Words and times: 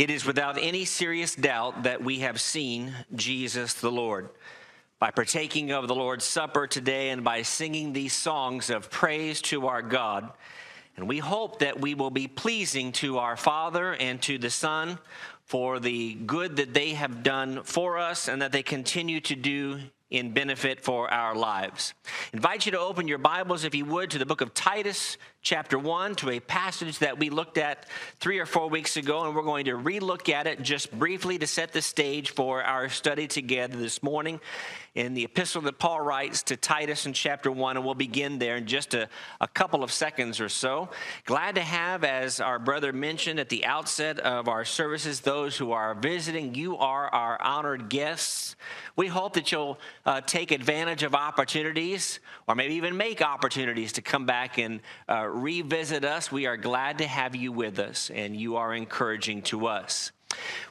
It 0.00 0.08
is 0.08 0.24
without 0.24 0.56
any 0.58 0.86
serious 0.86 1.34
doubt 1.34 1.82
that 1.82 2.02
we 2.02 2.20
have 2.20 2.40
seen 2.40 2.94
Jesus 3.14 3.74
the 3.74 3.92
Lord. 3.92 4.30
By 4.98 5.10
partaking 5.10 5.72
of 5.72 5.88
the 5.88 5.94
Lord's 5.94 6.24
Supper 6.24 6.66
today 6.66 7.10
and 7.10 7.22
by 7.22 7.42
singing 7.42 7.92
these 7.92 8.14
songs 8.14 8.70
of 8.70 8.88
praise 8.88 9.42
to 9.42 9.66
our 9.66 9.82
God, 9.82 10.32
and 10.96 11.06
we 11.06 11.18
hope 11.18 11.58
that 11.58 11.82
we 11.82 11.94
will 11.94 12.08
be 12.08 12.28
pleasing 12.28 12.92
to 12.92 13.18
our 13.18 13.36
Father 13.36 13.92
and 13.92 14.22
to 14.22 14.38
the 14.38 14.48
Son 14.48 14.98
for 15.44 15.78
the 15.78 16.14
good 16.14 16.56
that 16.56 16.72
they 16.72 16.94
have 16.94 17.22
done 17.22 17.62
for 17.62 17.98
us 17.98 18.26
and 18.26 18.40
that 18.40 18.52
they 18.52 18.62
continue 18.62 19.20
to 19.20 19.36
do 19.36 19.80
in 20.08 20.32
benefit 20.32 20.80
for 20.80 21.12
our 21.12 21.34
lives. 21.34 21.92
invite 22.32 22.64
you 22.64 22.72
to 22.72 22.80
open 22.80 23.06
your 23.06 23.18
Bibles, 23.18 23.64
if 23.64 23.74
you 23.74 23.84
would, 23.84 24.10
to 24.10 24.18
the 24.18 24.24
book 24.24 24.40
of 24.40 24.54
Titus, 24.54 25.18
chapter 25.42 25.78
1, 25.78 26.16
to 26.16 26.30
a 26.30 26.40
passage 26.40 26.98
that 26.98 27.18
we 27.18 27.30
looked 27.30 27.56
at 27.56 27.86
three 28.18 28.38
or 28.38 28.46
four 28.46 28.68
weeks 28.68 28.96
ago, 28.96 29.24
and 29.24 29.34
we're 29.34 29.42
going 29.42 29.64
to 29.64 29.72
relook 29.72 30.28
at 30.28 30.46
it 30.46 30.60
just 30.62 30.96
briefly 30.98 31.38
to 31.38 31.46
set 31.46 31.72
the 31.72 31.80
stage 31.80 32.30
for 32.30 32.62
our 32.62 32.88
study 32.90 33.26
together 33.26 33.78
this 33.78 34.02
morning 34.02 34.38
in 34.94 35.14
the 35.14 35.24
epistle 35.24 35.62
that 35.62 35.78
Paul 35.78 36.00
writes 36.00 36.42
to 36.44 36.56
Titus 36.56 37.06
in 37.06 37.12
chapter 37.12 37.50
1, 37.50 37.76
and 37.76 37.86
we'll 37.86 37.94
begin 37.94 38.38
there 38.38 38.56
in 38.56 38.66
just 38.66 38.92
a, 38.92 39.08
a 39.40 39.46
couple 39.46 39.84
of 39.84 39.92
seconds 39.92 40.40
or 40.40 40.48
so. 40.48 40.88
Glad 41.24 41.54
to 41.54 41.62
have, 41.62 42.02
as 42.02 42.40
our 42.40 42.58
brother 42.58 42.92
mentioned 42.92 43.38
at 43.38 43.48
the 43.48 43.64
outset 43.64 44.18
of 44.20 44.48
our 44.48 44.64
services, 44.64 45.20
those 45.20 45.56
who 45.56 45.72
are 45.72 45.94
visiting. 45.94 46.54
You 46.54 46.76
are 46.76 47.08
our 47.08 47.40
honored 47.40 47.88
guests. 47.88 48.56
We 48.96 49.06
hope 49.06 49.34
that 49.34 49.52
you'll 49.52 49.78
uh, 50.04 50.20
take 50.22 50.50
advantage 50.50 51.04
of 51.04 51.14
opportunities 51.14 52.18
or 52.48 52.56
maybe 52.56 52.74
even 52.74 52.96
make 52.96 53.22
opportunities 53.22 53.92
to 53.92 54.02
come 54.02 54.26
back 54.26 54.58
and 54.58 54.80
uh, 55.08 55.28
revisit 55.30 56.04
us. 56.04 56.30
We 56.30 56.46
are 56.46 56.56
glad 56.56 56.98
to 56.98 57.06
have 57.06 57.34
you 57.34 57.52
with 57.52 57.78
us, 57.78 58.10
and 58.10 58.36
you 58.36 58.56
are 58.56 58.74
encouraging 58.74 59.42
to 59.42 59.66
us. 59.66 60.12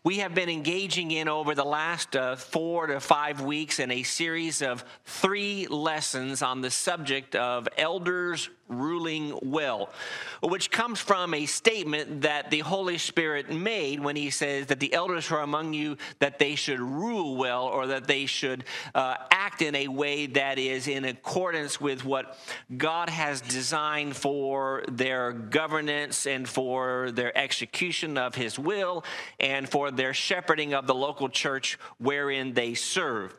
We 0.03 0.19
have 0.19 0.33
been 0.33 0.49
engaging 0.49 1.11
in 1.11 1.27
over 1.27 1.53
the 1.53 1.65
last 1.65 2.15
uh, 2.15 2.35
four 2.37 2.87
to 2.87 2.99
five 2.99 3.41
weeks 3.41 3.79
in 3.79 3.91
a 3.91 4.03
series 4.03 4.61
of 4.61 4.85
three 5.03 5.67
lessons 5.67 6.41
on 6.41 6.61
the 6.61 6.71
subject 6.71 7.35
of 7.35 7.67
elders 7.77 8.49
ruling 8.69 9.37
well, 9.41 9.89
which 10.41 10.71
comes 10.71 10.99
from 10.99 11.33
a 11.33 11.45
statement 11.45 12.21
that 12.21 12.51
the 12.51 12.59
Holy 12.59 12.97
Spirit 12.97 13.51
made 13.51 13.99
when 13.99 14.15
he 14.15 14.29
says 14.29 14.67
that 14.67 14.79
the 14.79 14.93
elders 14.93 15.27
who 15.27 15.35
are 15.35 15.41
among 15.41 15.73
you 15.73 15.97
that 16.19 16.39
they 16.39 16.55
should 16.55 16.79
rule 16.79 17.35
well 17.35 17.65
or 17.65 17.87
that 17.87 18.07
they 18.07 18.25
should 18.25 18.63
uh, 18.95 19.15
act 19.31 19.61
in 19.61 19.75
a 19.75 19.87
way 19.87 20.27
that 20.27 20.59
is 20.59 20.87
in 20.87 21.05
accordance 21.05 21.81
with 21.81 22.05
what 22.05 22.37
God 22.77 23.09
has 23.09 23.41
designed 23.41 24.15
for 24.15 24.83
their 24.87 25.31
governance 25.31 26.27
and 26.27 26.47
for 26.47 27.11
their 27.11 27.35
execution 27.37 28.17
of 28.17 28.35
his 28.35 28.59
will 28.59 29.03
and 29.39 29.67
for 29.67 29.91
their 29.91 30.13
shepherding 30.13 30.73
of 30.73 30.85
the 30.85 30.95
local 30.95 31.29
church 31.29 31.79
wherein 31.97 32.53
they 32.53 32.75
serve. 32.75 33.33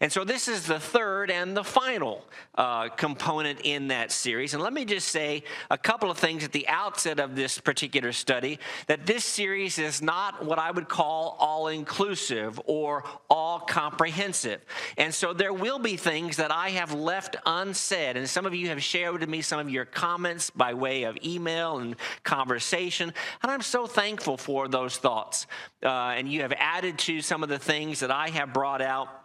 And 0.00 0.12
so 0.12 0.24
this 0.24 0.48
is 0.48 0.66
the 0.66 0.78
third 0.78 1.30
and 1.30 1.56
the 1.56 1.64
final 1.64 2.26
uh, 2.56 2.88
component 2.90 3.60
in 3.64 3.88
that 3.88 4.12
series. 4.12 4.52
And 4.52 4.62
let 4.62 4.73
me 4.74 4.84
just 4.84 5.08
say 5.08 5.42
a 5.70 5.78
couple 5.78 6.10
of 6.10 6.18
things 6.18 6.44
at 6.44 6.52
the 6.52 6.68
outset 6.68 7.20
of 7.20 7.36
this 7.36 7.58
particular 7.58 8.12
study 8.12 8.58
that 8.86 9.06
this 9.06 9.24
series 9.24 9.78
is 9.78 10.02
not 10.02 10.44
what 10.44 10.58
I 10.58 10.70
would 10.70 10.88
call 10.88 11.36
all 11.38 11.68
inclusive 11.68 12.60
or 12.66 13.04
all 13.30 13.60
comprehensive. 13.60 14.64
And 14.96 15.14
so 15.14 15.32
there 15.32 15.52
will 15.52 15.78
be 15.78 15.96
things 15.96 16.36
that 16.36 16.50
I 16.50 16.70
have 16.70 16.92
left 16.92 17.36
unsaid. 17.46 18.16
And 18.16 18.28
some 18.28 18.46
of 18.46 18.54
you 18.54 18.68
have 18.68 18.82
shared 18.82 19.20
with 19.20 19.28
me 19.28 19.42
some 19.42 19.60
of 19.60 19.70
your 19.70 19.84
comments 19.84 20.50
by 20.50 20.74
way 20.74 21.04
of 21.04 21.16
email 21.24 21.78
and 21.78 21.96
conversation. 22.22 23.12
And 23.42 23.50
I'm 23.50 23.62
so 23.62 23.86
thankful 23.86 24.36
for 24.36 24.68
those 24.68 24.96
thoughts. 24.96 25.46
Uh, 25.82 25.88
and 25.88 26.30
you 26.30 26.42
have 26.42 26.52
added 26.56 26.98
to 26.98 27.20
some 27.20 27.42
of 27.42 27.48
the 27.48 27.58
things 27.58 28.00
that 28.00 28.10
I 28.10 28.28
have 28.30 28.52
brought 28.52 28.82
out 28.82 29.23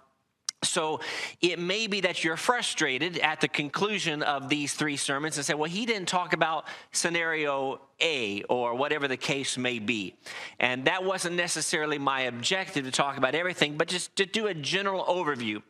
so 0.62 1.00
it 1.42 1.58
may 1.58 1.88
be 1.88 2.02
that 2.02 2.24
you're 2.24 2.38
frustrated 2.38 3.18
at 3.20 3.40
the 3.42 3.48
conclusion 3.48 4.22
of 4.24 4.50
these 4.50 4.74
three 4.74 4.98
sermons 4.98 5.38
and 5.38 5.46
say, 5.46 5.54
well, 5.54 5.70
he 5.70 5.86
didn't 5.86 6.08
talk 6.08 6.34
about 6.34 6.66
scenario 6.92 7.80
a 8.02 8.44
or 8.44 8.76
whatever 8.76 9.08
the 9.08 9.18
case 9.18 9.58
may 9.58 9.80
be. 9.80 10.16
And 10.60 10.86
that 10.86 11.04
wasn't 11.04 11.36
necessarily 11.36 11.98
my 11.98 12.22
objective 12.22 12.86
to 12.86 12.92
talk 12.92 13.18
about 13.18 13.36
everything, 13.36 13.78
but 13.78 13.88
just 13.88 14.16
to 14.16 14.26
do 14.26 14.48
a 14.48 14.54
general 14.54 15.04
overview. 15.06 15.62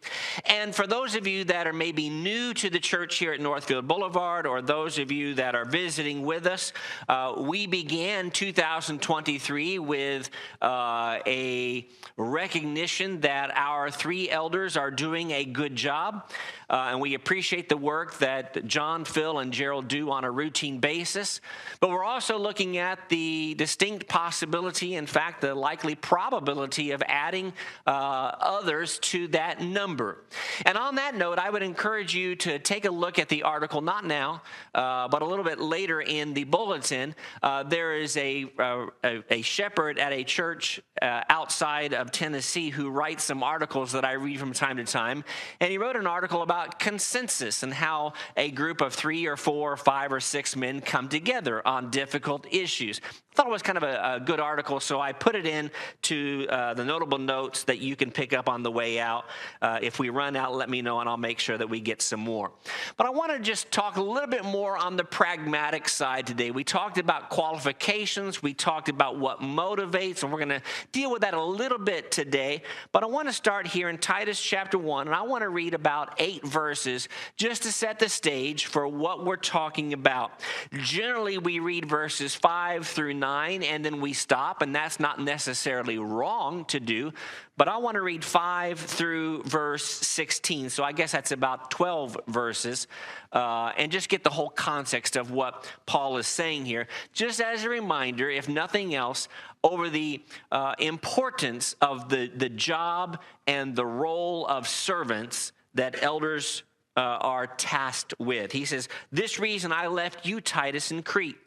And 0.46 0.74
for 0.74 0.88
those 0.88 1.16
of 1.16 1.28
you 1.28 1.44
that 1.46 1.68
are 1.68 1.74
maybe 1.74 2.10
new 2.10 2.54
to 2.56 2.70
the 2.70 2.80
church 2.80 3.18
here 3.18 3.34
at 3.34 3.40
Northfield 3.40 3.88
Boulevard, 3.88 4.46
or 4.46 4.62
those 4.62 5.00
of 5.00 5.12
you 5.12 5.36
that 5.36 5.56
are 5.56 5.66
visiting 5.66 6.24
with 6.24 6.46
us, 6.46 6.74
uh, 7.08 7.36
we 7.38 7.68
began 7.68 8.32
2023 8.32 9.80
with 9.80 10.30
uh, 10.62 11.20
a 11.26 11.88
recognition 12.18 13.22
that 13.22 13.52
our 13.56 13.90
three 13.90 14.30
elders 14.30 14.78
are 14.78 14.92
doing 14.92 15.32
a 15.32 15.46
good 15.46 15.76
job. 15.76 16.30
Uh, 16.70 16.90
and 16.92 17.02
we 17.02 17.16
appreciate 17.16 17.68
the 17.68 17.78
work 17.78 18.18
that 18.20 18.66
John, 18.68 19.04
Phil, 19.04 19.40
and 19.40 19.52
Gerald 19.52 19.88
do 19.88 20.12
on 20.12 20.24
a 20.24 20.30
routine 20.30 20.80
basis. 20.80 21.42
But 21.80 21.90
we're 21.90 22.04
also 22.04 22.19
looking 22.28 22.78
at 22.78 23.08
the 23.10 23.54
distinct 23.56 24.08
possibility, 24.08 24.96
in 24.96 25.06
fact, 25.06 25.42
the 25.42 25.56
likely 25.56 25.96
probability 25.96 26.92
of 26.92 27.02
adding 27.08 27.54
uh, 27.88 28.32
others 28.40 29.00
to 29.00 29.28
that 29.30 29.62
number. 29.62 30.24
And 30.66 30.78
on 30.78 30.96
that 30.96 31.16
note, 31.16 31.40
I 31.40 31.50
would 31.50 31.64
encourage 31.64 32.14
you 32.14 32.36
to 32.38 32.60
take 32.60 32.86
a 32.86 32.92
look 32.92 33.20
at 33.20 33.30
the 33.30 33.44
article, 33.44 33.82
not 33.82 34.06
now, 34.06 34.42
uh, 34.76 35.08
but 35.08 35.22
a 35.22 35.26
little 35.26 35.46
bit 35.46 35.60
later 35.60 36.02
in 36.02 36.34
the 36.34 36.44
bulletin. 36.44 37.16
Uh, 37.42 37.64
there 37.64 37.96
is 37.96 38.18
a, 38.18 38.52
uh, 38.60 38.88
a, 39.04 39.24
a, 39.30 39.42
shepherd 39.42 39.98
at 39.98 40.12
a 40.12 40.24
church 40.24 40.82
uh, 41.02 41.24
outside 41.30 41.94
of 41.94 42.12
Tennessee 42.12 42.70
who 42.70 42.90
writes 42.90 43.24
some 43.24 43.44
articles 43.44 43.92
that 43.94 44.06
I 44.06 44.14
read 44.14 44.40
from 44.40 44.54
time 44.54 44.78
to 44.78 44.84
time. 44.84 45.24
And 45.60 45.72
he 45.72 45.78
wrote 45.78 45.96
an 45.96 46.08
article 46.08 46.42
about 46.42 46.80
consensus 46.80 47.64
and 47.64 47.74
how 47.74 48.14
a 48.36 48.52
group 48.52 48.82
of 48.82 48.94
three 48.94 49.26
or 49.26 49.38
four 49.38 49.74
or 49.74 49.78
five 49.78 50.12
or 50.12 50.20
six 50.20 50.56
men 50.56 50.82
come 50.82 51.10
together 51.10 51.66
on 51.68 51.90
difficult 51.90 52.46
issues 52.52 53.02
I 53.32 53.36
thought 53.36 53.48
it 53.48 53.52
was 53.52 53.62
kind 53.62 53.78
of 53.78 53.84
a, 53.84 54.16
a 54.16 54.20
good 54.20 54.40
article, 54.40 54.80
so 54.80 55.00
I 55.00 55.14
put 55.14 55.36
it 55.36 55.46
in 55.46 55.70
to 56.04 56.48
uh, 56.50 56.74
the 56.74 56.84
notable 56.84 57.20
notes 57.20 57.64
that 57.66 57.78
you 57.78 57.96
can 57.96 58.12
pick 58.12 58.34
up 58.34 58.50
on 58.50 58.64
the 58.64 58.72
way 58.72 59.00
out. 59.00 59.26
Uh, 59.62 59.80
if 59.82 60.00
we 60.00 60.10
run 60.10 60.36
out, 60.36 60.56
let 60.56 60.68
me 60.68 60.82
know, 60.82 61.00
and 61.00 61.08
I'll 61.08 61.16
make 61.16 61.40
sure 61.40 61.58
that 61.58 61.70
we 61.70 61.80
get 61.80 62.02
some 62.02 62.20
more. 62.20 62.52
But 62.98 63.06
I 63.06 63.12
want 63.12 63.32
to 63.32 63.40
just 63.40 63.72
talk 63.72 63.98
a 63.98 64.02
little 64.02 64.28
bit 64.28 64.44
more 64.44 64.76
on 64.78 64.98
the 64.98 65.04
pragmatic 65.04 65.88
side 65.88 66.26
today. 66.26 66.50
We 66.50 66.64
talked 66.64 66.98
about 66.98 67.30
qualifications, 67.30 68.42
we 68.42 68.54
talked 68.54 68.90
about 68.90 69.20
what 69.20 69.40
motivates, 69.40 70.24
and 70.24 70.34
we're 70.34 70.40
going 70.40 70.50
to 70.50 70.62
deal 70.92 71.12
with 71.12 71.22
that 71.22 71.34
a 71.34 71.44
little 71.44 71.80
bit 71.80 72.12
today. 72.12 72.64
But 72.92 73.04
I 73.04 73.08
want 73.08 73.28
to 73.28 73.34
start 73.34 73.68
here 73.68 73.90
in 73.90 73.98
Titus 73.98 74.42
chapter 74.42 74.78
1, 74.78 75.08
and 75.08 75.16
I 75.16 75.24
want 75.24 75.44
to 75.44 75.50
read 75.50 75.74
about 75.74 76.16
eight 76.20 76.46
verses 76.46 77.10
just 77.38 77.64
to 77.64 77.72
set 77.72 78.00
the 78.00 78.10
stage 78.10 78.66
for 78.66 78.88
what 78.88 79.26
we're 79.26 79.38
talking 79.38 79.94
about. 79.94 80.32
Generally, 80.74 81.40
we 81.40 81.60
read 81.60 81.88
verses 81.88 82.36
5 82.36 82.86
through 82.86 83.14
9 83.14 83.30
9 83.30 83.64
and 83.64 83.86
then 83.86 84.02
we 84.02 84.14
stop, 84.14 84.62
and 84.62 84.76
that's 84.76 85.00
not 85.00 85.20
necessarily 85.20 85.98
wrong 85.98 86.66
to 86.66 86.80
do. 86.80 87.12
But 87.58 87.68
I 87.68 87.78
want 87.78 87.96
to 87.96 88.02
read 88.02 88.24
5 88.24 88.80
through 88.80 89.44
verse 89.44 89.84
16. 89.84 90.70
So 90.70 90.84
I 90.84 90.92
guess 90.94 91.12
that's 91.12 91.32
about 91.32 91.72
12 91.72 92.18
verses, 92.28 92.88
uh, 93.34 93.72
and 93.78 93.92
just 93.92 94.10
get 94.10 94.24
the 94.24 94.30
whole 94.30 94.50
context 94.50 95.16
of 95.16 95.32
what 95.32 95.68
Paul 95.86 96.18
is 96.18 96.28
saying 96.28 96.66
here. 96.66 96.88
Just 97.14 97.42
as 97.42 97.66
a 97.66 97.70
reminder, 97.70 98.30
if 98.30 98.48
nothing 98.48 98.96
else, 98.96 99.28
over 99.64 99.90
the 99.90 100.22
uh, 100.52 100.74
importance 100.80 101.76
of 101.82 102.10
the, 102.10 102.32
the 102.36 102.50
job 102.50 103.22
and 103.48 103.76
the 103.76 103.86
role 103.86 104.46
of 104.48 104.68
servants 104.68 105.52
that 105.74 106.02
elders 106.02 106.64
uh, 106.96 107.00
are 107.00 107.48
tasked 107.48 108.14
with. 108.20 108.52
He 108.52 108.66
says, 108.66 108.90
This 109.12 109.40
reason 109.40 109.72
I 109.72 109.88
left 109.88 110.26
you, 110.26 110.42
Titus, 110.42 110.92
in 110.92 111.04
Crete 111.04 111.38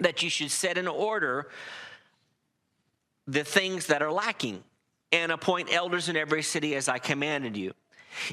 that 0.00 0.22
you 0.22 0.30
should 0.30 0.50
set 0.50 0.78
in 0.78 0.88
order 0.88 1.48
the 3.26 3.44
things 3.44 3.86
that 3.86 4.02
are 4.02 4.12
lacking 4.12 4.62
and 5.12 5.30
appoint 5.30 5.72
elders 5.72 6.08
in 6.08 6.16
every 6.16 6.42
city 6.42 6.74
as 6.74 6.88
I 6.88 6.98
commanded 6.98 7.56
you. 7.56 7.74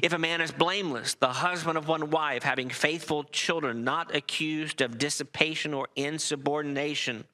If 0.02 0.12
a 0.12 0.18
man 0.18 0.40
is 0.40 0.50
blameless, 0.50 1.14
the 1.14 1.28
husband 1.28 1.78
of 1.78 1.86
one 1.86 2.10
wife, 2.10 2.42
having 2.42 2.68
faithful 2.68 3.24
children, 3.24 3.84
not 3.84 4.14
accused 4.14 4.80
of 4.80 4.98
dissipation 4.98 5.72
or 5.72 5.88
insubordination, 5.94 7.24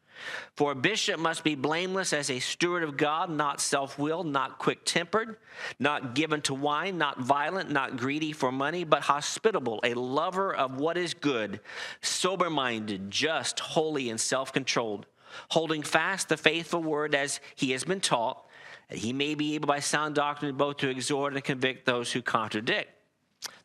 for 0.54 0.72
a 0.72 0.74
bishop 0.74 1.18
must 1.18 1.44
be 1.44 1.54
blameless 1.54 2.12
as 2.12 2.30
a 2.30 2.38
steward 2.38 2.82
of 2.82 2.96
God, 2.96 3.30
not 3.30 3.60
self 3.60 3.98
willed, 3.98 4.26
not 4.26 4.58
quick 4.58 4.84
tempered, 4.84 5.36
not 5.78 6.14
given 6.14 6.40
to 6.42 6.54
wine, 6.54 6.98
not 6.98 7.20
violent, 7.20 7.70
not 7.70 7.96
greedy 7.96 8.32
for 8.32 8.52
money, 8.52 8.84
but 8.84 9.02
hospitable, 9.02 9.80
a 9.84 9.94
lover 9.94 10.54
of 10.54 10.78
what 10.78 10.96
is 10.96 11.14
good, 11.14 11.60
sober 12.00 12.50
minded, 12.50 13.10
just, 13.10 13.60
holy, 13.60 14.10
and 14.10 14.20
self 14.20 14.52
controlled, 14.52 15.06
holding 15.50 15.82
fast 15.82 16.28
the 16.28 16.36
faithful 16.36 16.82
word 16.82 17.14
as 17.14 17.40
he 17.54 17.72
has 17.72 17.84
been 17.84 18.00
taught, 18.00 18.46
that 18.88 18.98
he 18.98 19.12
may 19.12 19.34
be 19.34 19.54
able 19.54 19.66
by 19.66 19.80
sound 19.80 20.14
doctrine 20.14 20.56
both 20.56 20.78
to 20.78 20.88
exhort 20.88 21.34
and 21.34 21.42
convict 21.44 21.86
those 21.86 22.12
who 22.12 22.22
contradict. 22.22 22.90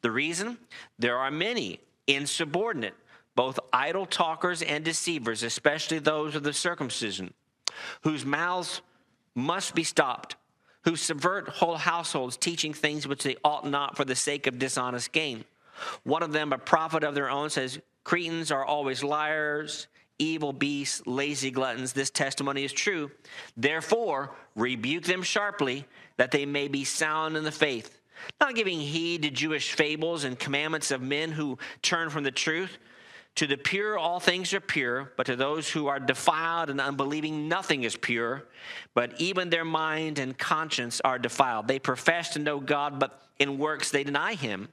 The 0.02 0.12
reason? 0.12 0.58
There 0.98 1.18
are 1.18 1.32
many 1.32 1.82
insubordinate 2.08 2.96
both 3.40 3.58
idle 3.72 4.06
talkers 4.06 4.62
and 4.62 4.84
deceivers, 4.84 5.44
especially 5.44 5.98
those 5.98 6.36
of 6.36 6.44
the 6.44 6.52
circumcision, 6.52 7.34
whose 8.02 8.26
mouths 8.26 8.82
must 9.34 9.74
be 9.74 9.86
stopped, 9.86 10.36
who 10.84 10.98
subvert 10.98 11.48
whole 11.48 11.78
households, 11.78 12.36
teaching 12.36 12.74
things 12.74 13.08
which 13.08 13.24
they 13.24 13.38
ought 13.42 13.66
not 13.66 13.96
for 13.96 14.04
the 14.04 14.14
sake 14.14 14.46
of 14.46 14.60
dishonest 14.60 15.14
gain. 15.14 15.46
One 16.04 16.22
of 16.22 16.34
them, 16.34 16.52
a 16.52 16.58
prophet 16.58 17.06
of 17.06 17.16
their 17.16 17.30
own, 17.30 17.50
says, 17.50 17.80
Cretans 18.04 18.52
are 18.52 18.66
always 18.66 19.06
liars, 19.06 19.88
evil 20.18 20.52
beasts, 20.52 21.02
lazy 21.08 21.50
gluttons. 21.50 21.94
This 21.94 22.10
testimony 22.10 22.66
is 22.66 22.74
true. 22.74 23.10
Therefore, 23.56 24.36
rebuke 24.58 25.06
them 25.06 25.24
sharply, 25.24 25.86
that 26.18 26.32
they 26.32 26.46
may 26.46 26.68
be 26.68 26.84
sound 26.84 27.38
in 27.38 27.46
the 27.46 27.54
faith, 27.54 28.02
not 28.42 28.56
giving 28.56 28.82
heed 28.82 29.22
to 29.22 29.30
Jewish 29.30 29.72
fables 29.72 30.26
and 30.26 30.38
commandments 30.38 30.92
of 30.92 31.02
men 31.02 31.32
who 31.32 31.58
turn 31.82 32.10
from 32.10 32.26
the 32.26 32.32
truth. 32.32 32.78
To 33.40 33.48
the 33.48 33.56
pure, 33.56 33.98
all 33.98 34.20
things 34.20 34.54
are 34.54 34.60
pure, 34.60 35.14
but 35.16 35.28
to 35.28 35.38
those 35.38 35.70
who 35.70 35.88
are 35.88 35.98
defiled 35.98 36.70
and 36.70 36.82
unbelieving, 36.82 37.48
nothing 37.48 37.84
is 37.84 37.96
pure. 37.96 38.44
But 38.94 39.14
even 39.22 39.50
their 39.50 39.64
mind 39.64 40.20
and 40.20 40.38
conscience 40.38 41.00
are 41.06 41.18
defiled. 41.18 41.70
They 41.70 41.80
profess 41.80 42.32
to 42.32 42.40
know 42.40 42.60
God, 42.60 43.00
but 43.00 43.22
in 43.40 43.58
works 43.58 43.90
they 43.90 44.04
deny 44.04 44.36
him, 44.36 44.70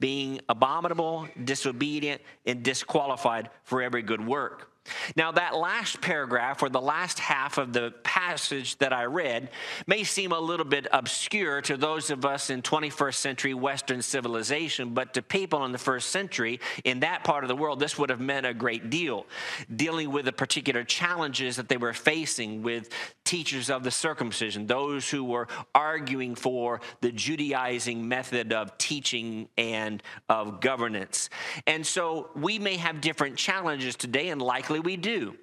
being 0.00 0.40
abominable, 0.48 1.28
disobedient, 1.44 2.20
and 2.46 2.62
disqualified 2.62 3.50
for 3.64 3.82
every 3.82 4.02
good 4.02 4.26
work. 4.26 4.70
Now, 5.16 5.32
that 5.32 5.56
last 5.56 6.00
paragraph, 6.00 6.62
or 6.62 6.68
the 6.68 6.80
last 6.80 7.18
half 7.18 7.58
of 7.58 7.72
the 7.72 7.92
passage 8.02 8.76
that 8.78 8.92
I 8.92 9.04
read, 9.04 9.50
may 9.86 10.04
seem 10.04 10.32
a 10.32 10.38
little 10.38 10.66
bit 10.66 10.86
obscure 10.92 11.60
to 11.62 11.76
those 11.76 12.10
of 12.10 12.24
us 12.24 12.50
in 12.50 12.62
21st 12.62 13.14
century 13.14 13.54
Western 13.54 14.02
civilization, 14.02 14.94
but 14.94 15.14
to 15.14 15.22
people 15.22 15.64
in 15.64 15.72
the 15.72 15.78
first 15.78 16.10
century 16.10 16.60
in 16.84 17.00
that 17.00 17.24
part 17.24 17.44
of 17.44 17.48
the 17.48 17.56
world, 17.56 17.80
this 17.80 17.98
would 17.98 18.10
have 18.10 18.20
meant 18.20 18.46
a 18.46 18.54
great 18.54 18.90
deal, 18.90 19.26
dealing 19.74 20.10
with 20.10 20.24
the 20.24 20.32
particular 20.32 20.84
challenges 20.84 21.56
that 21.56 21.68
they 21.68 21.76
were 21.76 21.92
facing 21.92 22.62
with 22.62 22.90
teachers 23.24 23.70
of 23.70 23.82
the 23.82 23.90
circumcision, 23.90 24.66
those 24.66 25.10
who 25.10 25.24
were 25.24 25.48
arguing 25.74 26.34
for 26.34 26.80
the 27.00 27.10
Judaizing 27.10 28.05
method 28.08 28.52
of 28.52 28.76
teaching 28.78 29.48
and 29.56 30.02
of 30.28 30.60
governance. 30.60 31.30
And 31.66 31.86
so 31.86 32.30
we 32.34 32.58
may 32.58 32.76
have 32.76 33.00
different 33.00 33.36
challenges 33.36 33.96
today, 33.96 34.28
and 34.28 34.40
likely 34.40 34.80
we 34.80 34.96
do. 34.96 35.36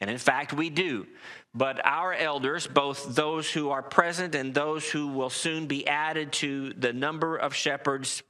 And 0.00 0.08
in 0.08 0.18
fact, 0.18 0.52
we 0.52 0.70
do. 0.70 1.06
But 1.54 1.84
our 1.84 2.14
elders, 2.14 2.66
both 2.66 3.14
those 3.14 3.50
who 3.50 3.70
are 3.70 3.82
present 3.82 4.34
and 4.34 4.54
those 4.54 4.88
who 4.88 5.08
will 5.08 5.30
soon 5.30 5.66
be 5.66 5.86
added 5.86 6.32
to 6.34 6.72
the 6.74 6.92
number 6.92 7.36
of 7.36 7.54
shepherds, 7.54 8.22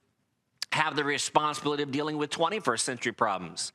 have 0.72 0.96
the 0.96 1.04
responsibility 1.04 1.82
of 1.82 1.90
dealing 1.90 2.16
with 2.16 2.30
21st 2.30 2.80
century 2.80 3.12
problems. 3.12 3.72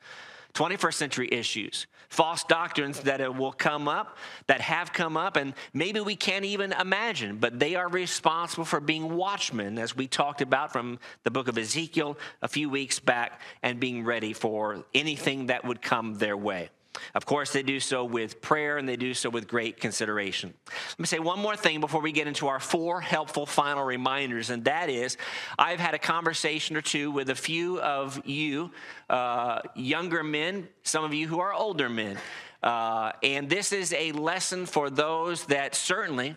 21st 0.55 0.93
century 0.93 1.29
issues, 1.31 1.85
false 2.09 2.43
doctrines 2.45 3.01
that 3.01 3.35
will 3.35 3.51
come 3.51 3.87
up, 3.87 4.17
that 4.47 4.61
have 4.61 4.93
come 4.93 5.17
up, 5.17 5.35
and 5.35 5.53
maybe 5.73 5.99
we 5.99 6.15
can't 6.15 6.45
even 6.45 6.71
imagine, 6.71 7.37
but 7.37 7.59
they 7.59 7.75
are 7.75 7.89
responsible 7.89 8.65
for 8.65 8.79
being 8.79 9.15
watchmen, 9.15 9.77
as 9.77 9.95
we 9.95 10.07
talked 10.07 10.41
about 10.41 10.71
from 10.71 10.97
the 11.23 11.31
book 11.31 11.49
of 11.49 11.57
Ezekiel 11.57 12.17
a 12.41 12.47
few 12.47 12.69
weeks 12.69 12.99
back, 12.99 13.41
and 13.61 13.79
being 13.79 14.05
ready 14.05 14.31
for 14.31 14.83
anything 14.93 15.47
that 15.47 15.65
would 15.65 15.81
come 15.81 16.15
their 16.15 16.37
way. 16.37 16.69
Of 17.13 17.25
course, 17.25 17.51
they 17.51 17.63
do 17.63 17.79
so 17.79 18.03
with 18.03 18.41
prayer 18.41 18.77
and 18.77 18.87
they 18.87 18.95
do 18.95 19.13
so 19.13 19.29
with 19.29 19.47
great 19.47 19.79
consideration. 19.79 20.53
Let 20.67 20.99
me 20.99 21.05
say 21.05 21.19
one 21.19 21.39
more 21.39 21.55
thing 21.55 21.79
before 21.79 22.01
we 22.01 22.11
get 22.11 22.27
into 22.27 22.47
our 22.47 22.59
four 22.59 23.01
helpful 23.01 23.45
final 23.45 23.83
reminders, 23.83 24.49
and 24.49 24.65
that 24.65 24.89
is 24.89 25.17
I've 25.57 25.79
had 25.79 25.93
a 25.93 25.99
conversation 25.99 26.75
or 26.75 26.81
two 26.81 27.11
with 27.11 27.29
a 27.29 27.35
few 27.35 27.79
of 27.81 28.21
you, 28.25 28.71
uh, 29.09 29.61
younger 29.75 30.23
men, 30.23 30.67
some 30.83 31.03
of 31.03 31.13
you 31.13 31.27
who 31.27 31.39
are 31.39 31.53
older 31.53 31.89
men. 31.89 32.17
Uh, 32.63 33.11
and 33.21 33.49
this 33.49 33.71
is 33.71 33.93
a 33.93 34.11
lesson 34.13 34.65
for 34.65 34.89
those 34.89 35.45
that 35.45 35.75
certainly 35.75 36.35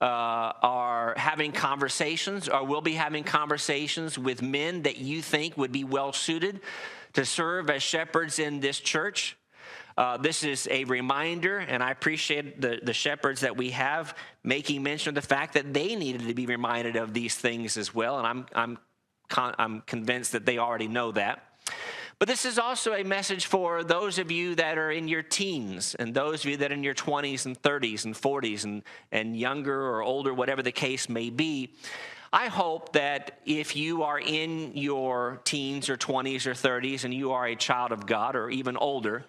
uh, 0.00 0.04
are 0.04 1.14
having 1.16 1.52
conversations 1.52 2.48
or 2.48 2.64
will 2.64 2.80
be 2.80 2.94
having 2.94 3.24
conversations 3.24 4.18
with 4.18 4.42
men 4.42 4.82
that 4.82 4.98
you 4.98 5.22
think 5.22 5.56
would 5.56 5.72
be 5.72 5.84
well 5.84 6.12
suited 6.12 6.60
to 7.12 7.24
serve 7.24 7.70
as 7.70 7.82
shepherds 7.82 8.38
in 8.38 8.60
this 8.60 8.80
church. 8.80 9.36
Uh, 9.98 10.16
this 10.16 10.44
is 10.44 10.68
a 10.70 10.84
reminder, 10.84 11.58
and 11.58 11.82
I 11.82 11.90
appreciate 11.90 12.60
the, 12.60 12.78
the 12.80 12.92
shepherds 12.92 13.40
that 13.40 13.56
we 13.56 13.70
have 13.70 14.16
making 14.44 14.84
mention 14.84 15.08
of 15.08 15.14
the 15.16 15.28
fact 15.28 15.54
that 15.54 15.74
they 15.74 15.96
needed 15.96 16.28
to 16.28 16.34
be 16.34 16.46
reminded 16.46 16.94
of 16.94 17.12
these 17.12 17.34
things 17.34 17.76
as 17.76 17.92
well. 17.92 18.16
And 18.18 18.24
I'm, 18.24 18.46
I'm, 18.54 18.78
con- 19.28 19.56
I'm 19.58 19.80
convinced 19.80 20.30
that 20.32 20.46
they 20.46 20.58
already 20.58 20.86
know 20.86 21.10
that. 21.12 21.42
But 22.20 22.28
this 22.28 22.44
is 22.44 22.60
also 22.60 22.94
a 22.94 23.02
message 23.02 23.46
for 23.46 23.82
those 23.82 24.20
of 24.20 24.30
you 24.30 24.54
that 24.54 24.78
are 24.78 24.92
in 24.92 25.08
your 25.08 25.24
teens 25.24 25.96
and 25.96 26.14
those 26.14 26.44
of 26.44 26.50
you 26.52 26.56
that 26.58 26.70
are 26.70 26.74
in 26.74 26.84
your 26.84 26.94
20s 26.94 27.46
and 27.46 27.60
30s 27.60 28.04
and 28.04 28.14
40s 28.14 28.62
and, 28.62 28.84
and 29.10 29.36
younger 29.36 29.84
or 29.84 30.04
older, 30.04 30.32
whatever 30.32 30.62
the 30.62 30.70
case 30.70 31.08
may 31.08 31.28
be. 31.28 31.74
I 32.32 32.46
hope 32.46 32.92
that 32.92 33.40
if 33.44 33.74
you 33.74 34.04
are 34.04 34.20
in 34.20 34.76
your 34.76 35.40
teens 35.42 35.88
or 35.88 35.96
20s 35.96 36.46
or 36.46 36.52
30s 36.52 37.02
and 37.02 37.12
you 37.12 37.32
are 37.32 37.48
a 37.48 37.56
child 37.56 37.90
of 37.90 38.06
God 38.06 38.36
or 38.36 38.48
even 38.48 38.76
older, 38.76 39.24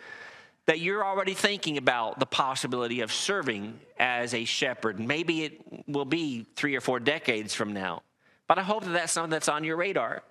that 0.69 0.79
you're 0.79 1.03
already 1.03 1.33
thinking 1.33 1.79
about 1.79 2.19
the 2.19 2.27
possibility 2.27 3.01
of 3.01 3.11
serving 3.11 3.79
as 3.97 4.35
a 4.35 4.45
shepherd. 4.45 4.99
Maybe 4.99 5.43
it 5.43 5.59
will 5.87 6.05
be 6.05 6.45
three 6.55 6.75
or 6.75 6.79
four 6.79 6.99
decades 6.99 7.55
from 7.55 7.73
now. 7.73 8.03
But 8.47 8.59
I 8.59 8.61
hope 8.61 8.83
that 8.83 8.91
that's 8.91 9.11
something 9.11 9.31
that's 9.31 9.49
on 9.49 9.63
your 9.63 9.77
radar. 9.77 10.21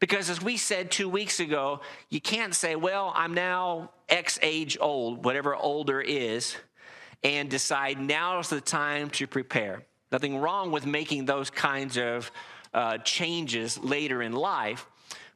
Because 0.00 0.30
as 0.30 0.40
we 0.40 0.56
said 0.56 0.90
two 0.90 1.06
weeks 1.06 1.38
ago, 1.38 1.82
you 2.08 2.18
can't 2.18 2.54
say, 2.54 2.76
well, 2.76 3.12
I'm 3.14 3.34
now 3.34 3.90
X 4.08 4.38
age 4.40 4.78
old, 4.80 5.22
whatever 5.22 5.54
older 5.54 6.00
is, 6.00 6.56
and 7.22 7.50
decide 7.50 8.00
now's 8.00 8.48
the 8.48 8.62
time 8.62 9.10
to 9.10 9.26
prepare. 9.26 9.82
Nothing 10.10 10.38
wrong 10.38 10.70
with 10.70 10.86
making 10.86 11.26
those 11.26 11.50
kinds 11.50 11.98
of 11.98 12.32
uh, 12.72 12.96
changes 13.04 13.76
later 13.76 14.22
in 14.22 14.32
life. 14.32 14.86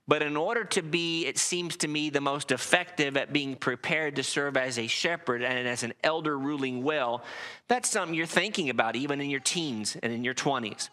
But 0.09 0.23
in 0.23 0.39
order 0.39 0.65
to 0.65 0.83
be, 0.83 1.27
it 1.27 1.37
seems 1.37 1.77
to 1.77 1.89
me, 1.89 2.09
the 2.09 2.23
most 2.23 2.51
effective 2.51 3.19
at 3.19 3.31
being 3.31 3.55
prepared 3.55 4.17
to 4.17 4.23
serve 4.23 4.57
as 4.57 4.79
a 4.79 4.87
shepherd 4.87 5.43
and 5.43 5.69
as 5.69 5.83
an 5.83 5.93
elder 6.03 6.37
ruling 6.39 6.83
well, 6.83 7.23
that's 7.69 7.91
something 7.91 8.15
you're 8.15 8.25
thinking 8.25 8.71
about 8.71 8.97
even 8.97 9.21
in 9.21 9.29
your 9.29 9.41
teens 9.41 9.99
and 10.03 10.11
in 10.11 10.25
your 10.25 10.33
20s. 10.33 10.89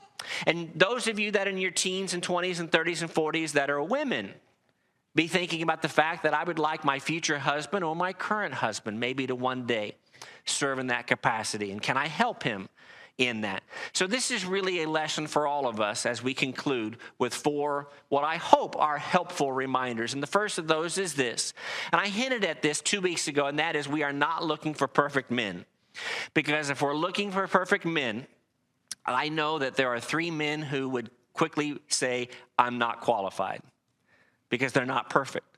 And 0.46 0.70
those 0.76 1.08
of 1.08 1.18
you 1.18 1.32
that 1.32 1.48
in 1.48 1.58
your 1.58 1.72
teens 1.72 2.14
and 2.14 2.22
20s 2.22 2.60
and 2.60 2.70
30s 2.70 3.02
and 3.02 3.14
40s 3.14 3.54
that 3.54 3.70
are 3.70 3.82
women, 3.82 4.34
be 5.16 5.28
thinking 5.28 5.62
about 5.62 5.82
the 5.82 5.88
fact 5.88 6.24
that 6.24 6.34
I 6.34 6.44
would 6.44 6.60
like 6.60 6.84
my 6.84 7.00
future 7.00 7.40
husband 7.40 7.86
or 7.86 7.96
my 7.96 8.12
current 8.12 8.56
husband 8.56 9.00
maybe 9.00 9.26
to 9.28 9.36
one 9.36 9.66
day 9.66 9.96
serve 10.46 10.78
in 10.78 10.88
that 10.88 11.08
capacity. 11.08 11.72
And 11.72 11.82
can 11.82 11.96
I 11.96 12.08
help 12.08 12.44
him? 12.44 12.68
In 13.18 13.42
that. 13.42 13.64
So, 13.94 14.08
this 14.08 14.32
is 14.32 14.46
really 14.46 14.84
a 14.84 14.90
lesson 14.90 15.28
for 15.28 15.48
all 15.48 15.68
of 15.68 15.80
us 15.80 16.06
as 16.06 16.22
we 16.22 16.34
conclude 16.34 16.98
with 17.18 17.34
four, 17.34 17.90
what 18.10 18.24
I 18.24 18.36
hope 18.38 18.76
are 18.78 18.98
helpful 18.98 19.52
reminders. 19.52 20.14
And 20.14 20.22
the 20.22 20.28
first 20.28 20.58
of 20.58 20.68
those 20.68 20.98
is 20.98 21.14
this, 21.14 21.54
and 21.92 22.02
I 22.02 22.08
hinted 22.08 22.44
at 22.44 22.62
this 22.62 22.82
two 22.82 23.02
weeks 23.02 23.28
ago, 23.28 23.46
and 23.48 23.60
that 23.60 23.76
is 23.76 23.88
we 23.88 24.04
are 24.04 24.14
not 24.14 24.44
looking 24.44 24.74
for 24.74 24.88
perfect 24.88 25.32
men. 25.32 25.66
Because 26.34 26.70
if 26.70 26.82
we're 26.82 26.96
looking 26.96 27.32
for 27.32 27.48
perfect 27.48 27.86
men, 27.86 28.28
I 29.06 29.30
know 29.30 29.60
that 29.60 29.76
there 29.76 29.90
are 29.90 30.00
three 30.00 30.32
men 30.32 30.62
who 30.62 30.90
would 30.90 31.10
quickly 31.34 31.80
say, 31.88 32.30
I'm 32.58 32.78
not 32.78 33.02
qualified 33.02 33.62
because 34.50 34.74
they're 34.74 34.86
not 34.86 35.10
perfect. 35.10 35.55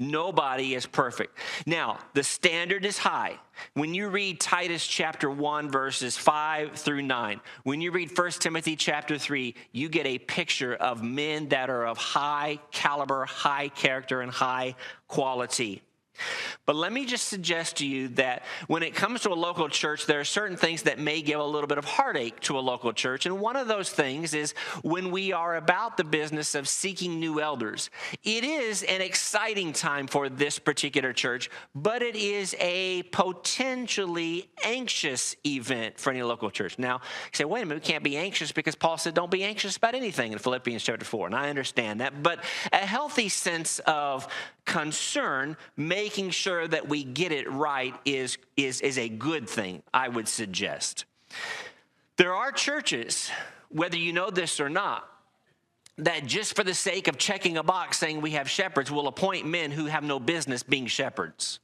Nobody 0.00 0.74
is 0.74 0.86
perfect. 0.86 1.36
Now, 1.66 1.98
the 2.14 2.22
standard 2.22 2.86
is 2.86 2.96
high. 2.96 3.38
When 3.74 3.92
you 3.92 4.08
read 4.08 4.40
Titus 4.40 4.86
chapter 4.86 5.30
1, 5.30 5.70
verses 5.70 6.16
5 6.16 6.72
through 6.72 7.02
9, 7.02 7.40
when 7.64 7.82
you 7.82 7.92
read 7.92 8.16
1 8.16 8.30
Timothy 8.32 8.76
chapter 8.76 9.18
3, 9.18 9.54
you 9.72 9.90
get 9.90 10.06
a 10.06 10.16
picture 10.16 10.74
of 10.74 11.02
men 11.02 11.50
that 11.50 11.68
are 11.68 11.86
of 11.86 11.98
high 11.98 12.58
caliber, 12.72 13.26
high 13.26 13.68
character, 13.68 14.22
and 14.22 14.32
high 14.32 14.74
quality. 15.06 15.82
But 16.66 16.76
let 16.76 16.92
me 16.92 17.06
just 17.06 17.28
suggest 17.28 17.76
to 17.78 17.86
you 17.86 18.08
that 18.08 18.44
when 18.66 18.82
it 18.82 18.94
comes 18.94 19.22
to 19.22 19.30
a 19.30 19.34
local 19.34 19.68
church, 19.68 20.06
there 20.06 20.20
are 20.20 20.24
certain 20.24 20.56
things 20.56 20.82
that 20.82 20.98
may 20.98 21.22
give 21.22 21.40
a 21.40 21.44
little 21.44 21.66
bit 21.66 21.78
of 21.78 21.84
heartache 21.84 22.40
to 22.40 22.58
a 22.58 22.60
local 22.60 22.92
church. 22.92 23.26
And 23.26 23.40
one 23.40 23.56
of 23.56 23.68
those 23.68 23.90
things 23.90 24.34
is 24.34 24.52
when 24.82 25.10
we 25.10 25.32
are 25.32 25.56
about 25.56 25.96
the 25.96 26.04
business 26.04 26.54
of 26.54 26.68
seeking 26.68 27.18
new 27.18 27.40
elders. 27.40 27.90
It 28.22 28.44
is 28.44 28.82
an 28.82 29.00
exciting 29.00 29.72
time 29.72 30.06
for 30.06 30.28
this 30.28 30.58
particular 30.58 31.12
church, 31.12 31.50
but 31.74 32.02
it 32.02 32.16
is 32.16 32.54
a 32.60 33.02
potentially 33.04 34.50
anxious 34.64 35.36
event 35.46 35.98
for 35.98 36.10
any 36.10 36.22
local 36.22 36.50
church. 36.50 36.78
Now, 36.78 36.94
you 36.94 37.30
say, 37.32 37.44
wait 37.44 37.62
a 37.62 37.66
minute, 37.66 37.82
we 37.82 37.86
can't 37.92 38.04
be 38.04 38.16
anxious 38.16 38.52
because 38.52 38.74
Paul 38.74 38.98
said 38.98 39.14
don't 39.14 39.30
be 39.30 39.44
anxious 39.44 39.76
about 39.76 39.94
anything 39.94 40.32
in 40.32 40.38
Philippians 40.38 40.82
chapter 40.82 41.04
4. 41.04 41.26
And 41.26 41.34
I 41.34 41.50
understand 41.50 42.00
that. 42.00 42.22
But 42.22 42.44
a 42.72 42.78
healthy 42.78 43.28
sense 43.28 43.78
of 43.80 44.28
concern, 44.70 45.56
making 45.76 46.30
sure 46.30 46.66
that 46.68 46.88
we 46.88 47.02
get 47.02 47.32
it 47.32 47.50
right 47.50 47.92
is, 48.04 48.38
is, 48.56 48.80
is 48.80 48.98
a 48.98 49.08
good 49.08 49.48
thing, 49.48 49.82
I 49.92 50.08
would 50.08 50.28
suggest. 50.28 51.06
There 52.16 52.32
are 52.32 52.52
churches, 52.52 53.30
whether 53.68 53.96
you 53.96 54.12
know 54.12 54.30
this 54.30 54.60
or 54.60 54.68
not, 54.68 55.08
that 55.98 56.24
just 56.24 56.54
for 56.54 56.62
the 56.62 56.72
sake 56.72 57.08
of 57.08 57.18
checking 57.18 57.56
a 57.56 57.64
box 57.64 57.98
saying 57.98 58.20
we 58.20 58.30
have 58.30 58.48
shepherds 58.48 58.92
will 58.92 59.08
appoint 59.08 59.44
men 59.44 59.72
who 59.72 59.86
have 59.86 60.04
no 60.04 60.20
business 60.20 60.62
being 60.62 60.86
shepherds. 60.86 61.58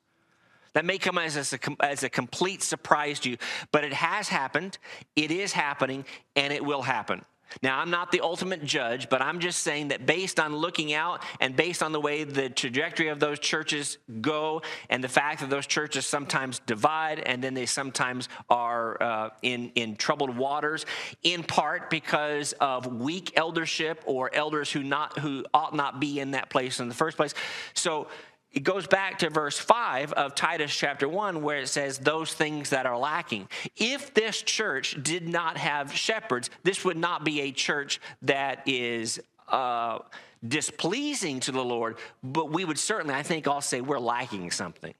That 0.72 0.84
may 0.84 0.98
come 0.98 1.16
as 1.16 1.54
a, 1.54 1.58
as 1.78 2.02
a 2.02 2.10
complete 2.10 2.64
surprise 2.64 3.20
to 3.20 3.30
you, 3.30 3.36
but 3.70 3.84
it 3.84 3.92
has 3.92 4.28
happened, 4.28 4.78
it 5.14 5.30
is 5.30 5.52
happening, 5.52 6.04
and 6.34 6.52
it 6.52 6.64
will 6.64 6.82
happen. 6.82 7.24
Now, 7.62 7.78
I'm 7.78 7.90
not 7.90 8.12
the 8.12 8.20
ultimate 8.20 8.64
judge, 8.64 9.08
but 9.08 9.22
I'm 9.22 9.40
just 9.40 9.62
saying 9.62 9.88
that 9.88 10.06
based 10.06 10.38
on 10.38 10.54
looking 10.54 10.92
out 10.92 11.22
and 11.40 11.56
based 11.56 11.82
on 11.82 11.92
the 11.92 12.00
way 12.00 12.24
the 12.24 12.48
trajectory 12.48 13.08
of 13.08 13.20
those 13.20 13.38
churches 13.38 13.98
go 14.20 14.62
and 14.90 15.02
the 15.02 15.08
fact 15.08 15.40
that 15.40 15.50
those 15.50 15.66
churches 15.66 16.06
sometimes 16.06 16.60
divide 16.60 17.20
and 17.20 17.42
then 17.42 17.54
they 17.54 17.66
sometimes 17.66 18.28
are 18.50 19.02
uh, 19.02 19.30
in, 19.42 19.70
in 19.74 19.96
troubled 19.96 20.36
waters, 20.36 20.86
in 21.22 21.42
part 21.42 21.90
because 21.90 22.52
of 22.54 22.86
weak 22.86 23.32
eldership 23.36 24.02
or 24.06 24.34
elders 24.34 24.70
who, 24.70 24.82
not, 24.82 25.18
who 25.18 25.44
ought 25.54 25.74
not 25.74 26.00
be 26.00 26.20
in 26.20 26.32
that 26.32 26.50
place 26.50 26.80
in 26.80 26.88
the 26.88 26.94
first 26.94 27.16
place. 27.16 27.34
So, 27.74 28.08
it 28.56 28.64
goes 28.64 28.86
back 28.86 29.18
to 29.18 29.28
verse 29.28 29.58
5 29.58 30.14
of 30.14 30.34
Titus 30.34 30.74
chapter 30.74 31.06
1, 31.06 31.42
where 31.42 31.58
it 31.58 31.68
says, 31.68 31.98
Those 31.98 32.32
things 32.32 32.70
that 32.70 32.86
are 32.86 32.96
lacking. 32.96 33.48
If 33.76 34.14
this 34.14 34.40
church 34.40 34.96
did 35.02 35.28
not 35.28 35.58
have 35.58 35.92
shepherds, 35.92 36.48
this 36.62 36.82
would 36.82 36.96
not 36.96 37.22
be 37.22 37.42
a 37.42 37.52
church 37.52 38.00
that 38.22 38.62
is. 38.66 39.20
Uh, 39.48 40.00
displeasing 40.46 41.40
to 41.40 41.50
the 41.50 41.64
Lord, 41.64 41.96
but 42.22 42.50
we 42.50 42.64
would 42.64 42.78
certainly, 42.78 43.14
I 43.14 43.22
think, 43.22 43.48
all 43.48 43.60
say 43.60 43.80
we're 43.80 43.98
lacking 43.98 44.50
something. 44.50 44.92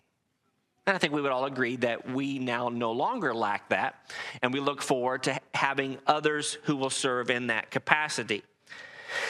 And 0.87 0.95
I 0.95 0.99
think 0.99 1.13
we 1.13 1.21
would 1.21 1.31
all 1.31 1.45
agree 1.45 1.77
that 1.77 2.09
we 2.11 2.39
now 2.39 2.69
no 2.69 2.93
longer 2.93 3.35
lack 3.35 3.69
that, 3.69 4.11
and 4.41 4.53
we 4.53 4.61
look 4.61 4.83
forward 4.83 5.25
to 5.25 5.39
having 5.53 5.99
others 6.07 6.59
who 6.65 6.77
will 6.77 6.91
serve 6.91 7.29
in 7.29 7.49
that 7.49 7.71
capacity. 7.71 8.45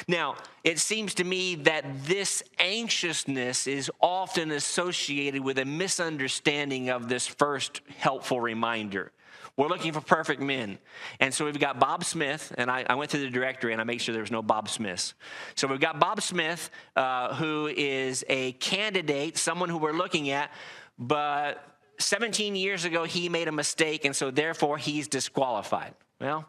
Now, 0.09 0.37
it 0.65 0.79
seems 0.79 1.15
to 1.15 1.25
me 1.25 1.55
that 1.57 1.85
this 2.05 2.43
anxiousness 2.59 3.67
is 3.67 3.91
often 4.01 4.51
associated 4.51 5.43
with 5.43 5.59
a 5.59 5.65
misunderstanding 5.65 6.91
of 6.91 7.09
this 7.09 7.27
first 7.27 7.81
helpful 7.99 8.41
reminder. 8.41 9.13
We're 9.57 9.69
looking 9.69 9.93
for 9.93 10.03
perfect 10.03 10.43
men. 10.43 10.79
And 11.19 11.33
so 11.33 11.47
we've 11.47 11.59
got 11.59 11.81
Bob 11.81 12.05
Smith, 12.05 12.53
and 12.59 12.71
I, 12.71 12.85
I 12.91 12.95
went 12.95 13.11
through 13.11 13.23
the 13.23 13.31
directory 13.31 13.73
and 13.73 13.81
I 13.81 13.85
made 13.85 14.03
sure 14.03 14.13
there 14.13 14.23
was 14.23 14.31
no 14.31 14.43
Bob 14.43 14.69
Smiths. 14.69 15.15
So 15.55 15.67
we've 15.67 15.81
got 15.81 15.99
Bob 15.99 16.21
Smith, 16.21 16.71
uh, 16.95 17.35
who 17.35 17.69
is 17.75 18.23
a 18.29 18.53
candidate, 18.53 19.39
someone 19.39 19.71
who 19.71 19.79
we're 19.79 19.93
looking 19.93 20.29
at, 20.29 20.51
but 20.99 21.76
17 21.99 22.57
years 22.57 22.85
ago 22.85 23.05
he 23.05 23.29
made 23.29 23.49
a 23.49 23.53
mistake, 23.53 24.05
and 24.05 24.15
so 24.15 24.31
therefore 24.31 24.79
he's 24.79 25.09
disqualified. 25.09 25.95
Well, 26.21 26.47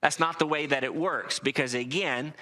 that's 0.00 0.18
not 0.18 0.38
the 0.38 0.46
way 0.46 0.66
that 0.66 0.84
it 0.84 0.94
works 0.94 1.38
because, 1.38 1.74
again, 1.74 2.34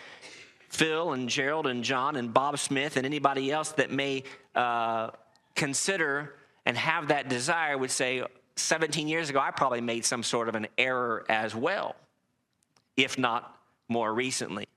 Phil 0.69 1.13
and 1.13 1.29
Gerald 1.29 1.67
and 1.67 1.85
John 1.85 2.17
and 2.17 2.33
Bob 2.33 2.59
Smith 2.59 2.97
and 2.97 3.05
anybody 3.05 3.51
else 3.51 3.73
that 3.73 3.91
may 3.91 4.25
uh, 4.55 5.11
consider 5.55 6.35
and 6.65 6.77
have 6.77 7.09
that 7.09 7.29
desire 7.29 7.77
would 7.77 7.91
say, 7.91 8.25
17 8.57 9.09
years 9.09 9.31
ago, 9.31 9.39
I 9.41 9.51
probably 9.51 9.81
made 9.81 10.05
some 10.05 10.23
sort 10.23 10.49
of 10.49 10.55
an 10.55 10.67
error 10.79 11.25
as 11.29 11.55
well, 11.55 11.97
if 12.97 13.19
not 13.19 13.59
more 13.89 14.13
recently. 14.13 14.69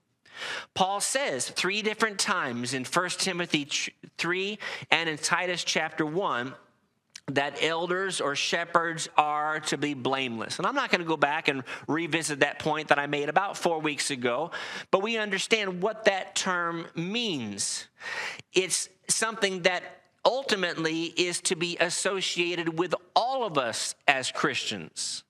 Paul 0.74 1.00
says 1.00 1.48
three 1.48 1.82
different 1.82 2.18
times 2.18 2.74
in 2.74 2.84
1 2.84 3.08
Timothy 3.10 3.68
3 4.18 4.58
and 4.90 5.08
in 5.08 5.16
Titus 5.16 5.64
chapter 5.64 6.04
1 6.04 6.54
that 7.28 7.58
elders 7.60 8.20
or 8.20 8.36
shepherds 8.36 9.08
are 9.16 9.58
to 9.58 9.76
be 9.76 9.94
blameless. 9.94 10.58
And 10.58 10.66
I'm 10.66 10.74
not 10.74 10.90
going 10.90 11.00
to 11.00 11.06
go 11.06 11.16
back 11.16 11.48
and 11.48 11.64
revisit 11.88 12.40
that 12.40 12.60
point 12.60 12.88
that 12.88 12.98
I 12.98 13.06
made 13.06 13.28
about 13.28 13.56
four 13.56 13.80
weeks 13.80 14.10
ago, 14.10 14.52
but 14.92 15.02
we 15.02 15.18
understand 15.18 15.82
what 15.82 16.04
that 16.04 16.36
term 16.36 16.86
means. 16.94 17.88
It's 18.52 18.88
something 19.08 19.62
that 19.62 19.82
ultimately 20.24 21.04
is 21.04 21.40
to 21.40 21.56
be 21.56 21.76
associated 21.80 22.78
with 22.78 22.94
all 23.16 23.44
of 23.44 23.58
us 23.58 23.96
as 24.06 24.30
Christians. 24.30 25.24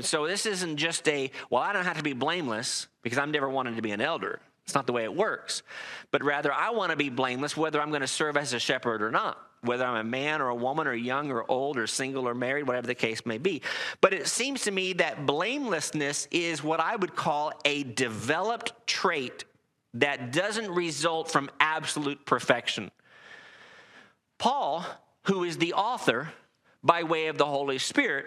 So 0.00 0.26
this 0.26 0.46
isn't 0.46 0.78
just 0.78 1.06
a, 1.08 1.30
well, 1.48 1.62
I 1.62 1.72
don't 1.72 1.84
have 1.84 1.98
to 1.98 2.02
be 2.02 2.12
blameless 2.12 2.88
because 3.02 3.18
I've 3.18 3.28
never 3.28 3.48
wanted 3.48 3.76
to 3.76 3.82
be 3.82 3.92
an 3.92 4.00
elder. 4.00 4.40
It's 4.64 4.74
not 4.74 4.86
the 4.86 4.92
way 4.92 5.04
it 5.04 5.14
works. 5.14 5.62
But 6.10 6.24
rather, 6.24 6.52
I 6.52 6.70
want 6.70 6.90
to 6.90 6.96
be 6.96 7.08
blameless 7.08 7.56
whether 7.56 7.80
I'm 7.80 7.90
going 7.90 8.00
to 8.00 8.08
serve 8.08 8.36
as 8.36 8.52
a 8.52 8.58
shepherd 8.58 9.00
or 9.00 9.12
not 9.12 9.49
whether 9.62 9.84
I'm 9.84 9.96
a 9.96 10.08
man 10.08 10.40
or 10.40 10.48
a 10.48 10.54
woman 10.54 10.86
or 10.86 10.94
young 10.94 11.30
or 11.30 11.44
old 11.50 11.76
or 11.76 11.86
single 11.86 12.26
or 12.26 12.34
married, 12.34 12.66
whatever 12.66 12.86
the 12.86 12.94
case 12.94 13.26
may 13.26 13.38
be. 13.38 13.62
But 14.00 14.14
it 14.14 14.26
seems 14.26 14.62
to 14.62 14.70
me 14.70 14.94
that 14.94 15.26
blamelessness 15.26 16.28
is 16.30 16.64
what 16.64 16.80
I 16.80 16.96
would 16.96 17.14
call 17.14 17.52
a 17.64 17.82
developed 17.82 18.72
trait 18.86 19.44
that 19.94 20.32
doesn't 20.32 20.70
result 20.70 21.30
from 21.30 21.50
absolute 21.60 22.24
perfection. 22.24 22.90
Paul, 24.38 24.84
who 25.24 25.44
is 25.44 25.58
the 25.58 25.74
author 25.74 26.32
by 26.82 27.02
way 27.02 27.26
of 27.26 27.36
the 27.36 27.46
Holy 27.46 27.78
Spirit, 27.78 28.26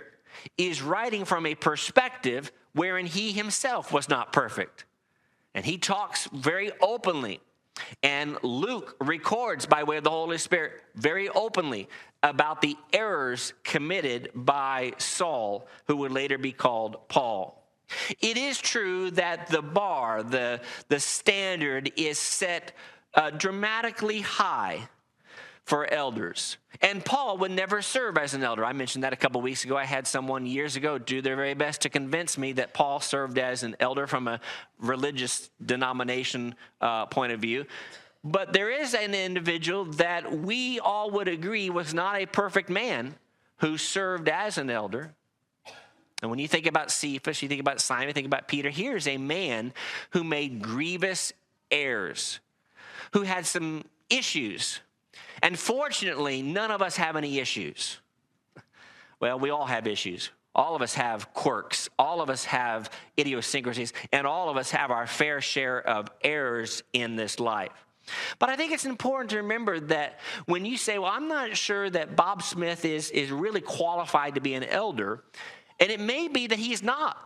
is 0.57 0.81
writing 0.81 1.25
from 1.25 1.45
a 1.45 1.55
perspective 1.55 2.51
wherein 2.73 3.05
he 3.05 3.31
himself 3.31 3.91
was 3.91 4.09
not 4.09 4.33
perfect. 4.33 4.85
And 5.55 5.65
he 5.65 5.77
talks 5.77 6.27
very 6.27 6.71
openly 6.81 7.39
and 8.01 8.37
Luke 8.43 8.95
records 8.99 9.65
by 9.65 9.83
way 9.83 9.97
of 9.97 10.03
the 10.03 10.09
Holy 10.09 10.37
Spirit 10.37 10.73
very 10.95 11.29
openly 11.29 11.89
about 12.21 12.61
the 12.61 12.77
errors 12.91 13.53
committed 13.63 14.29
by 14.33 14.93
Saul, 14.97 15.67
who 15.87 15.97
would 15.97 16.11
later 16.11 16.37
be 16.37 16.51
called 16.51 17.07
Paul. 17.09 17.63
It 18.21 18.37
is 18.37 18.57
true 18.57 19.11
that 19.11 19.47
the 19.47 19.61
bar, 19.61 20.23
the, 20.23 20.61
the 20.87 20.99
standard, 20.99 21.91
is 21.95 22.17
set 22.17 22.73
uh, 23.13 23.29
dramatically 23.31 24.21
high 24.21 24.87
for 25.65 25.91
elders. 25.91 26.57
And 26.81 27.03
Paul 27.03 27.37
would 27.37 27.51
never 27.51 27.81
serve 27.81 28.17
as 28.17 28.33
an 28.33 28.43
elder. 28.43 28.65
I 28.65 28.73
mentioned 28.73 29.03
that 29.03 29.13
a 29.13 29.17
couple 29.17 29.41
weeks 29.41 29.63
ago. 29.63 29.77
I 29.77 29.85
had 29.85 30.05
someone 30.05 30.45
years 30.45 30.75
ago 30.75 30.97
do 30.97 31.21
their 31.21 31.35
very 31.35 31.53
best 31.53 31.81
to 31.81 31.89
convince 31.89 32.37
me 32.37 32.51
that 32.53 32.73
Paul 32.73 32.99
served 32.99 33.37
as 33.37 33.63
an 33.63 33.75
elder 33.79 34.05
from 34.05 34.27
a 34.27 34.41
religious 34.79 35.49
denomination 35.65 36.55
uh, 36.81 37.05
point 37.05 37.31
of 37.31 37.39
view. 37.39 37.65
But 38.23 38.53
there 38.53 38.69
is 38.69 38.93
an 38.93 39.13
individual 39.13 39.85
that 39.85 40.37
we 40.37 40.79
all 40.79 41.11
would 41.11 41.27
agree 41.27 41.69
was 41.69 41.93
not 41.93 42.21
a 42.21 42.25
perfect 42.25 42.69
man 42.69 43.15
who 43.57 43.77
served 43.77 44.27
as 44.27 44.57
an 44.57 44.69
elder. 44.69 45.13
And 46.21 46.29
when 46.29 46.39
you 46.39 46.47
think 46.47 46.65
about 46.65 46.89
Cephas, 46.89 47.41
you 47.41 47.49
think 47.49 47.59
about 47.59 47.81
Simon, 47.81 48.07
you 48.07 48.13
think 48.13 48.27
about 48.27 48.47
Peter, 48.47 48.69
here's 48.69 49.07
a 49.07 49.17
man 49.17 49.73
who 50.11 50.23
made 50.23 50.61
grievous 50.61 51.33
errors, 51.69 52.39
who 53.11 53.23
had 53.23 53.45
some 53.45 53.83
issues 54.09 54.79
and 55.41 55.57
fortunately, 55.57 56.41
none 56.41 56.71
of 56.71 56.81
us 56.81 56.97
have 56.97 57.15
any 57.15 57.39
issues. 57.39 57.99
Well, 59.19 59.39
we 59.39 59.51
all 59.51 59.65
have 59.67 59.87
issues. 59.87 60.31
All 60.53 60.75
of 60.75 60.81
us 60.81 60.95
have 60.95 61.33
quirks. 61.33 61.87
All 61.97 62.19
of 62.19 62.29
us 62.29 62.43
have 62.43 62.89
idiosyncrasies. 63.17 63.93
And 64.11 64.27
all 64.27 64.49
of 64.49 64.57
us 64.57 64.71
have 64.71 64.91
our 64.91 65.07
fair 65.07 65.39
share 65.39 65.79
of 65.79 66.09
errors 66.21 66.83
in 66.91 67.15
this 67.15 67.39
life. 67.39 67.71
But 68.37 68.49
I 68.49 68.55
think 68.55 68.73
it's 68.73 68.85
important 68.85 69.29
to 69.31 69.37
remember 69.37 69.79
that 69.79 70.19
when 70.45 70.65
you 70.65 70.77
say, 70.77 70.99
well, 70.99 71.11
I'm 71.11 71.27
not 71.27 71.55
sure 71.55 71.89
that 71.89 72.15
Bob 72.15 72.43
Smith 72.43 72.85
is, 72.85 73.09
is 73.11 73.31
really 73.31 73.61
qualified 73.61 74.35
to 74.35 74.41
be 74.41 74.55
an 74.55 74.63
elder, 74.63 75.23
and 75.79 75.89
it 75.89 75.99
may 75.99 76.27
be 76.27 76.47
that 76.47 76.59
he's 76.59 76.83
not 76.83 77.17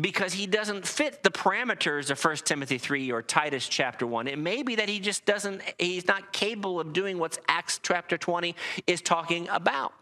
because 0.00 0.32
he 0.32 0.46
doesn't 0.46 0.86
fit 0.86 1.22
the 1.22 1.30
parameters 1.30 2.10
of 2.10 2.22
1 2.22 2.36
Timothy 2.36 2.78
3 2.78 3.10
or 3.10 3.20
Titus 3.20 3.68
chapter 3.68 4.06
1. 4.06 4.28
It 4.28 4.38
may 4.38 4.62
be 4.62 4.76
that 4.76 4.88
he 4.88 5.00
just 5.00 5.24
doesn't, 5.24 5.60
he's 5.78 6.06
not 6.06 6.32
capable 6.32 6.78
of 6.78 6.92
doing 6.92 7.18
what 7.18 7.38
Acts 7.48 7.80
chapter 7.82 8.16
20 8.16 8.54
is 8.86 9.00
talking 9.00 9.48
about. 9.48 9.92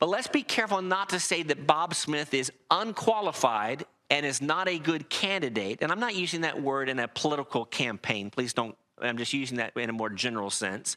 But 0.00 0.08
let's 0.08 0.26
be 0.26 0.42
careful 0.42 0.82
not 0.82 1.10
to 1.10 1.20
say 1.20 1.44
that 1.44 1.68
Bob 1.68 1.94
Smith 1.94 2.34
is 2.34 2.50
unqualified 2.68 3.84
and 4.10 4.26
is 4.26 4.42
not 4.42 4.68
a 4.68 4.78
good 4.78 5.08
candidate. 5.08 5.78
And 5.80 5.92
I'm 5.92 6.00
not 6.00 6.16
using 6.16 6.40
that 6.40 6.60
word 6.60 6.88
in 6.88 6.98
a 6.98 7.06
political 7.06 7.64
campaign. 7.64 8.28
Please 8.30 8.52
don't, 8.52 8.76
I'm 9.00 9.18
just 9.18 9.32
using 9.32 9.58
that 9.58 9.76
in 9.76 9.88
a 9.88 9.92
more 9.92 10.10
general 10.10 10.50
sense. 10.50 10.96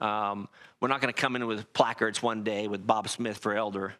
Um, 0.00 0.48
we're 0.80 0.88
not 0.88 1.00
going 1.00 1.14
to 1.14 1.20
come 1.20 1.36
in 1.36 1.46
with 1.46 1.72
placards 1.72 2.20
one 2.20 2.42
day 2.42 2.66
with 2.66 2.84
Bob 2.84 3.08
Smith 3.08 3.38
for 3.38 3.54
elder. 3.54 3.94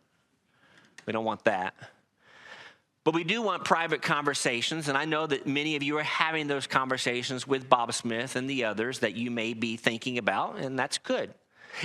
We 1.06 1.12
don't 1.12 1.24
want 1.24 1.44
that. 1.44 1.74
But 3.04 3.14
we 3.14 3.24
do 3.24 3.42
want 3.42 3.64
private 3.64 4.00
conversations, 4.00 4.88
and 4.88 4.96
I 4.96 5.04
know 5.06 5.26
that 5.26 5.46
many 5.46 5.74
of 5.74 5.82
you 5.82 5.98
are 5.98 6.04
having 6.04 6.46
those 6.46 6.68
conversations 6.68 7.46
with 7.46 7.68
Bob 7.68 7.92
Smith 7.92 8.36
and 8.36 8.48
the 8.48 8.64
others 8.64 9.00
that 9.00 9.16
you 9.16 9.30
may 9.30 9.54
be 9.54 9.76
thinking 9.76 10.18
about, 10.18 10.58
and 10.58 10.78
that's 10.78 10.98
good. 10.98 11.34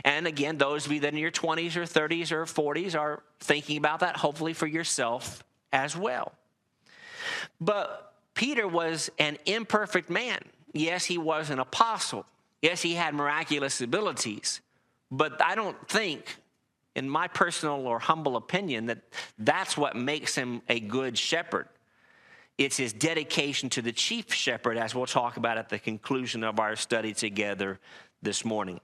And 0.05 0.27
again, 0.27 0.57
those 0.57 0.85
of 0.85 0.91
you 0.91 0.99
that 0.99 1.13
are 1.13 1.15
in 1.15 1.21
your 1.21 1.31
20s 1.31 1.75
or 1.75 1.83
30s 1.83 2.31
or 2.31 2.45
40s 2.45 2.99
are 2.99 3.23
thinking 3.39 3.77
about 3.77 4.01
that, 4.01 4.17
hopefully 4.17 4.53
for 4.53 4.67
yourself 4.67 5.43
as 5.73 5.95
well. 5.97 6.33
But 7.59 8.13
Peter 8.33 8.67
was 8.67 9.09
an 9.17 9.37
imperfect 9.45 10.09
man. 10.09 10.39
Yes, 10.73 11.05
he 11.05 11.17
was 11.17 11.49
an 11.49 11.57
apostle. 11.59 12.25
Yes, 12.61 12.81
he 12.81 12.93
had 12.93 13.15
miraculous 13.15 13.81
abilities. 13.81 14.61
But 15.09 15.41
I 15.41 15.55
don't 15.55 15.87
think 15.89 16.37
in 16.97 17.07
my 17.07 17.27
personal 17.27 17.85
or 17.85 17.99
humble 17.99 18.35
opinion, 18.35 18.87
that 18.87 18.97
that's 19.37 19.77
what 19.77 19.95
makes 19.95 20.33
him 20.33 20.63
a 20.67 20.79
good 20.79 21.15
shepherd. 21.15 21.69
It's 22.57 22.75
his 22.75 22.91
dedication 22.91 23.69
to 23.69 23.83
the 23.83 23.91
chief 23.91 24.33
shepherd, 24.33 24.77
as 24.77 24.95
we'll 24.95 25.05
talk 25.05 25.37
about 25.37 25.59
at 25.59 25.69
the 25.69 25.77
conclusion 25.77 26.43
of 26.43 26.59
our 26.59 26.75
study 26.75 27.13
together 27.13 27.79
this 28.23 28.43
morning. 28.43 28.81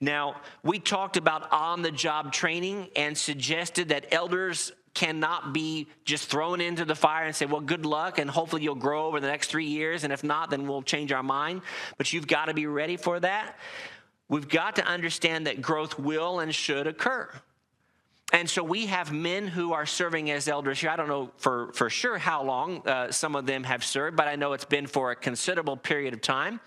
Now, 0.00 0.36
we 0.62 0.78
talked 0.78 1.16
about 1.16 1.52
on 1.52 1.82
the 1.82 1.90
job 1.90 2.32
training 2.32 2.90
and 2.94 3.18
suggested 3.18 3.88
that 3.88 4.06
elders 4.12 4.70
cannot 4.94 5.52
be 5.52 5.88
just 6.04 6.30
thrown 6.30 6.60
into 6.60 6.84
the 6.84 6.94
fire 6.94 7.24
and 7.24 7.34
say, 7.34 7.44
well, 7.44 7.60
good 7.60 7.84
luck, 7.84 8.18
and 8.18 8.30
hopefully 8.30 8.62
you'll 8.62 8.76
grow 8.76 9.06
over 9.06 9.18
the 9.18 9.26
next 9.26 9.50
three 9.50 9.66
years. 9.66 10.04
And 10.04 10.12
if 10.12 10.22
not, 10.22 10.50
then 10.50 10.68
we'll 10.68 10.80
change 10.80 11.10
our 11.10 11.24
mind. 11.24 11.62
But 11.98 12.12
you've 12.12 12.28
got 12.28 12.46
to 12.46 12.54
be 12.54 12.66
ready 12.66 12.96
for 12.96 13.18
that. 13.18 13.58
We've 14.28 14.48
got 14.48 14.76
to 14.76 14.86
understand 14.86 15.46
that 15.46 15.62
growth 15.62 15.98
will 15.98 16.40
and 16.40 16.54
should 16.54 16.86
occur. 16.86 17.30
And 18.32 18.50
so 18.50 18.64
we 18.64 18.86
have 18.86 19.12
men 19.12 19.46
who 19.46 19.72
are 19.72 19.86
serving 19.86 20.32
as 20.32 20.48
elders 20.48 20.80
here. 20.80 20.90
I 20.90 20.96
don't 20.96 21.06
know 21.06 21.30
for, 21.36 21.70
for 21.74 21.88
sure 21.88 22.18
how 22.18 22.42
long 22.42 22.86
uh, 22.86 23.12
some 23.12 23.36
of 23.36 23.46
them 23.46 23.62
have 23.62 23.84
served, 23.84 24.16
but 24.16 24.26
I 24.26 24.34
know 24.34 24.52
it's 24.52 24.64
been 24.64 24.88
for 24.88 25.12
a 25.12 25.16
considerable 25.16 25.76
period 25.76 26.12
of 26.12 26.20
time. 26.20 26.58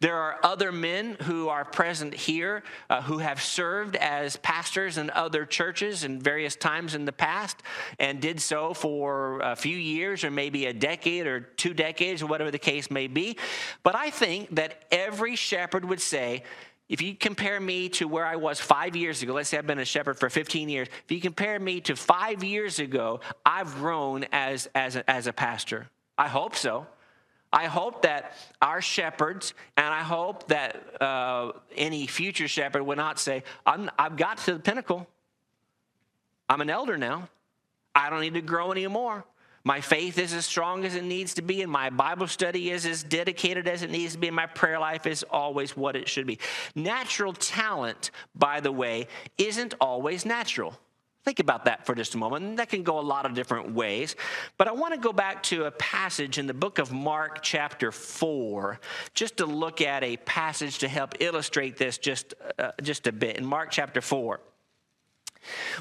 There 0.00 0.14
are 0.14 0.38
other 0.42 0.70
men 0.70 1.16
who 1.22 1.48
are 1.48 1.64
present 1.64 2.12
here 2.12 2.62
uh, 2.90 3.00
who 3.00 3.16
have 3.16 3.40
served 3.40 3.96
as 3.96 4.36
pastors 4.36 4.98
in 4.98 5.08
other 5.08 5.46
churches 5.46 6.04
in 6.04 6.20
various 6.20 6.54
times 6.54 6.94
in 6.94 7.06
the 7.06 7.12
past 7.12 7.62
and 7.98 8.20
did 8.20 8.38
so 8.38 8.74
for 8.74 9.40
a 9.40 9.56
few 9.56 9.76
years 9.76 10.22
or 10.22 10.30
maybe 10.30 10.66
a 10.66 10.72
decade 10.74 11.26
or 11.26 11.40
two 11.40 11.72
decades 11.72 12.20
or 12.20 12.26
whatever 12.26 12.50
the 12.50 12.58
case 12.58 12.90
may 12.90 13.06
be. 13.06 13.38
But 13.82 13.94
I 13.94 14.10
think 14.10 14.54
that 14.54 14.84
every 14.92 15.34
shepherd 15.34 15.86
would 15.86 16.02
say, 16.02 16.42
if 16.88 17.02
you 17.02 17.14
compare 17.14 17.58
me 17.58 17.88
to 17.90 18.06
where 18.06 18.24
I 18.24 18.36
was 18.36 18.60
five 18.60 18.94
years 18.94 19.22
ago, 19.22 19.34
let's 19.34 19.48
say 19.48 19.58
I've 19.58 19.66
been 19.66 19.80
a 19.80 19.84
shepherd 19.84 20.18
for 20.18 20.30
15 20.30 20.68
years. 20.68 20.88
If 21.04 21.10
you 21.10 21.20
compare 21.20 21.58
me 21.58 21.80
to 21.82 21.96
five 21.96 22.44
years 22.44 22.78
ago, 22.78 23.20
I've 23.44 23.74
grown 23.74 24.24
as, 24.32 24.68
as, 24.74 24.94
a, 24.94 25.08
as 25.10 25.26
a 25.26 25.32
pastor. 25.32 25.88
I 26.16 26.28
hope 26.28 26.54
so. 26.54 26.86
I 27.52 27.66
hope 27.66 28.02
that 28.02 28.32
our 28.60 28.80
shepherds, 28.80 29.54
and 29.76 29.86
I 29.86 30.02
hope 30.02 30.48
that 30.48 31.02
uh, 31.02 31.52
any 31.74 32.06
future 32.06 32.48
shepherd 32.48 32.82
would 32.82 32.98
not 32.98 33.18
say, 33.18 33.42
i 33.64 33.88
have 33.98 34.16
got 34.16 34.38
to 34.38 34.54
the 34.54 34.58
pinnacle. 34.60 35.08
I'm 36.48 36.60
an 36.60 36.70
elder 36.70 36.96
now. 36.96 37.28
I 37.94 38.10
don't 38.10 38.20
need 38.20 38.34
to 38.34 38.42
grow 38.42 38.72
anymore. 38.72 39.24
My 39.66 39.80
faith 39.80 40.16
is 40.16 40.32
as 40.32 40.46
strong 40.46 40.84
as 40.84 40.94
it 40.94 41.02
needs 41.02 41.34
to 41.34 41.42
be, 41.42 41.60
and 41.60 41.72
my 41.72 41.90
Bible 41.90 42.28
study 42.28 42.70
is 42.70 42.86
as 42.86 43.02
dedicated 43.02 43.66
as 43.66 43.82
it 43.82 43.90
needs 43.90 44.12
to 44.12 44.18
be, 44.18 44.28
and 44.28 44.36
my 44.36 44.46
prayer 44.46 44.78
life 44.78 45.08
is 45.08 45.24
always 45.28 45.76
what 45.76 45.96
it 45.96 46.08
should 46.08 46.24
be. 46.24 46.38
Natural 46.76 47.32
talent, 47.32 48.12
by 48.36 48.60
the 48.60 48.70
way, 48.70 49.08
isn't 49.38 49.74
always 49.80 50.24
natural. 50.24 50.78
Think 51.24 51.40
about 51.40 51.64
that 51.64 51.84
for 51.84 51.96
just 51.96 52.14
a 52.14 52.18
moment. 52.18 52.58
That 52.58 52.68
can 52.68 52.84
go 52.84 53.00
a 53.00 53.02
lot 53.02 53.26
of 53.26 53.34
different 53.34 53.74
ways. 53.74 54.14
But 54.56 54.68
I 54.68 54.70
want 54.70 54.94
to 54.94 55.00
go 55.00 55.12
back 55.12 55.42
to 55.44 55.64
a 55.64 55.72
passage 55.72 56.38
in 56.38 56.46
the 56.46 56.54
book 56.54 56.78
of 56.78 56.92
Mark, 56.92 57.42
chapter 57.42 57.90
4, 57.90 58.78
just 59.14 59.38
to 59.38 59.46
look 59.46 59.80
at 59.80 60.04
a 60.04 60.16
passage 60.18 60.78
to 60.78 60.86
help 60.86 61.16
illustrate 61.18 61.76
this 61.76 61.98
just, 61.98 62.34
uh, 62.60 62.70
just 62.82 63.08
a 63.08 63.12
bit. 63.12 63.36
In 63.36 63.44
Mark, 63.44 63.72
chapter 63.72 64.00
4. 64.00 64.38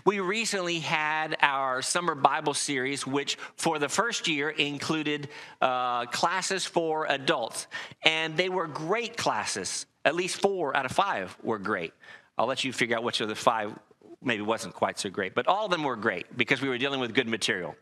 We 0.05 0.19
recently 0.19 0.79
had 0.79 1.37
our 1.41 1.81
summer 1.81 2.15
Bible 2.15 2.53
series, 2.53 3.05
which 3.05 3.37
for 3.55 3.79
the 3.79 3.89
first 3.89 4.27
year 4.27 4.49
included 4.49 5.29
uh, 5.61 6.05
classes 6.05 6.65
for 6.65 7.05
adults. 7.07 7.67
And 8.03 8.35
they 8.37 8.49
were 8.49 8.67
great 8.67 9.17
classes. 9.17 9.85
At 10.03 10.15
least 10.15 10.41
four 10.41 10.75
out 10.75 10.85
of 10.85 10.91
five 10.91 11.35
were 11.43 11.59
great. 11.59 11.93
I'll 12.37 12.47
let 12.47 12.63
you 12.63 12.73
figure 12.73 12.97
out 12.97 13.03
which 13.03 13.21
of 13.21 13.27
the 13.27 13.35
five 13.35 13.73
maybe 14.21 14.41
wasn't 14.41 14.73
quite 14.73 14.99
so 14.99 15.09
great, 15.09 15.35
but 15.35 15.47
all 15.47 15.65
of 15.65 15.71
them 15.71 15.83
were 15.83 15.95
great 15.95 16.35
because 16.35 16.61
we 16.61 16.67
were 16.67 16.77
dealing 16.77 16.99
with 16.99 17.13
good 17.13 17.27
material. 17.27 17.75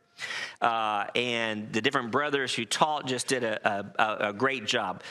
Uh, 0.61 1.05
and 1.15 1.71
the 1.73 1.81
different 1.81 2.11
brothers 2.11 2.53
who 2.53 2.65
taught 2.65 3.07
just 3.07 3.27
did 3.27 3.43
a, 3.43 3.91
a, 3.97 4.29
a 4.29 4.33
great 4.33 4.65
job. 4.65 5.01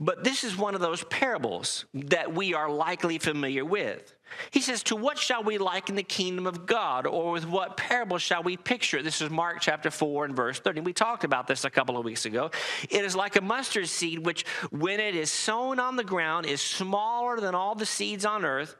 But 0.00 0.24
this 0.24 0.42
is 0.42 0.56
one 0.56 0.74
of 0.74 0.80
those 0.80 1.04
parables 1.04 1.84
that 1.94 2.34
we 2.34 2.52
are 2.52 2.68
likely 2.68 3.18
familiar 3.18 3.64
with. 3.64 4.12
He 4.50 4.60
says, 4.60 4.82
To 4.84 4.96
what 4.96 5.18
shall 5.18 5.44
we 5.44 5.56
liken 5.56 5.94
the 5.94 6.02
kingdom 6.02 6.48
of 6.48 6.66
God, 6.66 7.06
or 7.06 7.30
with 7.30 7.46
what 7.46 7.76
parable 7.76 8.18
shall 8.18 8.42
we 8.42 8.56
picture? 8.56 9.02
This 9.02 9.20
is 9.20 9.30
Mark 9.30 9.58
chapter 9.60 9.92
4 9.92 10.24
and 10.24 10.34
verse 10.34 10.58
30. 10.58 10.80
We 10.80 10.92
talked 10.92 11.22
about 11.22 11.46
this 11.46 11.64
a 11.64 11.70
couple 11.70 11.96
of 11.96 12.04
weeks 12.04 12.26
ago. 12.26 12.50
It 12.90 13.04
is 13.04 13.14
like 13.14 13.36
a 13.36 13.40
mustard 13.40 13.88
seed, 13.88 14.26
which, 14.26 14.44
when 14.70 14.98
it 14.98 15.14
is 15.14 15.30
sown 15.30 15.78
on 15.78 15.94
the 15.94 16.02
ground, 16.02 16.46
is 16.46 16.60
smaller 16.60 17.38
than 17.38 17.54
all 17.54 17.76
the 17.76 17.86
seeds 17.86 18.24
on 18.24 18.44
earth, 18.44 18.76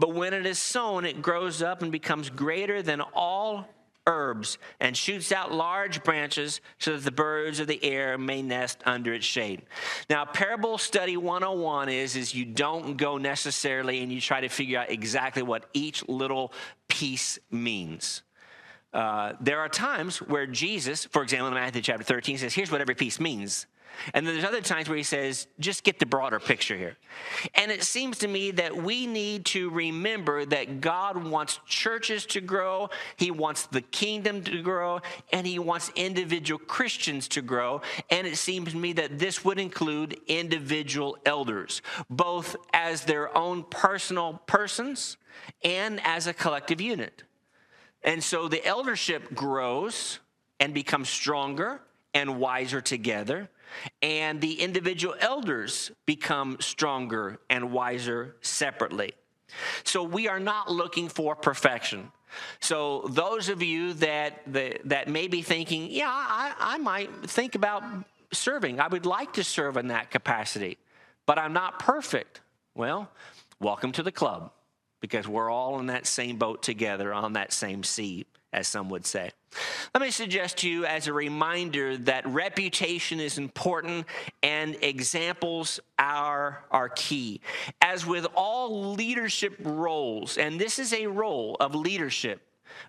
but 0.00 0.14
when 0.14 0.34
it 0.34 0.46
is 0.46 0.58
sown, 0.58 1.04
it 1.04 1.22
grows 1.22 1.62
up 1.62 1.82
and 1.82 1.92
becomes 1.92 2.28
greater 2.28 2.82
than 2.82 3.00
all 3.00 3.68
herbs 4.06 4.58
and 4.80 4.96
shoots 4.96 5.32
out 5.32 5.52
large 5.52 6.02
branches 6.04 6.60
so 6.78 6.92
that 6.92 7.04
the 7.04 7.10
birds 7.10 7.60
of 7.60 7.66
the 7.66 7.82
air 7.84 8.16
may 8.16 8.42
nest 8.42 8.78
under 8.86 9.12
its 9.12 9.26
shade. 9.26 9.62
Now, 10.08 10.24
parable 10.24 10.78
study 10.78 11.16
101 11.16 11.88
is, 11.88 12.16
is 12.16 12.34
you 12.34 12.44
don't 12.44 12.96
go 12.96 13.18
necessarily 13.18 14.02
and 14.02 14.12
you 14.12 14.20
try 14.20 14.40
to 14.40 14.48
figure 14.48 14.78
out 14.78 14.90
exactly 14.90 15.42
what 15.42 15.68
each 15.72 16.06
little 16.08 16.52
piece 16.88 17.38
means. 17.50 18.22
Uh, 18.92 19.34
there 19.40 19.60
are 19.60 19.68
times 19.68 20.18
where 20.22 20.46
Jesus, 20.46 21.04
for 21.04 21.22
example, 21.22 21.48
in 21.48 21.54
Matthew 21.54 21.82
chapter 21.82 22.04
13, 22.04 22.38
says, 22.38 22.54
Here's 22.54 22.70
what 22.70 22.80
every 22.80 22.94
piece 22.94 23.20
means. 23.20 23.66
And 24.14 24.26
then 24.26 24.34
there's 24.34 24.46
other 24.46 24.60
times 24.60 24.88
where 24.88 24.96
he 24.96 25.02
says, 25.02 25.46
just 25.58 25.84
get 25.84 25.98
the 25.98 26.06
broader 26.06 26.38
picture 26.38 26.76
here. 26.76 26.96
And 27.54 27.70
it 27.70 27.82
seems 27.82 28.18
to 28.18 28.28
me 28.28 28.50
that 28.52 28.76
we 28.76 29.06
need 29.06 29.44
to 29.46 29.70
remember 29.70 30.44
that 30.44 30.80
God 30.80 31.22
wants 31.22 31.60
churches 31.66 32.26
to 32.26 32.40
grow, 32.40 32.90
He 33.16 33.30
wants 33.30 33.66
the 33.66 33.80
kingdom 33.80 34.42
to 34.44 34.62
grow, 34.62 35.00
and 35.32 35.46
He 35.46 35.58
wants 35.58 35.90
individual 35.94 36.58
Christians 36.58 37.28
to 37.28 37.42
grow. 37.42 37.80
And 38.10 38.26
it 38.26 38.36
seems 38.36 38.72
to 38.72 38.76
me 38.76 38.92
that 38.94 39.18
this 39.18 39.44
would 39.44 39.58
include 39.58 40.18
individual 40.26 41.16
elders, 41.24 41.82
both 42.10 42.56
as 42.72 43.04
their 43.04 43.36
own 43.36 43.64
personal 43.64 44.40
persons 44.46 45.16
and 45.62 46.00
as 46.04 46.26
a 46.26 46.34
collective 46.34 46.80
unit. 46.80 47.22
And 48.02 48.22
so 48.22 48.48
the 48.48 48.64
eldership 48.64 49.34
grows 49.34 50.20
and 50.60 50.72
becomes 50.72 51.08
stronger 51.08 51.80
and 52.14 52.38
wiser 52.38 52.80
together 52.80 53.50
and 54.02 54.40
the 54.40 54.60
individual 54.60 55.14
elders 55.20 55.90
become 56.06 56.56
stronger 56.60 57.38
and 57.50 57.72
wiser 57.72 58.36
separately. 58.40 59.12
So 59.84 60.02
we 60.02 60.28
are 60.28 60.40
not 60.40 60.70
looking 60.70 61.08
for 61.08 61.36
perfection. 61.36 62.10
So 62.60 63.06
those 63.10 63.48
of 63.48 63.62
you 63.62 63.94
that 63.94 64.42
that, 64.48 64.80
that 64.88 65.08
may 65.08 65.28
be 65.28 65.42
thinking, 65.42 65.90
yeah, 65.90 66.10
I, 66.10 66.52
I 66.58 66.78
might 66.78 67.10
think 67.24 67.54
about 67.54 67.82
serving. 68.32 68.80
I 68.80 68.88
would 68.88 69.06
like 69.06 69.34
to 69.34 69.44
serve 69.44 69.76
in 69.76 69.88
that 69.88 70.10
capacity, 70.10 70.78
but 71.24 71.38
I'm 71.38 71.52
not 71.52 71.78
perfect. 71.78 72.40
Well, 72.74 73.10
welcome 73.60 73.92
to 73.92 74.02
the 74.02 74.12
club 74.12 74.52
because 75.00 75.28
we're 75.28 75.50
all 75.50 75.78
in 75.78 75.86
that 75.86 76.06
same 76.06 76.36
boat 76.36 76.62
together 76.62 77.14
on 77.14 77.34
that 77.34 77.52
same 77.52 77.82
sea 77.84 78.26
as 78.52 78.68
some 78.68 78.88
would 78.90 79.06
say. 79.06 79.30
Let 79.94 80.02
me 80.02 80.10
suggest 80.10 80.58
to 80.58 80.68
you 80.68 80.84
as 80.84 81.06
a 81.06 81.12
reminder 81.12 81.96
that 81.98 82.26
reputation 82.26 83.20
is 83.20 83.38
important 83.38 84.06
and 84.42 84.76
examples 84.82 85.80
are, 85.98 86.64
are 86.70 86.88
key. 86.90 87.40
As 87.80 88.04
with 88.06 88.26
all 88.34 88.92
leadership 88.92 89.56
roles, 89.62 90.36
and 90.38 90.60
this 90.60 90.78
is 90.78 90.92
a 90.92 91.06
role 91.06 91.56
of 91.60 91.74
leadership, 91.74 92.42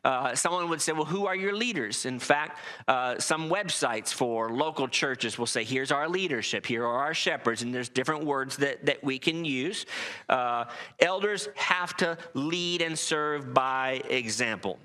uh, 0.04 0.36
someone 0.36 0.70
would 0.70 0.82
say, 0.82 0.92
Well, 0.92 1.06
who 1.06 1.28
are 1.28 1.36
your 1.36 1.56
leaders? 1.56 2.06
In 2.06 2.20
fact, 2.20 2.60
uh, 2.88 3.20
some 3.20 3.50
websites 3.50 4.14
for 4.14 4.52
local 4.52 4.88
churches 4.88 5.38
will 5.38 5.46
say, 5.46 5.64
Here's 5.64 5.92
our 5.92 6.10
leadership, 6.10 6.66
here 6.66 6.84
are 6.86 7.00
our 7.00 7.14
shepherds, 7.14 7.62
and 7.62 7.74
there's 7.74 7.90
different 7.90 8.26
words 8.26 8.58
that, 8.58 8.86
that 8.86 9.04
we 9.04 9.20
can 9.20 9.46
use. 9.46 9.86
Uh, 10.30 10.66
elders 11.00 11.50
have 11.56 11.96
to 11.98 12.18
lead 12.34 12.82
and 12.82 12.98
serve 12.98 13.54
by 13.54 14.02
example. 14.10 14.80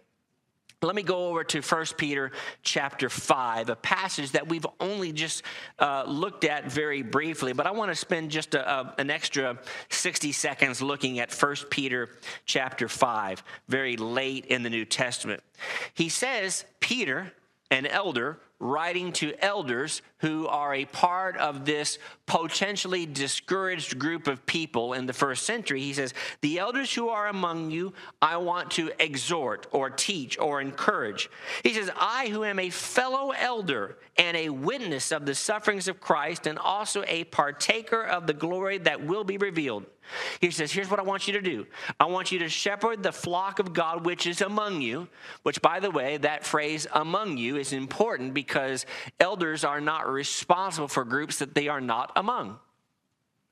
Let 0.83 0.97
me 0.97 1.03
go 1.03 1.29
over 1.29 1.45
to 1.45 1.61
1 1.61 1.87
Peter 1.97 2.33
chapter 2.63 3.09
5, 3.09 3.69
a 3.69 3.77
passage 3.77 4.33
that 4.33 4.49
we've 4.49 4.67
only 4.81 5.13
just 5.13 5.45
uh, 5.79 6.03
looked 6.09 6.45
at 6.45 6.71
very 6.71 7.03
briefly, 7.03 7.53
but 7.53 7.69
I 7.69 7.71
want 7.71 7.93
to 7.93 7.95
spend 7.95 8.33
just 8.33 8.55
a, 8.55 8.69
a, 8.69 8.95
an 8.99 9.09
extra 9.09 9.59
60 9.91 10.33
seconds 10.33 10.83
looking 10.83 11.21
at 11.21 11.33
1 11.33 11.57
Peter 11.71 12.11
chapter 12.47 12.89
5, 12.89 13.45
very 13.69 13.97
late 13.97 14.47
in 14.47 14.65
the 14.65 14.71
New 14.71 14.85
Testament. 14.85 15.43
He 15.95 16.09
says, 16.09 16.65
Peter, 16.81 17.33
an 17.71 17.87
elder, 17.87 18.41
writing 18.63 19.13
to 19.13 19.35
elders 19.45 20.03
who 20.19 20.47
are 20.47 20.73
a 20.73 20.85
part 20.85 21.37
of 21.37 21.65
this 21.65 21.99
potentially 22.27 23.05
discouraged 23.05 23.99
group 23.99 24.29
of 24.29 24.47
people 24.47 24.93
in 24.93 25.05
the 25.05 25.13
first 25.13 25.45
century. 25.45 25.81
He 25.81 25.93
says, 25.93 26.15
The 26.43 26.61
elders 26.61 26.95
who 26.95 27.09
are 27.09 27.27
among 27.27 27.73
you, 27.73 27.93
I 28.23 28.37
want 28.37 28.71
to 28.73 28.93
exhort 29.01 29.67
or 29.73 29.91
teach 29.91 30.39
or 30.39 30.61
encourage. 30.61 31.29
He 31.65 31.75
says, 31.75 31.91
I, 31.97 32.29
who 32.29 32.45
am 32.45 32.61
a 32.61 32.71
fellow 32.71 33.33
elder 33.33 33.99
and 34.17 34.37
a 34.37 34.51
witness 34.51 35.11
of 35.11 35.27
the 35.27 35.35
sufferings 35.35 35.89
of 35.89 36.01
Christ 36.01 36.47
and 36.47 36.57
also 36.57 37.03
a 37.09 37.25
partaker 37.25 38.05
of 38.05 38.29
the 38.29 38.35
glory 38.35 38.79
that 38.79 39.05
will 39.05 39.25
be 39.25 39.39
revealed. 39.39 39.87
He 40.41 40.51
says, 40.51 40.73
Here's 40.73 40.91
what 40.91 41.01
I 41.01 41.03
want 41.03 41.27
you 41.27 41.33
to 41.35 41.41
do 41.41 41.67
I 41.99 42.05
want 42.07 42.33
you 42.33 42.39
to 42.41 42.49
shepherd 42.49 43.03
the 43.03 43.13
flock 43.13 43.59
of 43.59 43.73
God 43.73 44.05
which 44.05 44.27
is 44.27 44.41
among 44.41 44.81
you, 44.83 45.09
which, 45.43 45.63
by 45.63 45.81
the 45.81 45.91
way, 45.91 46.17
that 46.19 46.45
phrase 46.45 46.87
among 46.93 47.39
you 47.39 47.57
is 47.57 47.73
important 47.73 48.35
because 48.35 48.52
elders 49.21 49.65
are 49.65 49.81
not 49.81 50.09
responsible 50.09 50.89
for 50.89 51.05
groups 51.05 51.39
that 51.39 51.55
they 51.55 51.69
are 51.69 51.81
not 51.81 52.13
among. 52.17 52.59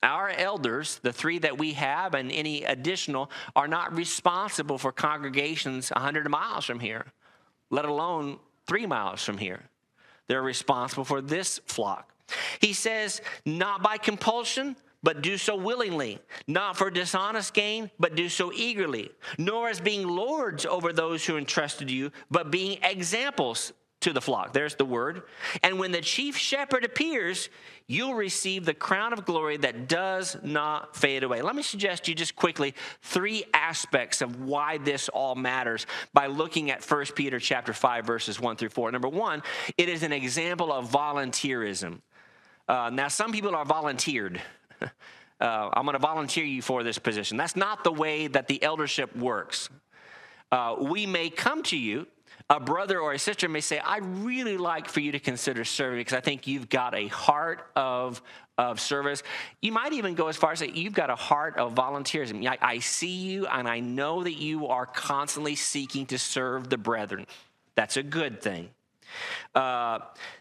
Our 0.03 0.29
elders, 0.29 0.99
the 1.03 1.13
three 1.13 1.39
that 1.39 1.57
we 1.57 1.73
have 1.73 2.15
and 2.15 2.31
any 2.31 2.63
additional, 2.63 3.29
are 3.55 3.67
not 3.67 3.95
responsible 3.95 4.77
for 4.77 4.91
congregations 4.91 5.89
100 5.89 6.27
miles 6.29 6.65
from 6.65 6.79
here, 6.79 7.05
let 7.69 7.85
alone 7.85 8.39
three 8.65 8.87
miles 8.87 9.23
from 9.23 9.37
here. 9.37 9.69
They're 10.27 10.41
responsible 10.41 11.03
for 11.03 11.21
this 11.21 11.59
flock. 11.65 12.13
He 12.59 12.73
says, 12.73 13.21
not 13.45 13.83
by 13.83 13.97
compulsion, 13.97 14.75
but 15.03 15.21
do 15.21 15.37
so 15.37 15.55
willingly, 15.55 16.19
not 16.47 16.77
for 16.77 16.89
dishonest 16.89 17.53
gain, 17.53 17.91
but 17.99 18.15
do 18.15 18.29
so 18.29 18.51
eagerly, 18.53 19.11
nor 19.37 19.69
as 19.69 19.81
being 19.81 20.07
lords 20.07 20.65
over 20.65 20.93
those 20.93 21.25
who 21.25 21.37
entrusted 21.37 21.89
you, 21.89 22.11
but 22.29 22.51
being 22.51 22.79
examples 22.83 23.73
to 24.01 24.13
the 24.13 24.21
flock. 24.21 24.51
There's 24.53 24.75
the 24.75 24.85
word. 24.85 25.23
And 25.63 25.79
when 25.79 25.91
the 25.91 26.01
chief 26.01 26.35
shepherd 26.35 26.83
appears, 26.83 27.49
you'll 27.87 28.15
receive 28.15 28.65
the 28.65 28.73
crown 28.73 29.13
of 29.13 29.25
glory 29.25 29.57
that 29.57 29.87
does 29.87 30.37
not 30.43 30.95
fade 30.95 31.23
away. 31.23 31.41
Let 31.41 31.55
me 31.55 31.63
suggest 31.63 32.07
you 32.07 32.15
just 32.15 32.35
quickly 32.35 32.73
three 33.01 33.43
aspects 33.53 34.21
of 34.21 34.41
why 34.41 34.79
this 34.79 35.07
all 35.09 35.35
matters 35.35 35.85
by 36.13 36.27
looking 36.27 36.71
at 36.71 36.83
1 36.83 37.05
Peter 37.15 37.39
chapter 37.39 37.73
5 37.73 38.05
verses 38.05 38.39
1 38.39 38.57
through 38.57 38.69
4. 38.69 38.91
Number 38.91 39.09
1, 39.09 39.43
it 39.77 39.87
is 39.87 40.03
an 40.03 40.11
example 40.11 40.73
of 40.73 40.89
volunteerism. 40.91 42.01
Uh, 42.67 42.89
now 42.91 43.07
some 43.07 43.31
people 43.31 43.55
are 43.55 43.65
volunteered. 43.65 44.41
Uh, 45.39 45.71
I'm 45.73 45.85
going 45.85 45.93
to 45.93 45.99
volunteer 45.99 46.45
you 46.45 46.61
for 46.61 46.83
this 46.83 46.99
position. 46.99 47.35
That's 47.35 47.55
not 47.55 47.83
the 47.83 47.91
way 47.91 48.27
that 48.27 48.47
the 48.47 48.61
eldership 48.61 49.15
works. 49.15 49.69
Uh, 50.51 50.75
we 50.79 51.07
may 51.07 51.31
come 51.31 51.63
to 51.63 51.75
you 51.75 52.05
a 52.51 52.59
brother 52.59 52.99
or 52.99 53.13
a 53.13 53.19
sister 53.19 53.47
may 53.47 53.61
say, 53.61 53.79
I'd 53.79 54.05
really 54.05 54.57
like 54.57 54.89
for 54.89 54.99
you 54.99 55.13
to 55.13 55.19
consider 55.19 55.63
serving 55.63 56.01
because 56.01 56.13
I 56.13 56.19
think 56.19 56.47
you've 56.47 56.67
got 56.67 56.93
a 56.93 57.07
heart 57.07 57.65
of, 57.77 58.21
of 58.57 58.81
service. 58.81 59.23
You 59.61 59.71
might 59.71 59.93
even 59.93 60.15
go 60.15 60.27
as 60.27 60.35
far 60.35 60.51
as 60.51 60.59
say, 60.59 60.69
you've 60.69 60.93
got 60.93 61.09
a 61.09 61.15
heart 61.15 61.55
of 61.55 61.73
volunteerism. 61.73 62.45
I, 62.45 62.57
I 62.61 62.79
see 62.79 63.15
you 63.15 63.47
and 63.47 63.69
I 63.69 63.79
know 63.79 64.23
that 64.23 64.33
you 64.33 64.67
are 64.67 64.85
constantly 64.85 65.55
seeking 65.55 66.05
to 66.07 66.17
serve 66.17 66.69
the 66.69 66.77
brethren. 66.77 67.25
That's 67.75 67.95
a 67.95 68.03
good 68.03 68.41
thing. 68.41 68.69
Uh, 69.55 69.99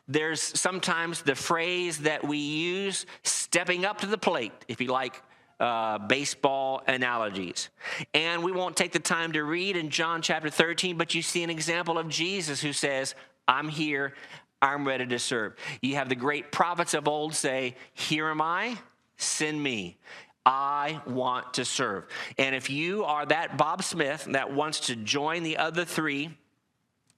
there's 0.08 0.42
sometimes 0.42 1.22
the 1.22 1.36
phrase 1.36 1.98
that 1.98 2.26
we 2.26 2.38
use, 2.38 3.06
stepping 3.22 3.84
up 3.84 4.00
to 4.00 4.06
the 4.06 4.18
plate, 4.18 4.52
if 4.66 4.80
you 4.80 4.88
like 4.88 5.22
uh, 5.60 5.98
baseball 5.98 6.82
analogies. 6.86 7.68
And 8.14 8.42
we 8.42 8.50
won't 8.50 8.76
take 8.76 8.92
the 8.92 8.98
time 8.98 9.32
to 9.32 9.44
read 9.44 9.76
in 9.76 9.90
John 9.90 10.22
chapter 10.22 10.50
13, 10.50 10.96
but 10.96 11.14
you 11.14 11.22
see 11.22 11.42
an 11.42 11.50
example 11.50 11.98
of 11.98 12.08
Jesus 12.08 12.60
who 12.60 12.72
says, 12.72 13.14
I'm 13.46 13.68
here, 13.68 14.14
I'm 14.62 14.86
ready 14.86 15.06
to 15.06 15.18
serve. 15.18 15.54
You 15.82 15.96
have 15.96 16.08
the 16.08 16.14
great 16.14 16.50
prophets 16.50 16.94
of 16.94 17.06
old 17.06 17.34
say, 17.34 17.76
Here 17.92 18.28
am 18.28 18.40
I, 18.40 18.78
send 19.16 19.62
me. 19.62 19.98
I 20.46 21.00
want 21.06 21.54
to 21.54 21.64
serve. 21.66 22.06
And 22.38 22.54
if 22.54 22.70
you 22.70 23.04
are 23.04 23.26
that 23.26 23.58
Bob 23.58 23.82
Smith 23.82 24.24
that 24.30 24.52
wants 24.52 24.80
to 24.80 24.96
join 24.96 25.42
the 25.42 25.58
other 25.58 25.84
three 25.84 26.30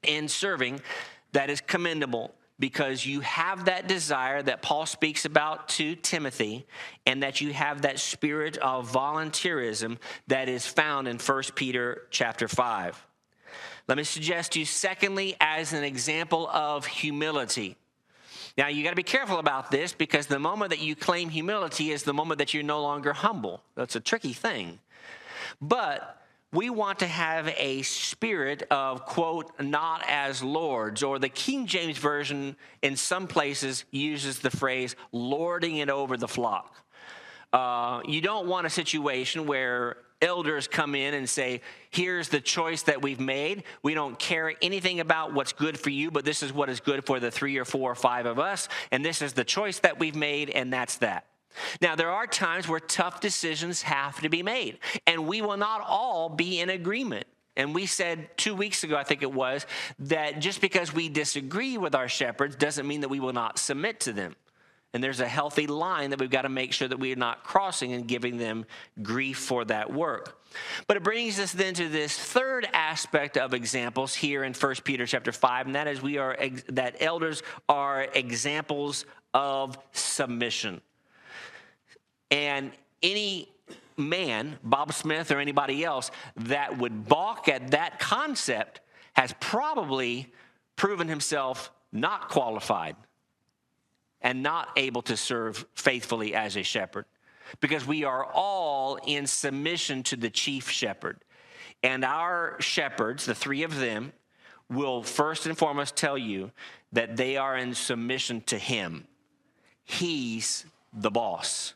in 0.02 0.26
serving, 0.26 0.80
that 1.30 1.48
is 1.48 1.60
commendable 1.60 2.34
because 2.62 3.04
you 3.04 3.18
have 3.22 3.64
that 3.64 3.88
desire 3.88 4.40
that 4.40 4.62
Paul 4.62 4.86
speaks 4.86 5.24
about 5.24 5.68
to 5.70 5.96
Timothy 5.96 6.64
and 7.04 7.24
that 7.24 7.40
you 7.40 7.52
have 7.52 7.82
that 7.82 7.98
spirit 7.98 8.56
of 8.58 8.88
volunteerism 8.88 9.98
that 10.28 10.48
is 10.48 10.64
found 10.64 11.08
in 11.08 11.18
1 11.18 11.42
Peter 11.56 12.06
chapter 12.10 12.46
5. 12.46 13.04
Let 13.88 13.98
me 13.98 14.04
suggest 14.04 14.52
to 14.52 14.60
you 14.60 14.64
secondly 14.64 15.34
as 15.40 15.72
an 15.72 15.82
example 15.82 16.48
of 16.50 16.86
humility. 16.86 17.76
Now, 18.56 18.68
you 18.68 18.84
got 18.84 18.90
to 18.90 18.96
be 18.96 19.02
careful 19.02 19.40
about 19.40 19.72
this 19.72 19.92
because 19.92 20.28
the 20.28 20.38
moment 20.38 20.70
that 20.70 20.80
you 20.80 20.94
claim 20.94 21.30
humility 21.30 21.90
is 21.90 22.04
the 22.04 22.14
moment 22.14 22.38
that 22.38 22.54
you're 22.54 22.62
no 22.62 22.80
longer 22.80 23.12
humble. 23.12 23.60
That's 23.74 23.96
a 23.96 24.00
tricky 24.00 24.34
thing. 24.34 24.78
But 25.60 26.21
we 26.52 26.68
want 26.68 26.98
to 26.98 27.06
have 27.06 27.48
a 27.56 27.82
spirit 27.82 28.64
of, 28.70 29.06
quote, 29.06 29.50
not 29.58 30.04
as 30.06 30.42
lords, 30.42 31.02
or 31.02 31.18
the 31.18 31.30
King 31.30 31.66
James 31.66 31.96
Version 31.96 32.56
in 32.82 32.96
some 32.96 33.26
places 33.26 33.84
uses 33.90 34.40
the 34.40 34.50
phrase 34.50 34.94
lording 35.12 35.78
it 35.78 35.88
over 35.88 36.16
the 36.16 36.28
flock. 36.28 36.76
Uh, 37.52 38.02
you 38.06 38.20
don't 38.20 38.46
want 38.46 38.66
a 38.66 38.70
situation 38.70 39.46
where 39.46 39.96
elders 40.20 40.68
come 40.68 40.94
in 40.94 41.14
and 41.14 41.28
say, 41.28 41.62
Here's 41.90 42.28
the 42.28 42.40
choice 42.40 42.82
that 42.82 43.02
we've 43.02 43.20
made. 43.20 43.64
We 43.82 43.94
don't 43.94 44.18
care 44.18 44.52
anything 44.62 45.00
about 45.00 45.34
what's 45.34 45.52
good 45.52 45.78
for 45.78 45.90
you, 45.90 46.10
but 46.10 46.24
this 46.24 46.42
is 46.42 46.52
what 46.52 46.68
is 46.68 46.80
good 46.80 47.04
for 47.04 47.18
the 47.18 47.30
three 47.30 47.56
or 47.58 47.64
four 47.64 47.90
or 47.90 47.94
five 47.94 48.26
of 48.26 48.38
us. 48.38 48.68
And 48.90 49.04
this 49.04 49.22
is 49.22 49.32
the 49.32 49.44
choice 49.44 49.80
that 49.80 49.98
we've 49.98 50.14
made, 50.14 50.50
and 50.50 50.72
that's 50.72 50.96
that. 50.98 51.26
Now, 51.80 51.96
there 51.96 52.10
are 52.10 52.26
times 52.26 52.68
where 52.68 52.80
tough 52.80 53.20
decisions 53.20 53.82
have 53.82 54.20
to 54.20 54.28
be 54.28 54.42
made, 54.42 54.78
and 55.06 55.26
we 55.26 55.42
will 55.42 55.56
not 55.56 55.82
all 55.86 56.28
be 56.28 56.60
in 56.60 56.70
agreement. 56.70 57.26
And 57.56 57.74
we 57.74 57.86
said 57.86 58.36
two 58.36 58.54
weeks 58.54 58.82
ago, 58.82 58.96
I 58.96 59.04
think 59.04 59.22
it 59.22 59.32
was, 59.32 59.66
that 59.98 60.40
just 60.40 60.60
because 60.60 60.92
we 60.92 61.08
disagree 61.08 61.76
with 61.76 61.94
our 61.94 62.08
shepherds 62.08 62.56
doesn't 62.56 62.86
mean 62.86 63.02
that 63.02 63.08
we 63.08 63.20
will 63.20 63.34
not 63.34 63.58
submit 63.58 64.00
to 64.00 64.12
them. 64.12 64.36
And 64.94 65.02
there's 65.02 65.20
a 65.20 65.28
healthy 65.28 65.66
line 65.66 66.10
that 66.10 66.20
we've 66.20 66.30
got 66.30 66.42
to 66.42 66.50
make 66.50 66.72
sure 66.72 66.86
that 66.86 66.98
we 66.98 67.12
are 67.12 67.16
not 67.16 67.44
crossing 67.44 67.94
and 67.94 68.06
giving 68.06 68.36
them 68.36 68.66
grief 69.02 69.38
for 69.38 69.64
that 69.66 69.90
work. 69.90 70.38
But 70.86 70.98
it 70.98 71.02
brings 71.02 71.38
us 71.38 71.52
then 71.52 71.72
to 71.74 71.88
this 71.88 72.16
third 72.18 72.68
aspect 72.74 73.38
of 73.38 73.54
examples 73.54 74.14
here 74.14 74.44
in 74.44 74.52
1 74.52 74.74
Peter 74.84 75.06
chapter 75.06 75.32
5, 75.32 75.66
and 75.66 75.74
that 75.76 75.88
is 75.88 76.02
we 76.02 76.18
are 76.18 76.36
that 76.68 76.96
elders 77.00 77.42
are 77.70 78.06
examples 78.14 79.06
of 79.32 79.78
submission. 79.92 80.82
And 82.32 82.72
any 83.02 83.52
man, 83.98 84.58
Bob 84.64 84.94
Smith 84.94 85.30
or 85.30 85.38
anybody 85.38 85.84
else, 85.84 86.10
that 86.36 86.78
would 86.78 87.06
balk 87.06 87.46
at 87.48 87.72
that 87.72 88.00
concept 88.00 88.80
has 89.12 89.34
probably 89.38 90.32
proven 90.74 91.08
himself 91.08 91.70
not 91.92 92.30
qualified 92.30 92.96
and 94.22 94.42
not 94.42 94.70
able 94.76 95.02
to 95.02 95.16
serve 95.16 95.66
faithfully 95.74 96.34
as 96.34 96.56
a 96.56 96.62
shepherd 96.62 97.04
because 97.60 97.86
we 97.86 98.02
are 98.02 98.24
all 98.24 98.96
in 99.06 99.26
submission 99.26 100.02
to 100.04 100.16
the 100.16 100.30
chief 100.30 100.70
shepherd. 100.70 101.18
And 101.82 102.02
our 102.02 102.56
shepherds, 102.60 103.26
the 103.26 103.34
three 103.34 103.62
of 103.62 103.76
them, 103.76 104.14
will 104.70 105.02
first 105.02 105.44
and 105.44 105.58
foremost 105.58 105.96
tell 105.96 106.16
you 106.16 106.50
that 106.92 107.18
they 107.18 107.36
are 107.36 107.58
in 107.58 107.74
submission 107.74 108.40
to 108.42 108.56
him. 108.56 109.06
He's 109.84 110.64
the 110.94 111.10
boss. 111.10 111.74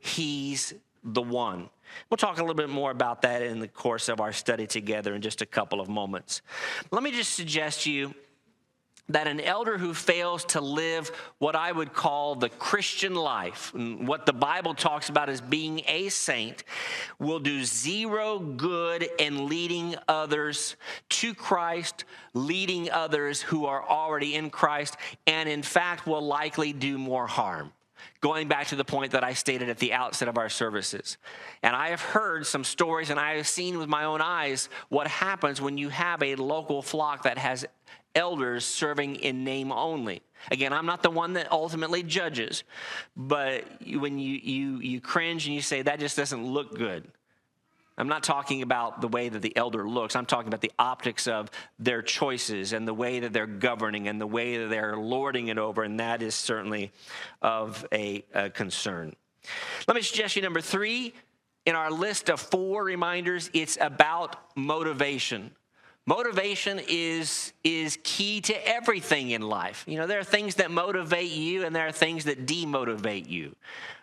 He's 0.00 0.74
the 1.04 1.22
one. 1.22 1.68
We'll 2.10 2.18
talk 2.18 2.38
a 2.38 2.40
little 2.40 2.54
bit 2.54 2.68
more 2.68 2.90
about 2.90 3.22
that 3.22 3.42
in 3.42 3.60
the 3.60 3.68
course 3.68 4.08
of 4.08 4.20
our 4.20 4.32
study 4.32 4.66
together 4.66 5.14
in 5.14 5.22
just 5.22 5.42
a 5.42 5.46
couple 5.46 5.80
of 5.80 5.88
moments. 5.88 6.42
Let 6.90 7.02
me 7.02 7.10
just 7.12 7.34
suggest 7.34 7.82
to 7.84 7.92
you 7.92 8.14
that 9.10 9.26
an 9.26 9.40
elder 9.40 9.78
who 9.78 9.94
fails 9.94 10.44
to 10.44 10.60
live 10.60 11.10
what 11.38 11.56
I 11.56 11.72
would 11.72 11.94
call 11.94 12.34
the 12.34 12.50
Christian 12.50 13.14
life, 13.14 13.72
what 13.74 14.26
the 14.26 14.34
Bible 14.34 14.74
talks 14.74 15.08
about 15.08 15.30
as 15.30 15.40
being 15.40 15.80
a 15.86 16.10
saint, 16.10 16.62
will 17.18 17.38
do 17.38 17.64
zero 17.64 18.38
good 18.38 19.08
in 19.18 19.48
leading 19.48 19.94
others 20.08 20.76
to 21.08 21.34
Christ, 21.34 22.04
leading 22.34 22.90
others 22.90 23.40
who 23.40 23.64
are 23.64 23.82
already 23.82 24.34
in 24.34 24.50
Christ, 24.50 24.96
and 25.26 25.48
in 25.48 25.62
fact 25.62 26.06
will 26.06 26.20
likely 26.20 26.74
do 26.74 26.98
more 26.98 27.26
harm 27.26 27.72
going 28.20 28.48
back 28.48 28.68
to 28.68 28.76
the 28.76 28.84
point 28.84 29.12
that 29.12 29.24
I 29.24 29.34
stated 29.34 29.68
at 29.68 29.78
the 29.78 29.92
outset 29.92 30.28
of 30.28 30.38
our 30.38 30.48
services. 30.48 31.16
And 31.62 31.74
I 31.74 31.88
have 31.88 32.00
heard 32.00 32.46
some 32.46 32.64
stories 32.64 33.10
and 33.10 33.18
I 33.18 33.36
have 33.36 33.46
seen 33.46 33.78
with 33.78 33.88
my 33.88 34.04
own 34.04 34.20
eyes 34.20 34.68
what 34.88 35.06
happens 35.06 35.60
when 35.60 35.78
you 35.78 35.88
have 35.88 36.22
a 36.22 36.34
local 36.36 36.82
flock 36.82 37.24
that 37.24 37.38
has 37.38 37.66
elders 38.14 38.64
serving 38.64 39.16
in 39.16 39.44
name 39.44 39.70
only. 39.70 40.22
Again, 40.50 40.72
I'm 40.72 40.86
not 40.86 41.02
the 41.02 41.10
one 41.10 41.34
that 41.34 41.50
ultimately 41.50 42.02
judges, 42.02 42.64
but 43.16 43.64
when 43.86 44.18
you, 44.18 44.38
you, 44.42 44.78
you 44.78 45.00
cringe 45.00 45.46
and 45.46 45.54
you 45.54 45.62
say, 45.62 45.82
that 45.82 46.00
just 46.00 46.16
doesn't 46.16 46.44
look 46.44 46.76
good. 46.76 47.10
I'm 47.98 48.08
not 48.08 48.22
talking 48.22 48.62
about 48.62 49.00
the 49.00 49.08
way 49.08 49.28
that 49.28 49.42
the 49.42 49.54
elder 49.56 49.88
looks. 49.88 50.14
I'm 50.14 50.24
talking 50.24 50.46
about 50.46 50.60
the 50.60 50.72
optics 50.78 51.26
of 51.26 51.50
their 51.78 52.00
choices 52.00 52.72
and 52.72 52.86
the 52.86 52.94
way 52.94 53.20
that 53.20 53.32
they're 53.32 53.46
governing 53.46 54.06
and 54.06 54.20
the 54.20 54.26
way 54.26 54.58
that 54.58 54.70
they're 54.70 54.96
lording 54.96 55.48
it 55.48 55.58
over, 55.58 55.82
and 55.82 55.98
that 55.98 56.22
is 56.22 56.34
certainly 56.34 56.92
of 57.42 57.84
a, 57.92 58.24
a 58.32 58.50
concern. 58.50 59.14
Let 59.88 59.96
me 59.96 60.02
suggest 60.02 60.36
you 60.36 60.42
number 60.42 60.60
three 60.60 61.12
in 61.66 61.74
our 61.74 61.90
list 61.90 62.30
of 62.30 62.40
four 62.40 62.84
reminders 62.84 63.50
it's 63.52 63.76
about 63.80 64.36
motivation. 64.56 65.50
Motivation 66.08 66.80
is, 66.88 67.52
is 67.62 67.98
key 68.02 68.40
to 68.40 68.66
everything 68.66 69.32
in 69.32 69.42
life. 69.42 69.84
You 69.86 69.98
know, 69.98 70.06
there 70.06 70.18
are 70.18 70.24
things 70.24 70.54
that 70.54 70.70
motivate 70.70 71.30
you 71.30 71.66
and 71.66 71.76
there 71.76 71.86
are 71.86 71.92
things 71.92 72.24
that 72.24 72.46
demotivate 72.46 73.28
you. 73.28 73.54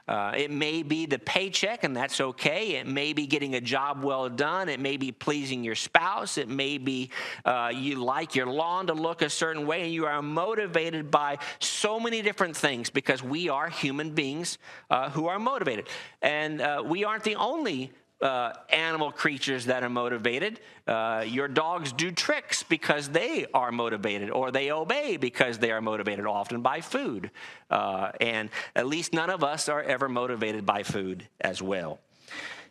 Uh, 0.08 0.32
it 0.38 0.52
may 0.52 0.84
be 0.84 1.08
the 1.08 1.18
paycheck, 1.18 1.84
and 1.84 1.98
that's 1.98 2.22
okay. 2.22 2.76
It 2.76 2.86
may 2.86 3.14
be 3.14 3.26
getting 3.26 3.56
a 3.56 3.60
job 3.60 4.04
well 4.04 4.30
done. 4.30 4.70
It 4.70 4.80
may 4.80 4.98
be 4.98 5.12
pleasing 5.12 5.64
your 5.64 5.74
spouse. 5.74 6.38
It 6.38 6.48
may 6.48 6.78
be 6.78 7.10
uh, 7.44 7.72
you 7.74 7.96
like 7.96 8.36
your 8.36 8.46
lawn 8.46 8.86
to 8.86 8.94
look 8.94 9.24
a 9.24 9.30
certain 9.32 9.66
way, 9.66 9.82
and 9.86 9.92
you 9.92 10.06
are 10.06 10.22
motivated 10.22 11.10
by 11.10 11.40
so 11.58 12.00
many 12.00 12.22
different 12.22 12.56
things 12.56 12.92
because 12.92 13.24
we 13.24 13.50
are 13.50 13.68
human 13.68 14.12
beings 14.12 14.60
uh, 14.92 15.10
who 15.10 15.26
are 15.26 15.40
motivated. 15.40 15.88
And 16.22 16.62
uh, 16.62 16.84
we 16.86 17.04
aren't 17.04 17.24
the 17.24 17.38
only 17.38 17.92
uh, 18.22 18.54
animal 18.70 19.12
creatures 19.12 19.66
that 19.66 19.84
are 19.84 19.90
motivated. 19.90 20.60
Uh, 20.88 21.24
your 21.28 21.48
dogs 21.48 21.92
do 21.92 22.12
tricks 22.12 22.64
because 22.64 23.10
they 23.10 23.46
are 23.54 23.72
motivated, 23.72 24.30
or 24.30 24.52
they 24.52 24.72
obey 24.72 25.18
because 25.18 25.58
they 25.58 25.72
are 25.72 25.82
motivated, 25.82 26.26
often 26.26 26.62
by 26.62 26.82
food. 26.82 27.32
Uh, 27.70 28.12
and 28.22 28.50
at 28.76 28.88
least 28.88 29.14
none 29.14 29.30
of 29.30 29.44
us 29.44 29.68
are 29.68 29.82
ever 29.84 30.08
motivated 30.08 30.66
by 30.66 30.84
food 30.84 31.28
as 31.42 31.62
well 31.62 32.00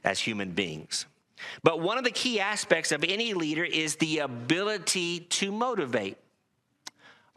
as 0.02 0.20
human 0.20 0.50
beings. 0.52 1.06
But 1.62 1.80
one 1.80 1.98
of 1.98 2.04
the 2.04 2.10
key 2.10 2.40
aspects 2.40 2.92
of 2.92 3.04
any 3.04 3.34
leader 3.34 3.64
is 3.64 3.96
the 3.96 4.20
ability 4.20 5.20
to 5.20 5.52
motivate. 5.52 6.16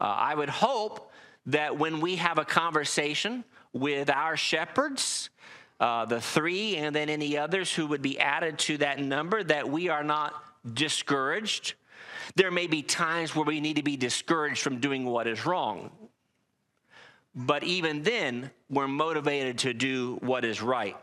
Uh, 0.00 0.04
I 0.04 0.34
would 0.34 0.48
hope 0.48 1.12
that 1.46 1.78
when 1.78 2.00
we 2.00 2.16
have 2.16 2.38
a 2.38 2.44
conversation 2.44 3.44
with 3.72 4.10
our 4.10 4.36
shepherds, 4.36 5.30
uh, 5.80 6.04
the 6.04 6.20
three, 6.20 6.76
and 6.76 6.94
then 6.94 7.08
any 7.08 7.38
others 7.38 7.72
who 7.72 7.86
would 7.86 8.02
be 8.02 8.18
added 8.18 8.58
to 8.58 8.78
that 8.78 8.98
number, 8.98 9.42
that 9.44 9.68
we 9.68 9.88
are 9.88 10.02
not 10.02 10.34
discouraged. 10.74 11.74
There 12.34 12.50
may 12.50 12.66
be 12.66 12.82
times 12.82 13.34
where 13.34 13.44
we 13.44 13.60
need 13.60 13.76
to 13.76 13.82
be 13.82 13.96
discouraged 13.96 14.60
from 14.60 14.80
doing 14.80 15.04
what 15.04 15.26
is 15.26 15.46
wrong. 15.46 15.90
But 17.34 17.62
even 17.62 18.02
then, 18.02 18.50
we're 18.68 18.88
motivated 18.88 19.58
to 19.58 19.72
do 19.72 20.18
what 20.20 20.44
is 20.44 20.60
right. 20.60 20.96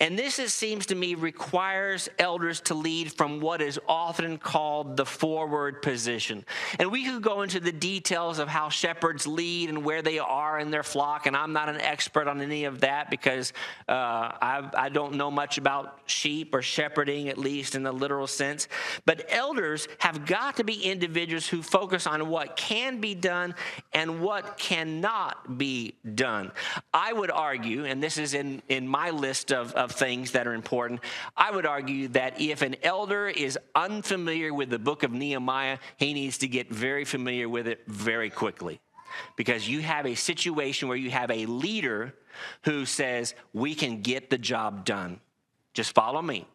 And 0.00 0.18
this, 0.18 0.38
it 0.38 0.50
seems 0.50 0.86
to 0.86 0.94
me, 0.94 1.14
requires 1.14 2.08
elders 2.18 2.60
to 2.62 2.74
lead 2.74 3.12
from 3.12 3.40
what 3.40 3.60
is 3.60 3.78
often 3.88 4.38
called 4.38 4.96
the 4.96 5.06
forward 5.06 5.82
position. 5.82 6.44
And 6.78 6.90
we 6.90 7.04
could 7.04 7.22
go 7.22 7.42
into 7.42 7.60
the 7.60 7.72
details 7.72 8.38
of 8.38 8.48
how 8.48 8.68
shepherds 8.68 9.26
lead 9.26 9.68
and 9.68 9.84
where 9.84 10.02
they 10.02 10.18
are 10.18 10.58
in 10.58 10.70
their 10.70 10.82
flock. 10.82 11.26
And 11.26 11.36
I'm 11.36 11.52
not 11.52 11.68
an 11.68 11.80
expert 11.80 12.28
on 12.28 12.40
any 12.40 12.64
of 12.64 12.80
that 12.80 13.10
because 13.10 13.52
uh, 13.88 13.92
I, 13.92 14.70
I 14.74 14.88
don't 14.88 15.14
know 15.14 15.30
much 15.30 15.58
about 15.58 16.00
sheep 16.06 16.54
or 16.54 16.62
shepherding, 16.62 17.28
at 17.28 17.38
least 17.38 17.74
in 17.74 17.82
the 17.82 17.92
literal 17.92 18.26
sense. 18.26 18.68
But 19.04 19.26
elders 19.28 19.88
have 19.98 20.26
got 20.26 20.56
to 20.56 20.64
be 20.64 20.82
individuals 20.82 21.46
who 21.46 21.62
focus 21.62 22.06
on 22.06 22.28
what 22.28 22.56
can 22.56 23.00
be 23.00 23.14
done 23.14 23.54
and 23.92 24.20
what 24.20 24.58
cannot 24.58 25.58
be 25.58 25.94
done. 26.14 26.52
I 26.92 27.12
would 27.12 27.30
argue, 27.30 27.84
and 27.84 28.02
this 28.02 28.18
is 28.18 28.34
in, 28.34 28.62
in 28.68 28.86
my 28.86 29.10
list 29.10 29.52
of 29.52 29.57
of, 29.58 29.72
of 29.74 29.92
things 29.92 30.32
that 30.32 30.46
are 30.46 30.54
important. 30.54 31.00
I 31.36 31.50
would 31.50 31.66
argue 31.66 32.08
that 32.08 32.40
if 32.40 32.62
an 32.62 32.76
elder 32.82 33.28
is 33.28 33.58
unfamiliar 33.74 34.52
with 34.54 34.70
the 34.70 34.78
book 34.78 35.02
of 35.02 35.12
Nehemiah, 35.12 35.78
he 35.96 36.14
needs 36.14 36.38
to 36.38 36.48
get 36.48 36.70
very 36.70 37.04
familiar 37.04 37.48
with 37.48 37.66
it 37.66 37.82
very 37.86 38.30
quickly. 38.30 38.80
Because 39.36 39.68
you 39.68 39.80
have 39.80 40.06
a 40.06 40.14
situation 40.14 40.88
where 40.88 40.96
you 40.96 41.10
have 41.10 41.30
a 41.30 41.46
leader 41.46 42.14
who 42.64 42.84
says, 42.84 43.34
We 43.52 43.74
can 43.74 44.02
get 44.02 44.30
the 44.30 44.38
job 44.38 44.84
done. 44.84 45.20
Just 45.74 45.94
follow 45.94 46.22
me. 46.22 46.46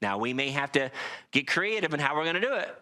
Now, 0.00 0.18
we 0.18 0.32
may 0.32 0.50
have 0.50 0.72
to 0.72 0.90
get 1.32 1.46
creative 1.46 1.92
in 1.92 2.00
how 2.00 2.14
we're 2.16 2.24
going 2.24 2.34
to 2.34 2.40
do 2.40 2.54
it. 2.54 2.74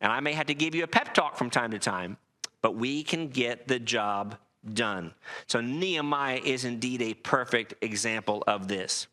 And 0.00 0.12
I 0.12 0.20
may 0.20 0.32
have 0.32 0.46
to 0.46 0.54
give 0.54 0.74
you 0.74 0.84
a 0.84 0.88
pep 0.88 1.14
talk 1.14 1.36
from 1.36 1.50
time 1.50 1.70
to 1.70 1.78
time, 1.78 2.16
but 2.62 2.74
we 2.74 3.02
can 3.02 3.28
get 3.28 3.68
the 3.68 3.78
job 3.78 4.36
done. 4.72 5.14
So 5.46 5.60
Nehemiah 5.60 6.40
is 6.44 6.64
indeed 6.64 7.02
a 7.02 7.14
perfect 7.14 7.74
example 7.82 8.42
of 8.46 8.68
this. 8.68 9.06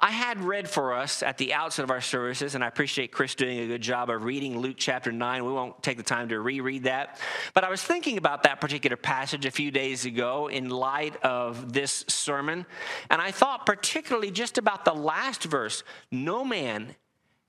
I 0.00 0.10
had 0.10 0.40
read 0.40 0.68
for 0.68 0.92
us 0.92 1.22
at 1.22 1.38
the 1.38 1.54
outset 1.54 1.84
of 1.84 1.90
our 1.90 2.00
services, 2.00 2.54
and 2.54 2.62
I 2.62 2.68
appreciate 2.68 3.12
Chris 3.12 3.34
doing 3.34 3.58
a 3.58 3.66
good 3.66 3.80
job 3.80 4.10
of 4.10 4.24
reading 4.24 4.58
Luke 4.58 4.76
chapter 4.78 5.12
9. 5.12 5.44
We 5.44 5.52
won't 5.52 5.82
take 5.82 5.96
the 5.96 6.02
time 6.02 6.28
to 6.28 6.40
reread 6.40 6.84
that. 6.84 7.18
But 7.54 7.64
I 7.64 7.70
was 7.70 7.82
thinking 7.82 8.18
about 8.18 8.42
that 8.42 8.60
particular 8.60 8.96
passage 8.96 9.46
a 9.46 9.50
few 9.50 9.70
days 9.70 10.04
ago 10.04 10.48
in 10.48 10.68
light 10.68 11.16
of 11.22 11.72
this 11.72 12.04
sermon. 12.08 12.66
And 13.10 13.20
I 13.20 13.30
thought 13.30 13.66
particularly 13.66 14.30
just 14.30 14.58
about 14.58 14.84
the 14.84 14.94
last 14.94 15.44
verse 15.44 15.82
no 16.10 16.44
man 16.44 16.94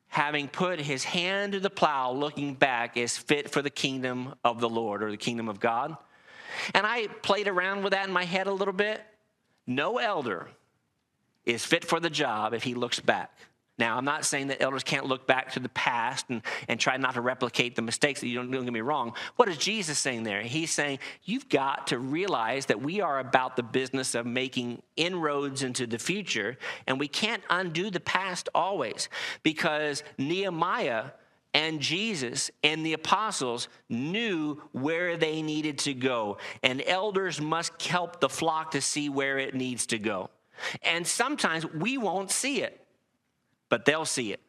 having 0.09 0.47
put 0.47 0.79
his 0.79 1.03
hand 1.03 1.51
to 1.51 1.59
the 1.59 1.69
plow 1.69 2.11
looking 2.11 2.53
back 2.53 2.95
is 2.95 3.17
fit 3.17 3.51
for 3.51 3.61
the 3.61 3.69
kingdom 3.69 4.33
of 4.43 4.61
the 4.61 4.69
Lord 4.69 5.03
or 5.03 5.11
the 5.11 5.17
kingdom 5.17 5.49
of 5.49 5.59
God. 5.59 5.97
And 6.73 6.85
I 6.85 7.07
played 7.07 7.47
around 7.47 7.83
with 7.83 7.93
that 7.93 8.07
in 8.07 8.13
my 8.13 8.25
head 8.25 8.47
a 8.47 8.53
little 8.53 8.73
bit. 8.73 9.01
No 9.65 9.97
elder 9.97 10.49
is 11.45 11.65
fit 11.65 11.85
for 11.85 11.99
the 11.99 12.09
job 12.09 12.53
if 12.53 12.63
he 12.63 12.73
looks 12.73 12.99
back. 12.99 13.31
Now, 13.79 13.95
I'm 13.95 14.05
not 14.05 14.25
saying 14.25 14.47
that 14.47 14.61
elders 14.61 14.83
can't 14.83 15.05
look 15.05 15.27
back 15.27 15.51
to 15.51 15.59
the 15.59 15.69
past 15.69 16.25
and, 16.29 16.41
and 16.67 16.79
try 16.79 16.97
not 16.97 17.13
to 17.13 17.21
replicate 17.21 17.75
the 17.75 17.83
mistakes 17.83 18.21
that 18.21 18.27
you 18.27 18.35
don't, 18.35 18.49
don't 18.49 18.63
get 18.63 18.73
me 18.73 18.81
wrong. 18.81 19.13
What 19.35 19.49
is 19.49 19.57
Jesus 19.57 19.99
saying 19.99 20.23
there? 20.23 20.41
He's 20.41 20.71
saying 20.71 20.97
you've 21.23 21.47
got 21.47 21.87
to 21.87 21.99
realize 21.99 22.65
that 22.67 22.81
we 22.81 23.01
are 23.01 23.19
about 23.19 23.55
the 23.55 23.61
business 23.61 24.15
of 24.15 24.25
making 24.25 24.81
inroads 24.95 25.61
into 25.61 25.85
the 25.85 25.99
future, 25.99 26.57
and 26.87 26.99
we 26.99 27.07
can't 27.07 27.43
undo 27.51 27.91
the 27.91 27.99
past 27.99 28.49
always 28.55 29.09
because 29.43 30.03
Nehemiah 30.17 31.11
and 31.57 31.79
Jesus 31.79 32.51
and 32.63 32.85
the 32.85 32.93
apostles 32.93 33.67
knew 33.89 34.61
where 34.73 35.17
they 35.17 35.41
needed 35.41 35.79
to 35.79 35.95
go. 35.95 36.37
And 36.61 36.83
elders 36.85 37.41
must 37.41 37.81
help 37.81 38.19
the 38.19 38.29
flock 38.29 38.71
to 38.71 38.81
see 38.81 39.09
where 39.09 39.39
it 39.39 39.55
needs 39.55 39.87
to 39.87 39.97
go. 39.97 40.29
And 40.83 41.05
sometimes 41.05 41.65
we 41.65 41.97
won't 41.97 42.29
see 42.29 42.61
it, 42.61 42.79
but 43.69 43.85
they'll 43.85 44.05
see 44.05 44.33
it. 44.33 44.39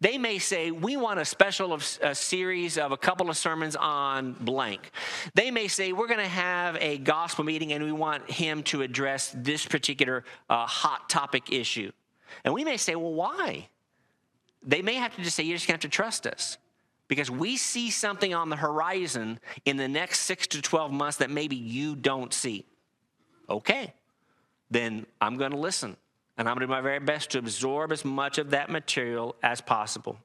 They 0.00 0.18
may 0.18 0.38
say, 0.38 0.70
We 0.70 0.98
want 0.98 1.18
a 1.18 1.24
special 1.24 1.78
a 2.02 2.14
series 2.14 2.76
of 2.76 2.92
a 2.92 2.96
couple 2.98 3.30
of 3.30 3.38
sermons 3.38 3.74
on 3.74 4.34
blank. 4.34 4.90
They 5.32 5.50
may 5.50 5.66
say, 5.66 5.92
We're 5.92 6.08
going 6.08 6.20
to 6.20 6.26
have 6.26 6.76
a 6.78 6.98
gospel 6.98 7.44
meeting 7.44 7.72
and 7.72 7.82
we 7.82 7.90
want 7.90 8.30
him 8.30 8.62
to 8.64 8.82
address 8.82 9.34
this 9.34 9.64
particular 9.64 10.24
uh, 10.50 10.66
hot 10.66 11.08
topic 11.08 11.50
issue. 11.50 11.90
And 12.44 12.52
we 12.52 12.64
may 12.64 12.76
say, 12.76 12.94
Well, 12.96 13.14
why? 13.14 13.68
They 14.64 14.82
may 14.82 14.94
have 14.94 15.14
to 15.16 15.22
just 15.22 15.36
say, 15.36 15.42
you're 15.42 15.56
just 15.56 15.66
going 15.66 15.78
to 15.78 15.84
have 15.86 15.92
to 15.92 15.94
trust 15.94 16.26
us. 16.26 16.58
Because 17.06 17.30
we 17.30 17.56
see 17.56 17.90
something 17.90 18.32
on 18.32 18.48
the 18.48 18.56
horizon 18.56 19.38
in 19.64 19.76
the 19.76 19.88
next 19.88 20.20
six 20.20 20.46
to 20.48 20.62
12 20.62 20.90
months 20.90 21.18
that 21.18 21.30
maybe 21.30 21.56
you 21.56 21.94
don't 21.96 22.32
see. 22.32 22.64
Okay, 23.48 23.92
then 24.70 25.04
I'm 25.20 25.36
going 25.36 25.50
to 25.50 25.58
listen. 25.58 25.96
And 26.36 26.48
I'm 26.48 26.54
going 26.54 26.62
to 26.62 26.66
do 26.66 26.72
my 26.72 26.80
very 26.80 26.98
best 26.98 27.30
to 27.30 27.38
absorb 27.38 27.92
as 27.92 28.04
much 28.04 28.38
of 28.38 28.50
that 28.50 28.70
material 28.70 29.36
as 29.42 29.60
possible. 29.60 30.18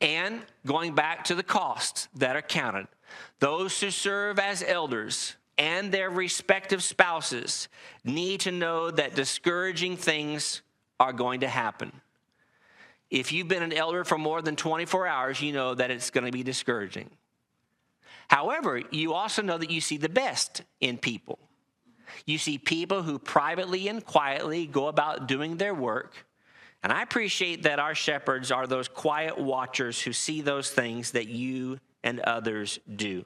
And 0.00 0.42
going 0.66 0.94
back 0.94 1.24
to 1.24 1.34
the 1.34 1.42
costs 1.42 2.08
that 2.16 2.36
are 2.36 2.42
counted, 2.42 2.86
those 3.38 3.80
who 3.80 3.90
serve 3.90 4.38
as 4.38 4.62
elders 4.62 5.36
and 5.56 5.90
their 5.90 6.10
respective 6.10 6.82
spouses 6.82 7.68
need 8.04 8.40
to 8.40 8.52
know 8.52 8.90
that 8.90 9.14
discouraging 9.14 9.96
things 9.96 10.62
are 11.00 11.12
going 11.12 11.40
to 11.40 11.48
happen. 11.48 11.92
If 13.10 13.32
you've 13.32 13.48
been 13.48 13.62
an 13.62 13.72
elder 13.72 14.04
for 14.04 14.18
more 14.18 14.42
than 14.42 14.56
24 14.56 15.06
hours, 15.06 15.40
you 15.40 15.52
know 15.52 15.74
that 15.74 15.90
it's 15.90 16.10
going 16.10 16.26
to 16.26 16.32
be 16.32 16.42
discouraging. 16.42 17.10
However, 18.28 18.82
you 18.90 19.14
also 19.14 19.40
know 19.40 19.56
that 19.56 19.70
you 19.70 19.80
see 19.80 19.96
the 19.96 20.08
best 20.08 20.62
in 20.80 20.98
people. 20.98 21.38
You 22.26 22.38
see 22.38 22.58
people 22.58 23.02
who 23.02 23.18
privately 23.18 23.88
and 23.88 24.04
quietly 24.04 24.66
go 24.66 24.88
about 24.88 25.26
doing 25.26 25.56
their 25.56 25.74
work. 25.74 26.26
And 26.82 26.92
I 26.92 27.02
appreciate 27.02 27.64
that 27.64 27.78
our 27.78 27.94
shepherds 27.94 28.50
are 28.50 28.66
those 28.66 28.88
quiet 28.88 29.38
watchers 29.38 30.00
who 30.00 30.12
see 30.12 30.42
those 30.42 30.70
things 30.70 31.12
that 31.12 31.28
you 31.28 31.80
and 32.04 32.20
others 32.20 32.78
do. 32.94 33.24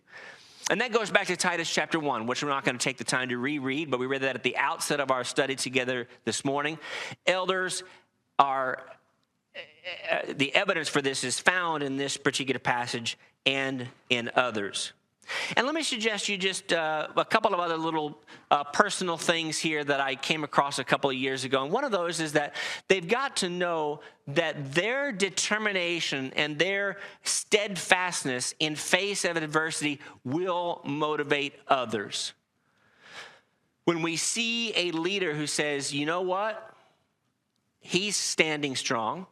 And 0.70 0.80
that 0.80 0.92
goes 0.92 1.10
back 1.10 1.26
to 1.26 1.36
Titus 1.36 1.72
chapter 1.72 1.98
1, 1.98 2.26
which 2.26 2.42
we're 2.42 2.48
not 2.48 2.64
going 2.64 2.78
to 2.78 2.82
take 2.82 2.96
the 2.96 3.04
time 3.04 3.28
to 3.30 3.36
reread, 3.36 3.90
but 3.90 3.98
we 3.98 4.06
read 4.06 4.22
that 4.22 4.36
at 4.36 4.44
the 4.44 4.56
outset 4.56 5.00
of 5.00 5.10
our 5.10 5.24
study 5.24 5.56
together 5.56 6.08
this 6.24 6.44
morning. 6.44 6.78
Elders 7.26 7.82
are 8.38 8.78
uh, 10.10 10.32
the 10.36 10.54
evidence 10.54 10.88
for 10.88 11.02
this 11.02 11.24
is 11.24 11.38
found 11.38 11.82
in 11.82 11.96
this 11.96 12.16
particular 12.16 12.60
passage 12.60 13.18
and 13.44 13.88
in 14.10 14.30
others. 14.34 14.92
And 15.56 15.66
let 15.66 15.74
me 15.74 15.82
suggest 15.82 16.28
you 16.28 16.36
just 16.36 16.72
uh, 16.72 17.08
a 17.16 17.24
couple 17.24 17.54
of 17.54 17.60
other 17.60 17.76
little 17.76 18.18
uh, 18.50 18.64
personal 18.64 19.16
things 19.16 19.58
here 19.58 19.82
that 19.84 20.00
I 20.00 20.14
came 20.16 20.44
across 20.44 20.78
a 20.78 20.84
couple 20.84 21.10
of 21.10 21.16
years 21.16 21.44
ago. 21.44 21.62
And 21.62 21.72
one 21.72 21.84
of 21.84 21.92
those 21.92 22.20
is 22.20 22.32
that 22.32 22.54
they've 22.88 23.06
got 23.06 23.36
to 23.36 23.48
know 23.48 24.00
that 24.28 24.74
their 24.74 25.12
determination 25.12 26.32
and 26.36 26.58
their 26.58 26.98
steadfastness 27.22 28.54
in 28.58 28.74
face 28.76 29.24
of 29.24 29.36
adversity 29.36 30.00
will 30.24 30.80
motivate 30.84 31.54
others. 31.68 32.32
When 33.84 34.02
we 34.02 34.16
see 34.16 34.72
a 34.76 34.90
leader 34.92 35.34
who 35.34 35.46
says, 35.46 35.94
you 35.94 36.06
know 36.06 36.20
what? 36.20 36.74
He's 37.80 38.16
standing 38.16 38.76
strong 38.76 39.26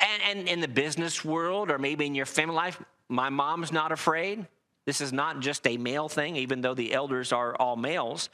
And, 0.00 0.38
and 0.38 0.48
in 0.48 0.60
the 0.60 0.68
business 0.68 1.24
world 1.24 1.70
or 1.70 1.78
maybe 1.78 2.06
in 2.06 2.14
your 2.14 2.26
family 2.26 2.54
life, 2.54 2.82
my 3.08 3.28
mom's 3.28 3.72
not 3.72 3.92
afraid. 3.92 4.46
This 4.86 5.00
is 5.00 5.12
not 5.12 5.40
just 5.40 5.66
a 5.66 5.76
male 5.76 6.08
thing, 6.08 6.36
even 6.36 6.62
though 6.62 6.74
the 6.74 6.92
elders 6.92 7.32
are 7.32 7.54
all 7.56 7.76
males. 7.76 8.30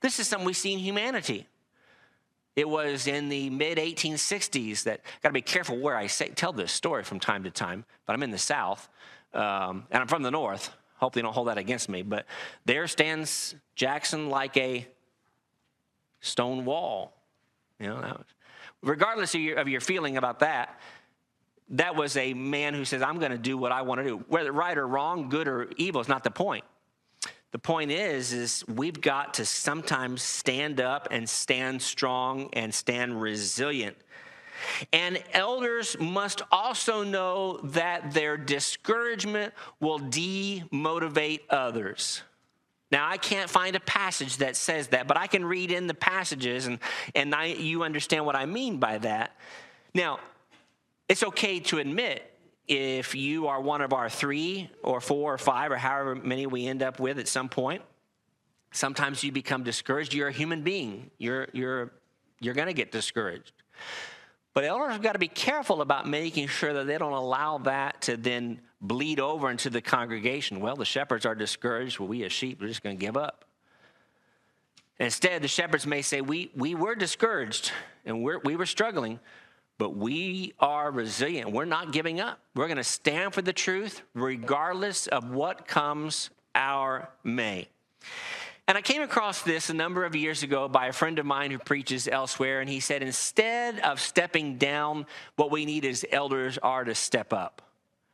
This 0.00 0.20
is 0.20 0.28
something 0.28 0.46
we 0.46 0.52
see 0.52 0.72
in 0.72 0.78
humanity. 0.78 1.46
It 2.54 2.68
was 2.68 3.06
in 3.06 3.28
the 3.28 3.50
mid 3.50 3.78
1860s 3.78 4.84
that, 4.84 5.00
got 5.22 5.28
to 5.28 5.32
be 5.32 5.42
careful 5.42 5.78
where 5.78 5.96
I 5.96 6.06
say, 6.06 6.28
tell 6.30 6.52
this 6.52 6.72
story 6.72 7.04
from 7.04 7.20
time 7.20 7.44
to 7.44 7.50
time, 7.50 7.84
but 8.06 8.14
I'm 8.14 8.22
in 8.22 8.30
the 8.30 8.38
South 8.38 8.88
um, 9.34 9.86
and 9.90 10.00
I'm 10.00 10.08
from 10.08 10.22
the 10.22 10.30
North. 10.30 10.70
Hope 10.96 11.14
they 11.14 11.22
don't 11.22 11.32
hold 11.32 11.48
that 11.48 11.58
against 11.58 11.88
me. 11.88 12.02
But 12.02 12.26
there 12.64 12.86
stands 12.88 13.54
Jackson 13.76 14.28
like 14.28 14.56
a 14.56 14.86
stone 16.20 16.64
wall. 16.64 17.12
You 17.78 17.88
know, 17.88 18.20
regardless 18.82 19.34
of 19.34 19.40
your, 19.40 19.58
of 19.58 19.68
your 19.68 19.80
feeling 19.80 20.16
about 20.16 20.40
that, 20.40 20.80
that 21.70 21.96
was 21.96 22.16
a 22.16 22.34
man 22.34 22.74
who 22.74 22.84
says, 22.84 23.02
I'm 23.02 23.18
going 23.18 23.32
to 23.32 23.38
do 23.38 23.58
what 23.58 23.72
I 23.72 23.82
want 23.82 24.00
to 24.00 24.04
do. 24.04 24.24
Whether 24.28 24.52
right 24.52 24.76
or 24.76 24.86
wrong, 24.86 25.28
good 25.28 25.48
or 25.48 25.70
evil 25.76 26.00
is 26.00 26.08
not 26.08 26.24
the 26.24 26.30
point. 26.30 26.64
The 27.50 27.58
point 27.58 27.90
is, 27.90 28.32
is 28.32 28.64
we've 28.68 29.00
got 29.00 29.34
to 29.34 29.44
sometimes 29.44 30.22
stand 30.22 30.80
up 30.80 31.08
and 31.10 31.28
stand 31.28 31.80
strong 31.80 32.50
and 32.52 32.74
stand 32.74 33.20
resilient. 33.20 33.96
And 34.92 35.22
elders 35.32 35.96
must 35.98 36.42
also 36.50 37.04
know 37.04 37.58
that 37.64 38.12
their 38.12 38.36
discouragement 38.36 39.54
will 39.80 40.00
demotivate 40.00 41.40
others. 41.48 42.22
Now, 42.90 43.08
I 43.08 43.18
can't 43.18 43.50
find 43.50 43.76
a 43.76 43.80
passage 43.80 44.38
that 44.38 44.56
says 44.56 44.88
that, 44.88 45.06
but 45.06 45.16
I 45.16 45.26
can 45.26 45.44
read 45.44 45.70
in 45.70 45.86
the 45.86 45.94
passages 45.94 46.66
and, 46.66 46.78
and 47.14 47.34
I, 47.34 47.46
you 47.46 47.82
understand 47.82 48.24
what 48.24 48.34
I 48.34 48.46
mean 48.46 48.78
by 48.78 48.98
that. 48.98 49.36
Now, 49.94 50.20
it's 51.08 51.22
okay 51.22 51.60
to 51.60 51.78
admit 51.78 52.22
if 52.66 53.14
you 53.14 53.46
are 53.48 53.60
one 53.60 53.80
of 53.80 53.92
our 53.92 54.10
three 54.10 54.70
or 54.82 55.00
four 55.00 55.32
or 55.32 55.38
five 55.38 55.72
or 55.72 55.76
however 55.76 56.14
many 56.14 56.46
we 56.46 56.66
end 56.66 56.82
up 56.82 57.00
with 57.00 57.18
at 57.18 57.26
some 57.26 57.48
point. 57.48 57.82
Sometimes 58.72 59.24
you 59.24 59.32
become 59.32 59.64
discouraged. 59.64 60.12
You're 60.12 60.28
a 60.28 60.32
human 60.32 60.62
being. 60.62 61.10
You're, 61.16 61.48
you're, 61.52 61.92
you're 62.40 62.54
going 62.54 62.66
to 62.66 62.74
get 62.74 62.92
discouraged. 62.92 63.52
But 64.52 64.64
elders 64.64 64.92
have 64.92 65.02
got 65.02 65.12
to 65.12 65.18
be 65.18 65.28
careful 65.28 65.80
about 65.80 66.06
making 66.06 66.48
sure 66.48 66.74
that 66.74 66.86
they 66.86 66.98
don't 66.98 67.12
allow 67.12 67.58
that 67.58 68.02
to 68.02 68.16
then 68.16 68.60
bleed 68.80 69.20
over 69.20 69.50
into 69.50 69.70
the 69.70 69.80
congregation. 69.80 70.60
Well, 70.60 70.76
the 70.76 70.84
shepherds 70.84 71.24
are 71.24 71.34
discouraged. 71.34 71.98
Well, 71.98 72.08
we 72.08 72.24
as 72.24 72.32
sheep 72.32 72.60
we're 72.60 72.68
just 72.68 72.82
going 72.82 72.98
to 72.98 73.00
give 73.04 73.16
up. 73.16 73.46
Instead, 75.00 75.42
the 75.42 75.48
shepherds 75.48 75.86
may 75.86 76.02
say, 76.02 76.20
We, 76.20 76.50
we 76.54 76.74
were 76.74 76.94
discouraged 76.94 77.72
and 78.04 78.22
we're, 78.22 78.40
we 78.40 78.56
were 78.56 78.66
struggling, 78.66 79.20
but 79.78 79.96
we 79.96 80.52
are 80.58 80.90
resilient. 80.90 81.52
We're 81.52 81.64
not 81.64 81.92
giving 81.92 82.20
up. 82.20 82.40
We're 82.54 82.66
going 82.66 82.76
to 82.76 82.84
stand 82.84 83.32
for 83.32 83.42
the 83.42 83.52
truth 83.52 84.02
regardless 84.14 85.06
of 85.06 85.30
what 85.30 85.66
comes 85.66 86.30
our 86.54 87.08
may. 87.24 87.68
And 88.66 88.76
I 88.76 88.82
came 88.82 89.00
across 89.00 89.42
this 89.42 89.70
a 89.70 89.74
number 89.74 90.04
of 90.04 90.14
years 90.14 90.42
ago 90.42 90.68
by 90.68 90.88
a 90.88 90.92
friend 90.92 91.18
of 91.18 91.24
mine 91.24 91.50
who 91.50 91.58
preaches 91.58 92.06
elsewhere, 92.06 92.60
and 92.60 92.68
he 92.68 92.80
said, 92.80 93.02
instead 93.02 93.78
of 93.80 93.98
stepping 93.98 94.58
down, 94.58 95.06
what 95.36 95.50
we 95.50 95.64
need 95.64 95.86
is 95.86 96.04
elders 96.12 96.58
are 96.58 96.84
to 96.84 96.94
step 96.94 97.32
up. 97.32 97.62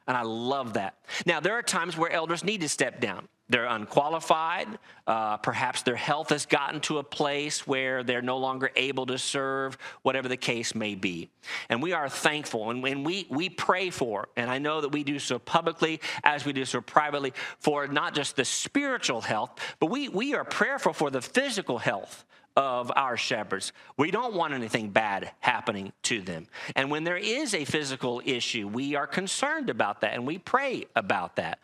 And 0.06 0.16
I 0.16 0.22
love 0.22 0.74
that. 0.74 0.94
Now, 1.24 1.40
there 1.40 1.54
are 1.54 1.62
times 1.62 1.96
where 1.96 2.10
elders 2.10 2.44
need 2.44 2.60
to 2.60 2.68
step 2.68 3.00
down. 3.00 3.28
They're 3.48 3.66
unqualified. 3.66 4.78
Uh, 5.06 5.36
perhaps 5.36 5.82
their 5.82 5.96
health 5.96 6.30
has 6.30 6.46
gotten 6.46 6.80
to 6.82 6.98
a 6.98 7.02
place 7.02 7.66
where 7.66 8.02
they're 8.02 8.22
no 8.22 8.38
longer 8.38 8.70
able 8.74 9.04
to 9.06 9.18
serve, 9.18 9.76
whatever 10.02 10.28
the 10.28 10.36
case 10.36 10.74
may 10.74 10.94
be. 10.94 11.28
And 11.68 11.82
we 11.82 11.92
are 11.92 12.08
thankful 12.08 12.70
and, 12.70 12.84
and 12.86 13.04
we, 13.04 13.26
we 13.28 13.50
pray 13.50 13.90
for, 13.90 14.28
and 14.36 14.50
I 14.50 14.58
know 14.58 14.80
that 14.80 14.90
we 14.90 15.04
do 15.04 15.18
so 15.18 15.38
publicly 15.38 16.00
as 16.22 16.46
we 16.46 16.54
do 16.54 16.64
so 16.64 16.80
privately, 16.80 17.34
for 17.58 17.86
not 17.86 18.14
just 18.14 18.36
the 18.36 18.46
spiritual 18.46 19.20
health, 19.20 19.50
but 19.78 19.86
we, 19.86 20.08
we 20.08 20.34
are 20.34 20.44
prayerful 20.44 20.94
for 20.94 21.10
the 21.10 21.20
physical 21.20 21.76
health 21.76 22.24
of 22.56 22.92
our 22.94 23.16
shepherds. 23.16 23.72
We 23.96 24.10
don't 24.10 24.34
want 24.34 24.54
anything 24.54 24.90
bad 24.90 25.32
happening 25.40 25.92
to 26.04 26.20
them. 26.20 26.46
And 26.76 26.90
when 26.90 27.04
there 27.04 27.16
is 27.16 27.54
a 27.54 27.64
physical 27.64 28.22
issue, 28.24 28.68
we 28.68 28.94
are 28.94 29.06
concerned 29.06 29.70
about 29.70 30.02
that 30.02 30.14
and 30.14 30.26
we 30.26 30.38
pray 30.38 30.86
about 30.94 31.36
that. 31.36 31.58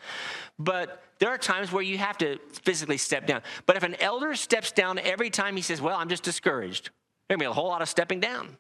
But 0.59 1.03
there 1.20 1.29
are 1.29 1.38
times 1.38 1.70
where 1.70 1.83
you 1.83 1.98
have 1.98 2.18
to 2.18 2.38
physically 2.64 2.96
step 2.96 3.26
down. 3.26 3.42
But 3.66 3.76
if 3.76 3.83
an 3.83 3.94
elder 4.00 4.35
steps 4.35 4.72
down 4.72 4.98
every 4.98 5.31
time 5.31 5.55
he 5.55 5.62
says, 5.62 5.81
Well, 5.81 5.96
I'm 5.96 6.09
just 6.09 6.24
discouraged, 6.24 6.90
there's 7.29 7.38
gonna 7.38 7.48
be 7.48 7.50
a 7.50 7.53
whole 7.53 7.68
lot 7.68 7.83
of 7.83 7.88
stepping 7.88 8.18
down. 8.18 8.57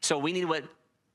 So 0.00 0.18
we 0.18 0.32
need 0.32 0.44
what 0.44 0.64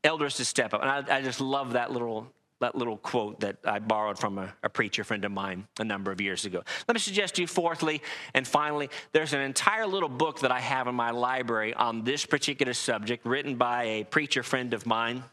elders 0.04 0.36
to 0.36 0.46
step 0.46 0.74
up. 0.74 0.82
And 0.82 0.90
I, 0.90 1.18
I 1.18 1.22
just 1.22 1.40
love 1.40 1.74
that 1.74 1.92
little 1.92 2.32
that 2.60 2.76
little 2.76 2.98
quote 2.98 3.40
that 3.42 3.58
I 3.66 3.80
borrowed 3.80 4.18
from 4.18 4.38
a, 4.38 4.54
a, 4.64 4.70
preacher 4.70 5.04
friend 5.04 5.24
of 5.26 5.32
mine 5.32 5.68
a 5.80 5.84
number 5.84 6.12
of 6.12 6.20
years 6.20 6.46
ago. 6.46 6.64
Let 6.88 6.96
me 6.96 7.00
suggest 7.00 7.36
to 7.36 7.42
you, 7.42 7.48
fourthly 7.48 8.02
and 8.34 8.48
finally, 8.48 8.90
there's 9.12 9.34
an 9.34 9.42
entire 9.42 9.86
little 9.86 10.10
book 10.10 10.40
that 10.42 10.52
I 10.52 10.60
have 10.60 10.88
in 10.88 10.96
my 10.96 11.12
library 11.12 11.74
on 11.74 12.04
this 12.04 12.26
particular 12.26 12.74
subject, 12.74 13.26
written 13.26 13.56
by 13.56 13.84
a 13.84 14.04
preacher 14.04 14.44
friend 14.44 14.74
of 14.74 14.86
mine 14.86 15.24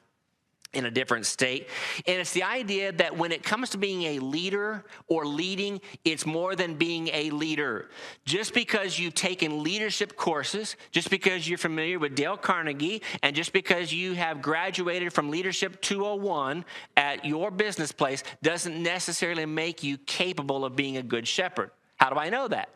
in 0.76 0.87
a 0.87 0.90
different 0.90 1.26
state. 1.26 1.68
And 2.06 2.20
it's 2.20 2.32
the 2.32 2.42
idea 2.42 2.92
that 2.92 3.16
when 3.16 3.32
it 3.32 3.42
comes 3.42 3.70
to 3.70 3.78
being 3.78 4.02
a 4.02 4.18
leader 4.18 4.84
or 5.08 5.24
leading, 5.26 5.80
it's 6.04 6.26
more 6.26 6.54
than 6.56 6.74
being 6.74 7.08
a 7.12 7.30
leader. 7.30 7.90
Just 8.24 8.54
because 8.54 8.98
you've 8.98 9.14
taken 9.14 9.62
leadership 9.62 10.16
courses, 10.16 10.76
just 10.90 11.10
because 11.10 11.48
you're 11.48 11.58
familiar 11.58 11.98
with 11.98 12.14
Dale 12.14 12.37
Carnegie, 12.37 13.02
and 13.22 13.34
just 13.34 13.52
because 13.52 13.92
you 13.92 14.14
have 14.14 14.42
graduated 14.42 15.12
from 15.12 15.30
Leadership 15.30 15.80
201 15.80 16.64
at 16.96 17.24
your 17.24 17.50
business 17.50 17.92
place 17.92 18.22
doesn't 18.42 18.82
necessarily 18.82 19.46
make 19.46 19.82
you 19.82 19.98
capable 19.98 20.64
of 20.64 20.76
being 20.76 20.96
a 20.96 21.02
good 21.02 21.26
shepherd. 21.26 21.70
How 21.96 22.10
do 22.10 22.16
I 22.16 22.30
know 22.30 22.48
that? 22.48 22.68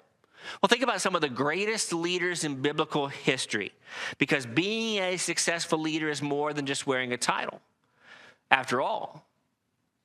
Well, 0.62 0.68
think 0.68 0.82
about 0.82 1.00
some 1.00 1.14
of 1.14 1.20
the 1.20 1.28
greatest 1.28 1.92
leaders 1.92 2.44
in 2.44 2.62
biblical 2.62 3.08
history, 3.08 3.72
because 4.18 4.46
being 4.46 5.02
a 5.02 5.16
successful 5.16 5.78
leader 5.78 6.08
is 6.08 6.22
more 6.22 6.52
than 6.52 6.64
just 6.64 6.86
wearing 6.86 7.12
a 7.12 7.16
title. 7.16 7.60
After 8.50 8.80
all, 8.80 9.26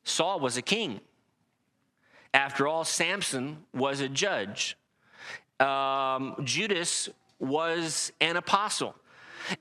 Saul 0.03 0.39
was 0.39 0.57
a 0.57 0.61
king. 0.61 0.99
After 2.33 2.67
all, 2.67 2.83
Samson 2.83 3.63
was 3.73 3.99
a 3.99 4.09
judge. 4.09 4.77
Um, 5.59 6.35
Judas 6.43 7.09
was 7.39 8.11
an 8.19 8.37
apostle. 8.37 8.95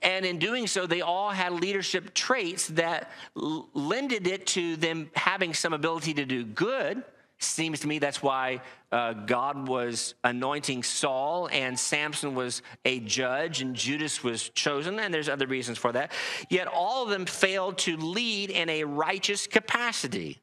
And 0.01 0.25
in 0.25 0.39
doing 0.39 0.67
so, 0.67 0.87
they 0.87 1.01
all 1.01 1.29
had 1.29 1.53
leadership 1.53 2.13
traits 2.13 2.67
that 2.69 3.11
lended 3.35 4.27
it 4.27 4.47
to 4.47 4.75
them 4.77 5.11
having 5.15 5.53
some 5.53 5.73
ability 5.73 6.13
to 6.15 6.25
do 6.25 6.43
good 6.43 7.03
Seems 7.43 7.81
to 7.81 7.87
me 7.87 7.99
that's 7.99 8.21
why 8.21 8.61
uh, 8.91 9.13
God 9.13 9.67
was 9.67 10.15
anointing 10.23 10.83
Saul 10.83 11.49
and 11.51 11.77
Samson 11.77 12.35
was 12.35 12.61
a 12.85 12.99
judge 13.01 13.61
and 13.61 13.75
Judas 13.75 14.23
was 14.23 14.49
chosen, 14.49 14.99
and 14.99 15.13
there's 15.13 15.29
other 15.29 15.47
reasons 15.47 15.77
for 15.77 15.91
that. 15.91 16.11
Yet 16.49 16.67
all 16.67 17.03
of 17.03 17.09
them 17.09 17.25
failed 17.25 17.77
to 17.79 17.97
lead 17.97 18.49
in 18.49 18.69
a 18.69 18.83
righteous 18.83 19.47
capacity. 19.47 20.39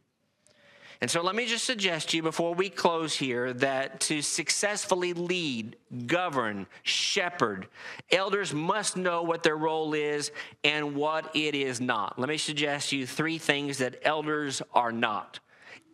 And 1.01 1.11
so 1.11 1.23
let 1.23 1.35
me 1.35 1.47
just 1.47 1.65
suggest 1.65 2.11
to 2.11 2.19
you 2.19 2.23
before 2.23 2.55
we 2.55 2.69
close 2.69 3.15
here 3.17 3.55
that 3.55 4.01
to 4.01 4.21
successfully 4.21 5.15
lead, 5.15 5.77
govern, 6.07 6.67
shepherd, 6.83 7.69
elders 8.13 8.53
must 8.53 8.99
know 8.99 9.23
what 9.23 9.43
their 9.43 9.57
role 9.57 9.95
is 9.95 10.31
and 10.63 10.95
what 10.95 11.35
it 11.35 11.55
is 11.55 11.81
not. 11.81 12.19
Let 12.19 12.29
me 12.29 12.37
suggest 12.37 12.91
to 12.91 12.99
you 12.99 13.07
three 13.07 13.39
things 13.39 13.79
that 13.79 14.01
elders 14.03 14.61
are 14.75 14.93
not 14.93 15.41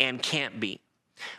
and 0.01 0.21
can't 0.21 0.59
be. 0.59 0.81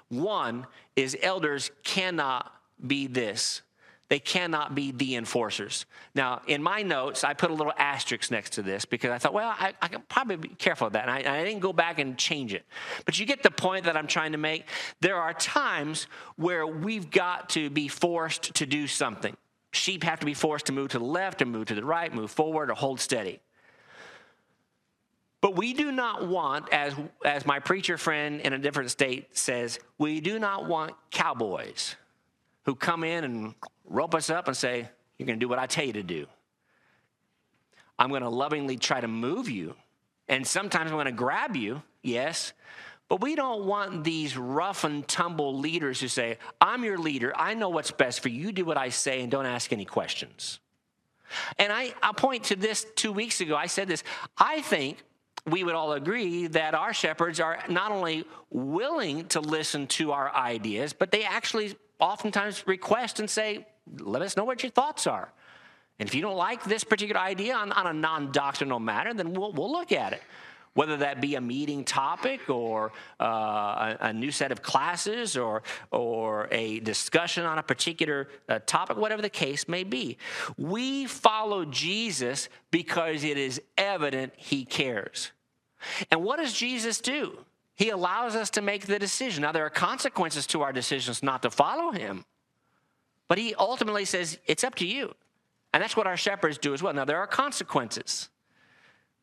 One 0.10 0.68
is 0.96 1.18
elders 1.22 1.72
cannot 1.84 2.54
be 2.86 3.08
this. 3.08 3.62
They 4.10 4.20
cannot 4.20 4.74
be 4.74 4.92
the 4.92 5.16
enforcers. 5.16 5.86
Now, 6.16 6.42
in 6.48 6.64
my 6.64 6.82
notes, 6.82 7.26
I 7.26 7.34
put 7.34 7.52
a 7.52 7.54
little 7.54 7.74
asterisk 7.78 8.32
next 8.32 8.52
to 8.52 8.62
this 8.62 8.86
because 8.86 9.12
I 9.12 9.18
thought, 9.18 9.34
well, 9.34 9.54
I, 9.58 9.74
I 9.82 9.90
can 9.90 10.02
probably 10.08 10.38
be 10.38 10.48
careful 10.48 10.88
of 10.88 10.94
that. 10.94 11.10
And 11.10 11.12
I, 11.12 11.40
I 11.40 11.44
didn't 11.44 11.60
go 11.60 11.74
back 11.74 12.00
and 12.00 12.18
change 12.18 12.54
it. 12.54 12.66
But 13.06 13.20
you 13.20 13.26
get 13.26 13.44
the 13.44 13.52
point 13.52 13.84
that 13.84 13.98
I'm 13.98 14.08
trying 14.08 14.32
to 14.32 14.38
make. 14.38 14.66
There 15.02 15.18
are 15.18 15.34
times 15.34 16.08
where 16.38 16.66
we've 16.66 17.12
got 17.12 17.50
to 17.50 17.70
be 17.70 17.90
forced 17.90 18.54
to 18.56 18.66
do 18.66 18.88
something. 18.88 19.36
Sheep 19.72 20.06
have 20.06 20.22
to 20.22 20.26
be 20.26 20.34
forced 20.34 20.68
to 20.68 20.72
move 20.72 20.90
to 20.92 21.00
the 21.00 21.06
left 21.06 21.42
or 21.42 21.46
move 21.46 21.66
to 21.68 21.76
the 21.76 21.84
right, 21.84 22.14
move 22.14 22.32
forward 22.32 22.72
or 22.72 22.76
hold 22.76 23.02
steady. 23.02 23.42
But 25.42 25.56
we 25.56 25.74
do 25.74 25.92
not 25.92 26.28
want, 26.28 26.72
as, 26.74 26.96
as 27.24 27.46
my 27.46 27.60
preacher 27.60 27.98
friend 27.98 28.42
in 28.42 28.54
a 28.54 28.58
different 28.58 28.90
state 28.90 29.38
says, 29.38 29.80
we 29.98 30.20
do 30.20 30.40
not 30.40 30.68
want 30.68 30.94
cowboys 31.12 31.96
who 32.66 32.76
come 32.76 33.04
in 33.04 33.24
and 33.24 33.56
rope 33.86 34.16
us 34.16 34.30
up 34.30 34.48
and 34.48 34.58
say, 34.58 34.90
You're 35.18 35.28
going 35.28 35.40
to 35.40 35.44
do 35.44 35.48
what 35.48 35.60
I 35.60 35.68
tell 35.68 35.86
you 35.86 35.94
to 35.94 36.04
do. 36.04 36.26
I'm 38.00 38.10
going 38.10 38.24
to 38.24 38.30
lovingly 38.30 38.78
try 38.78 39.00
to 39.00 39.08
move 39.08 39.50
you. 39.50 39.76
And 40.28 40.46
sometimes 40.46 40.92
I'm 40.92 40.98
going 40.98 41.06
to 41.06 41.12
grab 41.12 41.56
you, 41.56 41.82
yes. 42.04 42.54
But 43.08 43.22
we 43.22 43.36
don't 43.36 43.66
want 43.66 44.04
these 44.04 44.38
rough 44.38 44.84
and 44.84 45.08
tumble 45.08 45.58
leaders 45.58 46.02
who 46.02 46.08
say, 46.10 46.38
I'm 46.60 46.84
your 46.84 46.98
leader. 46.98 47.32
I 47.36 47.54
know 47.54 47.70
what's 47.70 47.92
best 47.92 48.20
for 48.20 48.30
you. 48.30 48.52
Do 48.52 48.66
what 48.66 48.78
I 48.78 48.90
say 48.90 49.22
and 49.22 49.32
don't 49.32 49.46
ask 49.46 49.72
any 49.72 49.86
questions. 49.86 50.60
And 51.58 51.72
I, 51.72 51.94
I'll 52.04 52.14
point 52.14 52.46
to 52.46 52.56
this 52.56 52.86
two 52.96 53.12
weeks 53.12 53.40
ago. 53.40 53.56
I 53.56 53.68
said 53.68 53.88
this. 53.88 54.04
I 54.38 54.62
think 54.62 54.98
we 55.48 55.64
would 55.64 55.76
all 55.76 55.94
agree 55.94 56.48
that 56.48 56.76
our 56.76 56.94
shepherds 56.94 57.40
are 57.40 57.60
not 57.70 57.92
only 57.92 58.26
willing 58.50 59.26
to 59.28 59.40
listen 59.40 59.88
to 59.88 60.12
our 60.12 60.34
ideas, 60.36 60.94
but 60.94 61.12
they 61.12 61.24
actually 61.24 61.76
oftentimes 62.00 62.68
request 62.68 63.20
and 63.20 63.30
say, 63.30 63.66
let 64.00 64.22
us 64.22 64.36
know 64.36 64.44
what 64.44 64.62
your 64.62 64.72
thoughts 64.72 65.08
are. 65.08 65.32
And 66.00 66.08
if 66.08 66.14
you 66.14 66.22
don't 66.22 66.36
like 66.36 66.64
this 66.64 66.84
particular 66.84 67.20
idea 67.20 67.56
on, 67.56 67.72
on 67.72 67.88
a 67.88 67.94
non 67.94 68.32
doctrinal 68.32 68.80
matter, 68.80 69.14
then 69.14 69.34
we'll, 69.34 69.52
we'll 69.54 69.72
look 69.72 69.92
at 69.92 70.14
it 70.14 70.22
whether 70.78 70.98
that 70.98 71.20
be 71.20 71.34
a 71.34 71.42
meeting 71.42 71.84
topic 71.84 72.52
or 72.52 72.92
uh, 73.20 73.26
a, 73.26 73.98
a, 74.02 74.14
new 74.14 74.30
set 74.30 74.52
of 74.52 74.62
classes 74.62 75.36
or, 75.36 75.64
or 75.90 76.48
a 76.52 76.80
discussion 76.82 77.46
on 77.46 77.58
a 77.58 77.64
particular 77.64 78.30
uh, 78.48 78.60
topic, 78.68 78.96
whatever 78.96 79.24
the 79.24 79.30
case 79.30 79.68
may 79.68 79.84
be. 79.84 80.20
We 80.56 81.08
follow 81.08 81.66
Jesus 81.66 82.48
because 82.70 83.24
it 83.24 83.40
is 83.40 83.60
evident 83.76 84.34
he 84.38 84.66
cares. 84.66 85.32
And 86.12 86.24
what 86.24 86.38
does 86.38 86.54
Jesus 86.54 87.00
do? 87.00 87.38
He 87.76 87.90
allows 87.90 88.36
us 88.36 88.50
to 88.52 88.62
make 88.62 88.88
the 88.88 88.98
decision. 88.98 89.44
Now, 89.44 89.52
there 89.52 89.66
are 89.66 89.70
consequences 89.70 90.48
to 90.48 90.64
our 90.64 90.74
decisions 90.74 91.22
not 91.22 91.44
to 91.44 91.52
follow 91.52 91.92
him, 91.92 92.26
but 93.28 93.38
he 93.38 93.54
ultimately 93.56 94.06
says, 94.06 94.40
It's 94.46 94.64
up 94.64 94.76
to 94.76 94.88
you. 94.88 95.14
And 95.74 95.84
that's 95.84 95.96
what 95.96 96.08
our 96.08 96.18
shepherds 96.18 96.58
do 96.58 96.74
as 96.74 96.82
well. 96.82 96.94
Now, 96.94 97.06
there 97.06 97.20
are 97.20 97.28
consequences 97.28 98.30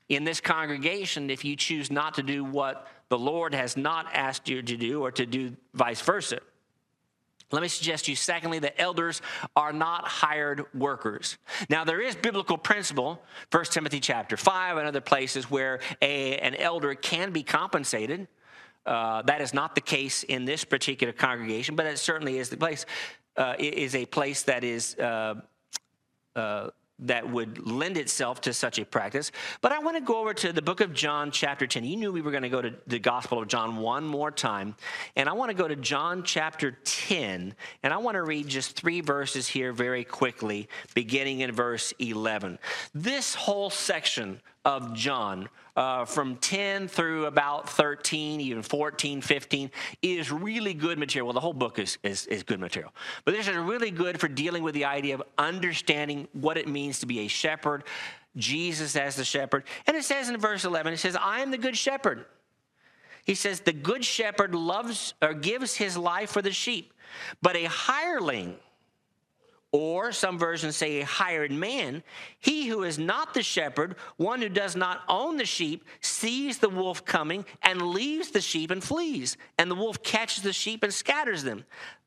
in 0.08 0.24
this 0.24 0.40
congregation 0.40 1.30
if 1.30 1.44
you 1.44 1.56
choose 1.56 1.90
not 1.90 2.14
to 2.14 2.22
do 2.22 2.44
what 2.44 2.86
the 3.08 3.18
Lord 3.18 3.54
has 3.54 3.76
not 3.76 4.06
asked 4.12 4.48
you 4.48 4.62
to 4.62 4.76
do 4.76 5.02
or 5.02 5.10
to 5.12 5.26
do 5.26 5.56
vice 5.72 6.00
versa. 6.00 6.40
Let 7.54 7.62
me 7.62 7.68
suggest 7.68 8.06
to 8.06 8.12
you, 8.12 8.16
secondly, 8.16 8.58
that 8.60 8.80
elders 8.80 9.22
are 9.54 9.72
not 9.72 10.08
hired 10.08 10.64
workers. 10.74 11.38
Now, 11.70 11.84
there 11.84 12.00
is 12.00 12.16
biblical 12.16 12.58
principle, 12.58 13.22
1 13.52 13.64
Timothy 13.66 14.00
chapter 14.00 14.36
5 14.36 14.76
and 14.76 14.88
other 14.88 15.00
places 15.00 15.50
where 15.50 15.80
a, 16.02 16.36
an 16.38 16.56
elder 16.56 16.94
can 16.94 17.30
be 17.30 17.42
compensated. 17.42 18.26
Uh, 18.84 19.22
that 19.22 19.40
is 19.40 19.54
not 19.54 19.74
the 19.74 19.80
case 19.80 20.24
in 20.24 20.44
this 20.44 20.64
particular 20.64 21.12
congregation, 21.12 21.76
but 21.76 21.86
it 21.86 21.98
certainly 21.98 22.38
is 22.38 22.48
the 22.48 22.56
place, 22.56 22.86
uh, 23.36 23.54
is 23.58 23.94
a 23.94 24.04
place 24.04 24.42
that 24.42 24.64
is 24.64 24.96
uh, 24.98 25.34
uh 26.36 26.70
that 27.00 27.28
would 27.28 27.66
lend 27.66 27.96
itself 27.96 28.40
to 28.42 28.52
such 28.52 28.78
a 28.78 28.84
practice. 28.84 29.32
But 29.60 29.72
I 29.72 29.80
want 29.80 29.96
to 29.96 30.02
go 30.02 30.20
over 30.20 30.32
to 30.34 30.52
the 30.52 30.62
book 30.62 30.80
of 30.80 30.92
John, 30.92 31.30
chapter 31.30 31.66
10. 31.66 31.84
You 31.84 31.96
knew 31.96 32.12
we 32.12 32.22
were 32.22 32.30
going 32.30 32.44
to 32.44 32.48
go 32.48 32.62
to 32.62 32.72
the 32.86 32.98
Gospel 32.98 33.42
of 33.42 33.48
John 33.48 33.76
one 33.76 34.04
more 34.04 34.30
time. 34.30 34.76
And 35.16 35.28
I 35.28 35.32
want 35.32 35.50
to 35.50 35.56
go 35.56 35.66
to 35.66 35.76
John 35.76 36.22
chapter 36.22 36.78
10. 36.84 37.54
And 37.82 37.92
I 37.92 37.96
want 37.96 38.14
to 38.14 38.22
read 38.22 38.46
just 38.48 38.76
three 38.76 39.00
verses 39.00 39.48
here 39.48 39.72
very 39.72 40.04
quickly, 40.04 40.68
beginning 40.94 41.40
in 41.40 41.52
verse 41.52 41.92
11. 41.98 42.58
This 42.94 43.34
whole 43.34 43.70
section 43.70 44.40
of 44.64 44.94
John 44.94 45.48
uh, 45.76 46.04
from 46.04 46.36
10 46.36 46.88
through 46.88 47.26
about 47.26 47.68
13, 47.68 48.40
even 48.40 48.62
14, 48.62 49.20
15, 49.20 49.70
is 50.02 50.30
really 50.30 50.74
good 50.74 50.98
material. 50.98 51.26
Well, 51.26 51.34
the 51.34 51.40
whole 51.40 51.52
book 51.52 51.78
is, 51.78 51.98
is, 52.02 52.26
is 52.26 52.42
good 52.42 52.60
material. 52.60 52.92
But 53.24 53.34
this 53.34 53.48
is 53.48 53.56
really 53.56 53.90
good 53.90 54.20
for 54.20 54.28
dealing 54.28 54.62
with 54.62 54.74
the 54.74 54.84
idea 54.84 55.14
of 55.14 55.22
understanding 55.36 56.28
what 56.32 56.56
it 56.56 56.68
means 56.68 57.00
to 57.00 57.06
be 57.06 57.20
a 57.20 57.28
shepherd, 57.28 57.84
Jesus 58.36 58.96
as 58.96 59.16
the 59.16 59.24
shepherd. 59.24 59.64
And 59.86 59.96
it 59.96 60.04
says 60.04 60.28
in 60.28 60.38
verse 60.38 60.64
11, 60.64 60.92
it 60.92 60.98
says, 60.98 61.16
I 61.20 61.40
am 61.40 61.50
the 61.50 61.58
good 61.58 61.76
shepherd. 61.76 62.24
He 63.24 63.34
says, 63.34 63.60
The 63.60 63.72
good 63.72 64.04
shepherd 64.04 64.54
loves 64.54 65.14
or 65.22 65.34
gives 65.34 65.74
his 65.74 65.96
life 65.96 66.30
for 66.30 66.42
the 66.42 66.52
sheep, 66.52 66.92
but 67.42 67.56
a 67.56 67.64
hireling, 67.64 68.56
or 69.74 70.12
some 70.12 70.38
versions 70.38 70.76
say 70.76 71.00
a 71.00 71.04
hired 71.04 71.50
man, 71.50 72.04
he 72.38 72.68
who 72.68 72.84
is 72.84 72.96
not 72.96 73.34
the 73.34 73.42
shepherd, 73.42 73.96
one 74.18 74.40
who 74.40 74.48
does 74.48 74.76
not 74.76 75.00
own 75.08 75.36
the 75.36 75.44
sheep, 75.44 75.84
sees 76.00 76.58
the 76.58 76.68
wolf 76.68 77.04
coming 77.04 77.44
and 77.60 77.82
leaves 77.82 78.30
the 78.30 78.40
sheep 78.40 78.70
and 78.70 78.84
flees. 78.84 79.36
And 79.58 79.68
the 79.68 79.74
wolf 79.74 80.00
catches 80.00 80.44
the 80.44 80.52
sheep 80.52 80.84
and 80.84 80.94
scatters 80.94 81.42
them. 81.42 81.64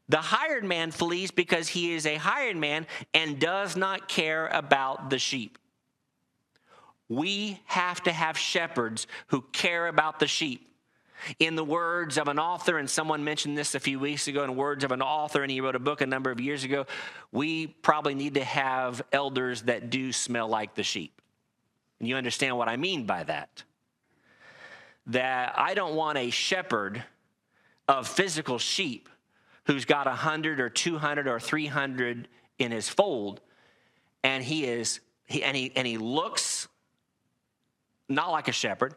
The 0.08 0.16
hired 0.16 0.64
man 0.64 0.92
flees 0.92 1.30
because 1.30 1.68
he 1.68 1.92
is 1.92 2.06
a 2.06 2.16
hired 2.16 2.56
man 2.56 2.88
and 3.14 3.38
does 3.38 3.76
not 3.76 4.08
care 4.08 4.48
about 4.48 5.10
the 5.10 5.20
sheep. 5.20 5.58
We 7.10 7.60
have 7.66 8.02
to 8.04 8.14
have 8.14 8.38
shepherds 8.38 9.08
who 9.28 9.42
care 9.42 9.88
about 9.88 10.20
the 10.20 10.28
sheep. 10.28 10.70
In 11.40 11.56
the 11.56 11.64
words 11.64 12.18
of 12.18 12.28
an 12.28 12.40
author, 12.40 12.78
and 12.78 12.90
someone 12.90 13.24
mentioned 13.24 13.58
this 13.58 13.76
a 13.76 13.80
few 13.80 14.00
weeks 14.00 14.28
ago, 14.28 14.44
in 14.44 14.56
words 14.56 14.84
of 14.84 14.92
an 14.92 15.02
author, 15.02 15.42
and 15.42 15.52
he 15.52 15.62
wrote 15.62 15.76
a 15.76 15.80
book 15.80 16.02
a 16.02 16.06
number 16.06 16.32
of 16.32 16.40
years 16.40 16.64
ago, 16.64 16.86
we 17.32 17.68
probably 17.68 18.16
need 18.16 18.36
to 18.36 18.44
have 18.44 19.02
elders 19.12 19.64
that 19.64 19.90
do 19.90 20.12
smell 20.14 20.48
like 20.48 20.76
the 20.76 20.84
sheep. 20.84 21.22
And 22.00 22.08
you 22.08 22.16
understand 22.16 22.58
what 22.58 22.70
I 22.70 22.78
mean 22.78 23.06
by 23.06 23.24
that. 23.24 23.64
That 25.08 25.54
I 25.58 25.74
don't 25.74 25.96
want 25.96 26.18
a 26.18 26.30
shepherd 26.30 27.04
of 27.88 28.08
physical 28.08 28.60
sheep 28.60 29.10
who's 29.66 29.86
got 29.86 30.06
100 30.06 30.60
or 30.60 30.70
200 30.70 31.28
or 31.28 31.40
300 31.40 32.28
in 32.60 32.72
his 32.72 32.90
fold, 32.90 33.42
and 34.24 34.44
he 34.44 34.66
is, 34.66 35.00
he, 35.26 35.44
and, 35.44 35.56
he, 35.56 35.72
and 35.76 35.88
he 35.88 35.98
looks 35.98 36.68
not 38.10 38.32
like 38.32 38.48
a 38.48 38.52
shepherd 38.52 38.96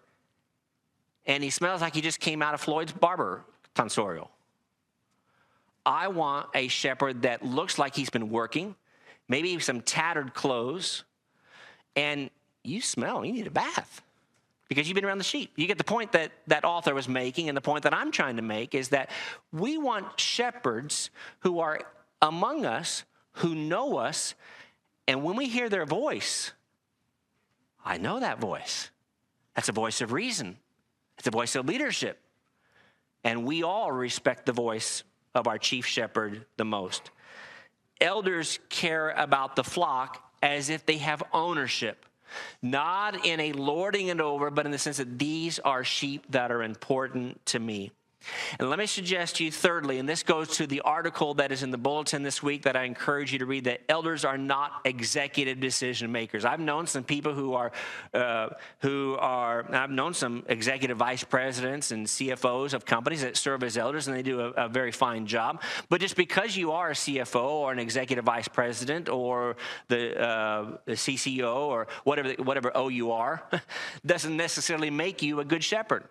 and 1.27 1.43
he 1.43 1.51
smells 1.51 1.81
like 1.81 1.95
he 1.95 2.01
just 2.01 2.21
came 2.21 2.43
out 2.43 2.55
of 2.55 2.61
Floyd's 2.61 2.93
barber 2.93 3.45
tonsorial. 3.75 4.29
I 5.85 6.09
want 6.09 6.49
a 6.55 6.69
shepherd 6.69 7.23
that 7.23 7.45
looks 7.45 7.79
like 7.79 7.95
he's 7.95 8.11
been 8.11 8.31
working, 8.31 8.75
maybe 9.29 9.59
some 9.59 9.81
tattered 9.81 10.35
clothes, 10.35 11.05
and 11.97 12.31
you 12.63 12.81
smell, 12.81 13.25
you 13.25 13.33
need 13.33 13.47
a 13.47 13.51
bath 13.51 14.03
because 14.69 14.87
you've 14.87 14.95
been 14.95 15.05
around 15.05 15.19
the 15.19 15.25
sheep. 15.25 15.51
You 15.57 15.67
get 15.67 15.79
the 15.79 15.85
point 15.85 16.13
that 16.13 16.31
that 16.47 16.65
author 16.65 16.95
was 16.95 17.09
making, 17.09 17.49
and 17.49 17.57
the 17.57 17.63
point 17.63 17.83
that 17.85 17.95
I'm 17.95 18.13
trying 18.13 18.37
to 18.37 18.43
make 18.43 18.75
is 18.75 18.91
that 18.91 19.11
we 19.53 19.79
want 19.79 20.21
shepherds 20.21 21.11
who 21.41 21.61
are 21.61 21.81
among 22.23 22.65
us, 22.65 23.05
who 23.33 23.55
know 23.55 23.97
us, 23.97 24.35
and 25.09 25.25
when 25.25 25.35
we 25.35 25.49
hear 25.49 25.69
their 25.69 25.87
voice, 25.87 26.53
I 27.85 27.99
know 27.99 28.21
that 28.21 28.39
voice. 28.39 28.91
That's 29.57 29.69
a 29.69 29.73
voice 29.73 30.01
of 30.01 30.13
reason. 30.13 30.59
It's 31.21 31.29
a 31.29 31.31
voice 31.31 31.55
of 31.55 31.67
leadership. 31.67 32.19
And 33.25 33.45
we 33.45 33.63
all 33.63 33.93
respect 33.93 34.47
the 34.47 34.55
voice 34.55 35.05
of 35.35 35.47
our 35.47 35.59
chief 35.59 35.85
shepherd 35.85 36.47
the 36.57 36.65
most. 36.65 37.11
Elders 38.01 38.59
care 38.71 39.11
about 39.11 39.55
the 39.55 39.63
flock 39.63 40.33
as 40.43 40.71
if 40.71 40.87
they 40.87 40.97
have 40.97 41.23
ownership, 41.35 42.07
not 42.63 43.27
in 43.27 43.39
a 43.39 43.53
lording 43.53 44.07
it 44.07 44.19
over, 44.19 44.51
but 44.51 44.65
in 44.65 44.73
the 44.73 44.79
sense 44.79 44.97
that 44.97 45.19
these 45.19 45.59
are 45.59 45.85
sheep 45.85 46.25
that 46.31 46.51
are 46.51 46.63
important 46.63 47.45
to 47.45 47.59
me. 47.59 47.93
And 48.59 48.69
let 48.69 48.79
me 48.79 48.87
suggest 48.87 49.37
to 49.37 49.45
you, 49.45 49.51
thirdly, 49.51 49.99
and 49.99 50.09
this 50.09 50.23
goes 50.23 50.49
to 50.57 50.67
the 50.67 50.81
article 50.83 51.35
that 51.35 51.53
is 51.53 51.63
in 51.63 51.71
the 51.71 51.79
bulletin 51.79 52.23
this 52.23 52.43
week 52.43 52.63
that 52.63 52.77
I 52.77 52.85
encourage 52.85 53.33
you 53.33 53.39
to 53.39 53.47
read 53.47 53.65
that 53.65 53.81
elders 53.89 54.25
are 54.25 54.37
not 54.37 54.83
executive 54.85 55.61
decision 55.61 56.13
makers. 56.13 56.45
I've 56.45 56.61
known 56.61 56.87
some 56.87 57.05
people 57.05 57.33
who 57.33 57.55
are, 57.55 57.73
uh, 58.13 58.51
who 58.81 59.17
are, 59.19 59.65
I've 59.75 59.91
known 59.91 60.15
some 60.15 60.45
executive 60.49 60.99
vice 60.99 61.25
presidents 61.25 61.93
and 61.93 62.07
CFOs 62.07 62.75
of 62.75 62.85
companies 62.85 63.23
that 63.23 63.37
serve 63.37 63.63
as 63.63 63.79
elders, 63.79 64.09
and 64.09 64.17
they 64.17 64.23
do 64.23 64.41
a, 64.41 64.51
a 64.51 64.69
very 64.69 64.93
fine 64.93 65.27
job. 65.27 65.63
But 65.89 66.01
just 66.01 66.17
because 66.17 66.57
you 66.57 66.73
are 66.73 66.91
a 66.91 66.95
CFO 66.95 67.43
or 67.43 67.73
an 67.73 67.79
executive 67.79 68.25
vice 68.25 68.49
president 68.49 69.09
or 69.09 69.57
the, 69.89 70.21
uh, 70.21 70.77
the 70.85 70.93
CCO 70.93 71.57
or 71.57 71.87
whatever, 72.05 72.33
whatever 72.43 72.77
O 72.77 72.89
you 72.89 73.13
are, 73.13 73.43
doesn't 74.05 74.37
necessarily 74.37 74.91
make 74.91 75.23
you 75.23 75.41
a 75.41 75.45
good 75.45 75.65
shepherd. 75.65 76.05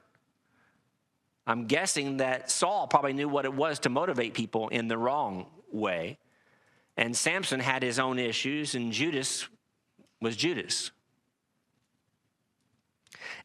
I'm 1.50 1.66
guessing 1.66 2.18
that 2.18 2.52
Saul 2.52 2.86
probably 2.86 3.14
knew 3.14 3.28
what 3.28 3.44
it 3.44 3.52
was 3.52 3.80
to 3.80 3.90
motivate 3.90 4.36
people 4.36 4.68
in 4.68 4.88
the 4.88 5.00
wrong 5.00 5.48
way. 5.72 6.20
And 6.96 7.18
Samson 7.18 7.60
had 7.60 7.82
his 7.82 7.98
own 7.98 8.20
issues, 8.20 8.76
and 8.76 8.94
Judas 8.94 9.48
was 10.22 10.36
Judas. 10.36 10.92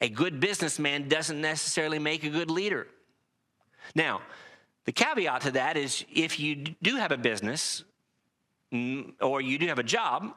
A 0.03 0.11
good 0.11 0.39
businessman 0.39 1.09
doesn't 1.09 1.41
necessarily 1.41 1.99
make 1.99 2.25
a 2.25 2.29
good 2.29 2.51
leader. 2.51 2.87
Now, 3.95 4.21
the 4.85 4.93
caveat 4.93 5.41
to 5.43 5.53
that 5.53 5.79
is 5.79 6.05
if 6.13 6.39
you 6.39 6.57
do 6.83 6.97
have 6.97 7.11
a 7.11 7.17
business, 7.17 7.85
mm, 8.71 9.15
or 9.23 9.41
you 9.41 9.57
do 9.57 9.69
have 9.69 9.79
a 9.79 9.83
job, 9.83 10.35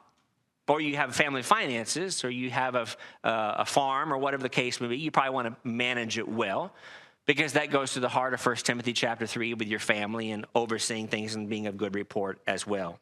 or 0.68 0.80
you 0.80 0.96
have 0.96 1.14
family 1.14 1.42
finances, 1.42 2.24
or 2.24 2.30
you 2.30 2.48
have 2.48 2.74
a, 2.76 2.86
uh, 3.24 3.56
a 3.58 3.64
farm, 3.66 4.10
or 4.10 4.16
whatever 4.16 4.42
the 4.42 4.48
case 4.48 4.80
may 4.80 4.88
be, 4.88 4.96
you 4.96 5.10
probably 5.10 5.34
want 5.34 5.48
to 5.48 5.68
manage 5.68 6.16
it 6.16 6.26
well 6.26 6.72
because 7.28 7.52
that 7.52 7.70
goes 7.70 7.92
to 7.92 8.00
the 8.00 8.08
heart 8.08 8.32
of 8.32 8.44
1 8.44 8.56
Timothy 8.56 8.94
chapter 8.94 9.26
3 9.26 9.52
with 9.52 9.68
your 9.68 9.78
family 9.78 10.30
and 10.30 10.46
overseeing 10.54 11.08
things 11.08 11.34
and 11.34 11.46
being 11.46 11.66
of 11.66 11.76
good 11.76 11.94
report 11.94 12.40
as 12.46 12.66
well. 12.66 12.98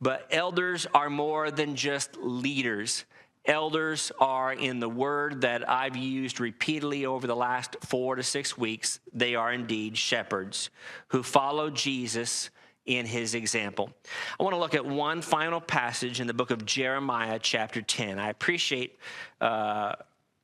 But 0.00 0.26
elders 0.32 0.88
are 0.92 1.08
more 1.08 1.52
than 1.52 1.76
just 1.76 2.16
leaders. 2.16 3.04
Elders 3.44 4.10
are, 4.18 4.52
in 4.52 4.80
the 4.80 4.88
word 4.88 5.42
that 5.42 5.70
I've 5.70 5.94
used 5.94 6.40
repeatedly 6.40 7.06
over 7.06 7.28
the 7.28 7.36
last 7.36 7.76
four 7.82 8.16
to 8.16 8.24
six 8.24 8.58
weeks, 8.58 8.98
they 9.12 9.36
are 9.36 9.52
indeed 9.52 9.96
shepherds 9.96 10.70
who 11.08 11.22
follow 11.22 11.70
Jesus 11.70 12.50
in 12.86 13.06
his 13.06 13.36
example. 13.36 13.92
I 14.40 14.42
want 14.42 14.54
to 14.54 14.58
look 14.58 14.74
at 14.74 14.84
one 14.84 15.22
final 15.22 15.60
passage 15.60 16.20
in 16.20 16.26
the 16.26 16.34
book 16.34 16.50
of 16.50 16.64
Jeremiah, 16.66 17.38
chapter 17.40 17.82
10. 17.82 18.18
I 18.18 18.30
appreciate 18.30 18.98
uh, 19.40 19.92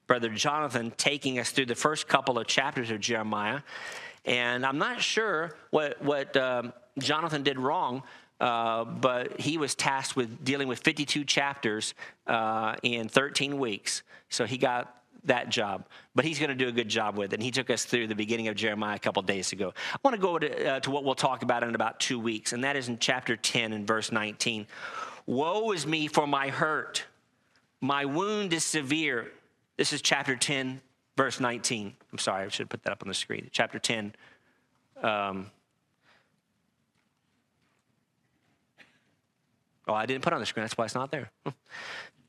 Brother 0.08 0.30
Jonathan 0.30 0.90
taking 0.96 1.38
us 1.38 1.50
through 1.50 1.66
the 1.66 1.74
first 1.74 2.08
couple 2.08 2.38
of 2.38 2.46
chapters 2.46 2.90
of 2.90 2.98
Jeremiah. 2.98 3.60
And 4.24 4.64
I'm 4.64 4.78
not 4.78 5.02
sure 5.02 5.54
what, 5.70 6.02
what 6.02 6.34
um, 6.36 6.72
Jonathan 6.98 7.42
did 7.42 7.58
wrong, 7.58 8.02
uh, 8.40 8.84
but 8.84 9.38
he 9.38 9.58
was 9.58 9.74
tasked 9.74 10.16
with 10.16 10.42
dealing 10.44 10.66
with 10.66 10.80
52 10.80 11.24
chapters 11.24 11.94
uh, 12.26 12.74
in 12.82 13.08
13 13.08 13.58
weeks. 13.58 14.02
So 14.30 14.46
he 14.46 14.56
got 14.56 14.94
that 15.24 15.50
job, 15.50 15.84
but 16.14 16.24
he's 16.24 16.38
going 16.38 16.48
to 16.48 16.54
do 16.54 16.68
a 16.68 16.72
good 16.72 16.88
job 16.88 17.18
with 17.18 17.32
it. 17.32 17.36
And 17.36 17.42
he 17.42 17.50
took 17.50 17.68
us 17.68 17.84
through 17.84 18.06
the 18.06 18.14
beginning 18.14 18.48
of 18.48 18.56
Jeremiah 18.56 18.96
a 18.96 18.98
couple 18.98 19.20
days 19.22 19.52
ago. 19.52 19.74
I 19.92 19.98
want 20.02 20.14
to 20.14 20.22
go 20.22 20.38
to, 20.38 20.68
uh, 20.72 20.80
to 20.80 20.90
what 20.90 21.04
we'll 21.04 21.16
talk 21.16 21.42
about 21.42 21.62
in 21.62 21.74
about 21.74 22.00
two 22.00 22.18
weeks, 22.18 22.54
and 22.54 22.64
that 22.64 22.76
is 22.76 22.88
in 22.88 22.98
chapter 22.98 23.36
10 23.36 23.74
and 23.74 23.86
verse 23.86 24.10
19. 24.10 24.66
Woe 25.26 25.72
is 25.72 25.86
me 25.86 26.06
for 26.06 26.26
my 26.26 26.48
hurt, 26.48 27.04
my 27.82 28.06
wound 28.06 28.54
is 28.54 28.64
severe. 28.64 29.32
This 29.78 29.92
is 29.92 30.02
chapter 30.02 30.34
10, 30.34 30.80
verse 31.16 31.38
19. 31.38 31.94
I'm 32.12 32.18
sorry, 32.18 32.44
I 32.44 32.48
should 32.48 32.64
have 32.64 32.68
put 32.68 32.82
that 32.82 32.92
up 32.92 33.00
on 33.00 33.08
the 33.08 33.14
screen. 33.14 33.48
Chapter 33.52 33.78
10. 33.78 34.12
Um, 35.00 35.52
oh, 39.86 39.94
I 39.94 40.04
didn't 40.04 40.24
put 40.24 40.32
on 40.32 40.40
the 40.40 40.46
screen. 40.46 40.64
That's 40.64 40.76
why 40.76 40.84
it's 40.84 40.96
not 40.96 41.12
there. 41.12 41.30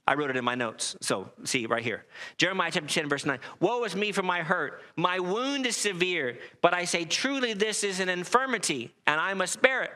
I 0.08 0.14
wrote 0.14 0.30
it 0.30 0.38
in 0.38 0.46
my 0.46 0.54
notes. 0.54 0.96
So, 1.02 1.32
see 1.44 1.66
right 1.66 1.84
here. 1.84 2.06
Jeremiah 2.38 2.70
chapter 2.72 2.88
10, 2.88 3.10
verse 3.10 3.26
9. 3.26 3.40
Woe 3.60 3.84
is 3.84 3.96
me 3.96 4.12
for 4.12 4.24
my 4.24 4.42
hurt. 4.42 4.84
My 4.96 5.20
wound 5.20 5.66
is 5.66 5.76
severe, 5.76 6.38
but 6.62 6.76
I 6.76 6.86
say, 6.86 7.04
truly, 7.04 7.54
this 7.54 7.84
is 7.84 8.00
an 8.00 8.10
infirmity, 8.10 8.94
and 9.08 9.20
I 9.20 9.34
must 9.34 9.60
bear 9.60 9.82
it. 9.84 9.92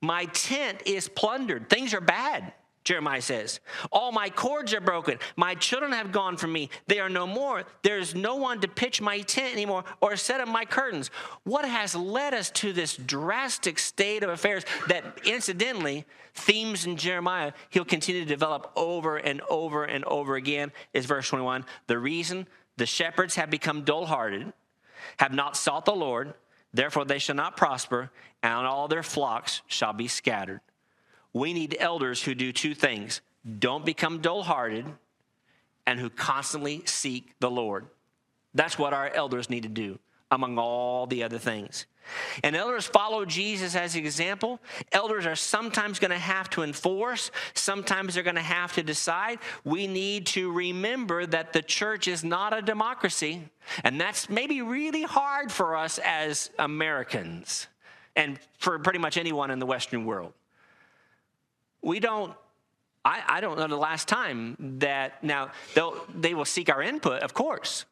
My 0.00 0.24
tent 0.26 0.82
is 0.86 1.06
plundered. 1.06 1.68
Things 1.68 1.92
are 1.92 2.00
bad. 2.00 2.54
Jeremiah 2.84 3.22
says, 3.22 3.60
All 3.92 4.10
my 4.10 4.28
cords 4.28 4.74
are 4.74 4.80
broken. 4.80 5.18
My 5.36 5.54
children 5.54 5.92
have 5.92 6.10
gone 6.10 6.36
from 6.36 6.52
me. 6.52 6.68
They 6.88 6.98
are 6.98 7.08
no 7.08 7.26
more. 7.26 7.64
There 7.82 7.98
is 7.98 8.14
no 8.14 8.36
one 8.36 8.60
to 8.60 8.68
pitch 8.68 9.00
my 9.00 9.20
tent 9.20 9.52
anymore 9.52 9.84
or 10.00 10.16
set 10.16 10.40
up 10.40 10.48
my 10.48 10.64
curtains. 10.64 11.10
What 11.44 11.64
has 11.64 11.94
led 11.94 12.34
us 12.34 12.50
to 12.50 12.72
this 12.72 12.96
drastic 12.96 13.78
state 13.78 14.24
of 14.24 14.30
affairs 14.30 14.64
that, 14.88 15.04
incidentally, 15.24 16.04
themes 16.34 16.86
in 16.86 16.96
Jeremiah 16.96 17.52
he'll 17.70 17.84
continue 17.84 18.22
to 18.22 18.28
develop 18.28 18.72
over 18.74 19.16
and 19.16 19.40
over 19.48 19.84
and 19.84 20.04
over 20.04 20.34
again 20.34 20.72
is 20.92 21.06
verse 21.06 21.28
21. 21.28 21.64
The 21.86 21.98
reason 21.98 22.48
the 22.78 22.86
shepherds 22.86 23.36
have 23.36 23.50
become 23.50 23.82
dull 23.82 24.06
hearted, 24.06 24.52
have 25.18 25.32
not 25.32 25.56
sought 25.56 25.84
the 25.84 25.94
Lord, 25.94 26.34
therefore 26.72 27.04
they 27.04 27.18
shall 27.18 27.36
not 27.36 27.56
prosper, 27.56 28.10
and 28.42 28.66
all 28.66 28.88
their 28.88 29.02
flocks 29.02 29.62
shall 29.68 29.92
be 29.92 30.08
scattered 30.08 30.60
we 31.32 31.52
need 31.52 31.76
elders 31.78 32.22
who 32.22 32.34
do 32.34 32.52
two 32.52 32.74
things 32.74 33.20
don't 33.58 33.84
become 33.84 34.20
dull 34.20 34.42
hearted 34.42 34.86
and 35.86 35.98
who 35.98 36.08
constantly 36.08 36.82
seek 36.84 37.34
the 37.40 37.50
Lord. 37.50 37.86
That's 38.54 38.78
what 38.78 38.92
our 38.92 39.08
elders 39.08 39.50
need 39.50 39.64
to 39.64 39.68
do, 39.68 39.98
among 40.30 40.58
all 40.58 41.06
the 41.06 41.24
other 41.24 41.38
things. 41.38 41.86
And 42.42 42.54
elders 42.54 42.86
follow 42.86 43.24
Jesus 43.24 43.74
as 43.74 43.94
an 43.94 44.00
example. 44.00 44.60
Elders 44.90 45.24
are 45.24 45.36
sometimes 45.36 45.98
going 45.98 46.10
to 46.10 46.18
have 46.18 46.50
to 46.50 46.62
enforce, 46.62 47.30
sometimes 47.54 48.14
they're 48.14 48.22
going 48.22 48.36
to 48.36 48.42
have 48.42 48.72
to 48.74 48.82
decide. 48.82 49.38
We 49.64 49.86
need 49.86 50.26
to 50.28 50.52
remember 50.52 51.26
that 51.26 51.52
the 51.52 51.62
church 51.62 52.08
is 52.08 52.22
not 52.24 52.56
a 52.56 52.62
democracy, 52.62 53.42
and 53.84 54.00
that's 54.00 54.28
maybe 54.28 54.62
really 54.62 55.02
hard 55.02 55.50
for 55.50 55.76
us 55.76 55.98
as 56.04 56.50
Americans 56.58 57.68
and 58.14 58.38
for 58.58 58.78
pretty 58.78 58.98
much 58.98 59.16
anyone 59.16 59.50
in 59.50 59.58
the 59.58 59.66
Western 59.66 60.04
world 60.04 60.32
we 61.82 62.00
don't 62.00 62.34
I, 63.04 63.22
I 63.26 63.40
don't 63.40 63.58
know 63.58 63.66
the 63.66 63.76
last 63.76 64.06
time 64.06 64.56
that 64.78 65.24
now 65.24 65.50
they'll 65.74 66.04
they 66.14 66.34
will 66.34 66.44
seek 66.44 66.70
our 66.70 66.82
input, 66.82 67.22
of 67.22 67.34
course. 67.34 67.84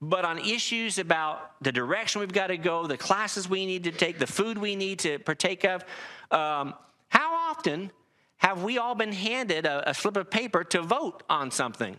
But 0.00 0.24
on 0.24 0.38
issues 0.38 0.98
about 0.98 1.62
the 1.62 1.72
direction 1.72 2.20
we've 2.20 2.32
got 2.32 2.48
to 2.48 2.56
go, 2.56 2.86
the 2.86 2.96
classes 2.96 3.48
we 3.48 3.66
need 3.66 3.84
to 3.84 3.92
take, 3.92 4.18
the 4.18 4.28
food 4.28 4.58
we 4.58 4.76
need 4.76 5.00
to 5.00 5.18
partake 5.18 5.64
of, 5.64 5.84
um, 6.30 6.74
how 7.08 7.50
often 7.50 7.90
have 8.36 8.62
we 8.62 8.78
all 8.78 8.94
been 8.94 9.12
handed 9.12 9.66
a, 9.66 9.90
a 9.90 9.94
slip 9.94 10.16
of 10.16 10.30
paper 10.30 10.62
to 10.64 10.82
vote 10.82 11.24
on 11.28 11.50
something? 11.50 11.96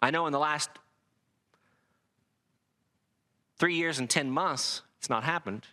I 0.00 0.10
know 0.10 0.26
in 0.26 0.32
the 0.32 0.38
last 0.38 0.70
three 3.58 3.74
years 3.74 3.98
and 3.98 4.08
10 4.08 4.30
months, 4.30 4.80
it's 4.98 5.10
not 5.10 5.24
happened 5.24 5.66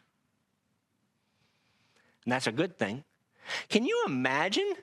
and 2.28 2.34
that's 2.34 2.48
a 2.48 2.52
good 2.52 2.78
thing. 2.78 3.06
Can 3.70 3.86
you 3.86 4.04
imagine 4.06 4.74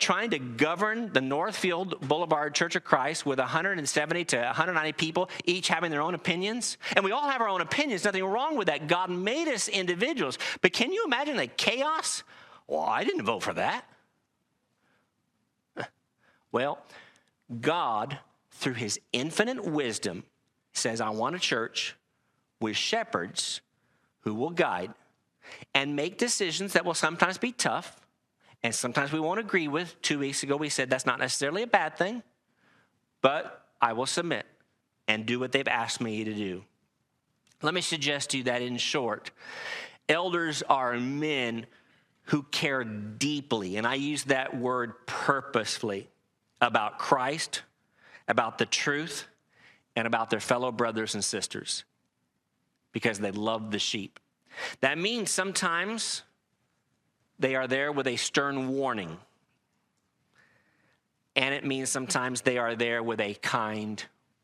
trying 0.00 0.30
to 0.30 0.40
govern 0.40 1.12
the 1.12 1.20
Northfield 1.20 2.00
Boulevard 2.00 2.56
Church 2.56 2.74
of 2.74 2.82
Christ 2.82 3.24
with 3.24 3.38
170 3.38 4.24
to 4.24 4.36
190 4.36 4.92
people, 4.94 5.30
each 5.44 5.68
having 5.68 5.92
their 5.92 6.02
own 6.02 6.16
opinions? 6.16 6.78
And 6.96 7.04
we 7.04 7.12
all 7.12 7.28
have 7.28 7.40
our 7.40 7.48
own 7.48 7.60
opinions, 7.60 8.04
nothing 8.04 8.24
wrong 8.24 8.56
with 8.56 8.66
that. 8.66 8.88
God 8.88 9.10
made 9.10 9.46
us 9.46 9.68
individuals. 9.68 10.38
But 10.60 10.72
can 10.72 10.92
you 10.92 11.04
imagine 11.06 11.36
the 11.36 11.46
chaos? 11.46 12.24
Well, 12.66 12.80
I 12.80 13.04
didn't 13.04 13.22
vote 13.26 13.44
for 13.44 13.52
that. 13.52 13.84
Well, 16.50 16.80
God, 17.60 18.18
through 18.50 18.74
his 18.74 18.98
infinite 19.12 19.64
wisdom, 19.64 20.24
says, 20.72 21.00
I 21.00 21.10
want 21.10 21.36
a 21.36 21.38
church 21.38 21.94
with 22.60 22.76
shepherds 22.76 23.60
who 24.22 24.34
will 24.34 24.50
guide 24.50 24.92
and 25.74 25.96
make 25.96 26.18
decisions 26.18 26.72
that 26.74 26.84
will 26.84 26.94
sometimes 26.94 27.38
be 27.38 27.52
tough 27.52 28.02
and 28.62 28.74
sometimes 28.74 29.12
we 29.12 29.20
won't 29.20 29.40
agree 29.40 29.68
with. 29.68 30.00
Two 30.02 30.20
weeks 30.20 30.42
ago, 30.42 30.56
we 30.56 30.68
said 30.68 30.88
that's 30.88 31.06
not 31.06 31.18
necessarily 31.18 31.62
a 31.62 31.66
bad 31.66 31.96
thing, 31.96 32.22
but 33.20 33.66
I 33.80 33.92
will 33.92 34.06
submit 34.06 34.46
and 35.08 35.26
do 35.26 35.40
what 35.40 35.52
they've 35.52 35.66
asked 35.66 36.00
me 36.00 36.24
to 36.24 36.32
do. 36.32 36.64
Let 37.60 37.74
me 37.74 37.80
suggest 37.80 38.30
to 38.30 38.38
you 38.38 38.44
that 38.44 38.62
in 38.62 38.76
short, 38.76 39.30
elders 40.08 40.62
are 40.68 40.94
men 40.94 41.66
who 42.26 42.44
care 42.44 42.84
deeply, 42.84 43.76
and 43.76 43.86
I 43.86 43.94
use 43.94 44.24
that 44.24 44.56
word 44.56 45.06
purposefully, 45.06 46.08
about 46.60 46.98
Christ, 46.98 47.62
about 48.28 48.58
the 48.58 48.66
truth, 48.66 49.26
and 49.96 50.06
about 50.06 50.30
their 50.30 50.40
fellow 50.40 50.70
brothers 50.70 51.14
and 51.14 51.24
sisters 51.24 51.84
because 52.92 53.18
they 53.18 53.32
love 53.32 53.70
the 53.72 53.78
sheep. 53.78 54.20
That 54.80 54.98
means 54.98 55.30
sometimes 55.30 56.22
they 57.38 57.54
are 57.56 57.66
there 57.66 57.92
with 57.92 58.06
a 58.06 58.16
stern 58.16 58.68
warning. 58.68 59.18
And 61.34 61.54
it 61.54 61.64
means 61.64 61.88
sometimes 61.90 62.42
they 62.42 62.58
are 62.58 62.76
there 62.76 63.02
with 63.02 63.20
a 63.20 63.34
kind 63.34 64.02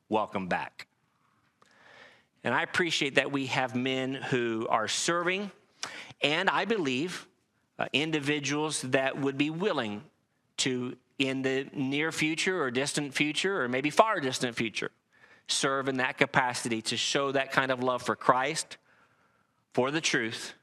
welcome 0.09 0.49
back. 0.49 0.87
And 2.45 2.55
I 2.55 2.63
appreciate 2.63 3.17
that 3.17 3.31
we 3.31 3.47
have 3.47 3.75
men 3.75 4.15
who 4.15 4.67
are 4.71 4.89
serving, 4.89 5.51
and 6.23 6.49
I 6.49 6.65
believe 6.65 7.27
uh, 7.79 7.87
individuals 7.93 8.83
that 8.83 9.21
would 9.21 9.37
be 9.37 9.51
willing 9.51 10.03
to, 10.59 10.97
in 11.19 11.43
the 11.43 11.67
near 11.73 12.11
future 12.11 12.63
or 12.63 12.71
distant 12.71 13.13
future, 13.13 13.63
or 13.63 13.69
maybe 13.69 13.91
far 13.91 14.21
distant 14.21 14.57
future, 14.57 14.91
serve 15.47 15.89
in 15.89 15.99
that 15.99 16.17
capacity 16.17 16.81
to 16.83 16.97
show 16.97 17.33
that 17.33 17.53
kind 17.53 17.71
of 17.71 17.83
love 17.83 18.03
for 18.03 18.17
Christ 18.17 18.79
for 19.73 19.91
the 19.91 20.01
truth 20.01 20.55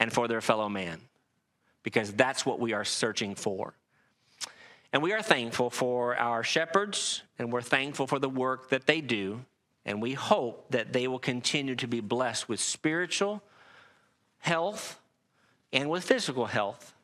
and 0.00 0.12
for 0.12 0.28
their 0.28 0.40
fellow 0.40 0.68
man, 0.68 1.00
because 1.82 2.12
that's 2.12 2.44
what 2.44 2.58
we 2.60 2.72
are 2.72 2.84
searching 2.84 3.34
for. 3.34 3.74
And 4.92 5.02
we 5.02 5.12
are 5.12 5.22
thankful 5.22 5.70
for 5.70 6.16
our 6.16 6.42
shepherds, 6.42 7.22
and 7.38 7.52
we're 7.52 7.62
thankful 7.62 8.06
for 8.06 8.18
the 8.18 8.28
work 8.28 8.68
that 8.70 8.86
they 8.86 9.00
do. 9.00 9.44
And 9.84 10.00
we 10.00 10.12
hope 10.12 10.66
that 10.70 10.92
they 10.92 11.08
will 11.08 11.18
continue 11.18 11.74
to 11.76 11.88
be 11.88 12.00
blessed 12.00 12.48
with 12.48 12.60
spiritual 12.60 13.42
health 14.38 15.00
and 15.72 15.90
with 15.90 16.04
physical 16.04 16.46
health. 16.46 16.94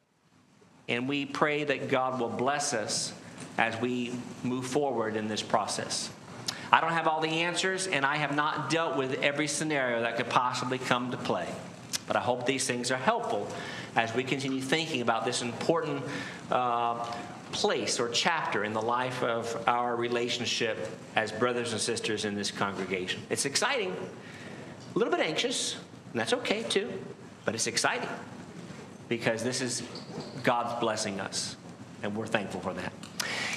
And 0.89 1.09
we 1.09 1.25
pray 1.25 1.65
that 1.65 1.89
God 1.89 2.21
will 2.21 2.29
bless 2.29 2.75
us 2.75 3.13
as 3.57 3.81
we 3.81 4.13
move 4.45 4.67
forward 4.67 5.17
in 5.17 5.27
this 5.27 5.43
process. 5.43 6.11
I 6.71 6.81
don't 6.81 6.93
have 6.93 7.09
all 7.09 7.21
the 7.21 7.29
answers, 7.29 7.87
and 7.87 8.05
I 8.05 8.17
have 8.17 8.35
not 8.35 8.71
dealt 8.71 8.97
with 8.97 9.23
every 9.23 9.47
scenario 9.47 10.01
that 10.01 10.17
could 10.17 10.29
possibly 10.29 10.79
come 10.79 11.11
to 11.11 11.17
play. 11.17 11.49
But 12.07 12.17
I 12.17 12.21
hope 12.21 12.47
these 12.47 12.67
things 12.67 12.91
are 12.91 12.97
helpful 12.97 13.49
as 13.97 14.15
we 14.15 14.25
continue 14.25 14.61
thinking 14.61 15.01
about 15.01 15.25
this 15.25 15.43
important 15.43 16.03
uh, 16.51 17.05
place 17.53 17.99
or 17.99 18.09
chapter 18.09 18.65
in 18.65 18.73
the 18.73 18.83
life 18.83 19.23
of 19.23 19.63
our 19.67 19.97
relationship 19.97 20.77
as 21.17 21.33
brothers 21.33 21.73
and 21.73 21.81
sisters 21.81 22.25
in 22.25 22.35
this 22.35 22.51
congregation. 22.51 23.23
It's 23.31 23.45
exciting, 23.45 23.95
a 24.95 24.99
little 24.99 25.13
bit 25.13 25.21
anxious, 25.21 25.77
and 26.13 26.21
that's 26.21 26.33
okay 26.35 26.63
too, 26.63 26.93
but 27.45 27.55
it's 27.55 27.67
exciting 27.67 28.09
because 29.09 29.43
this 29.43 29.61
is 29.61 29.83
God's 30.43 30.79
blessing 30.81 31.21
us, 31.21 31.57
and 32.03 32.15
we're 32.15 32.27
thankful 32.27 32.61
for 32.61 32.75
that. 32.75 32.93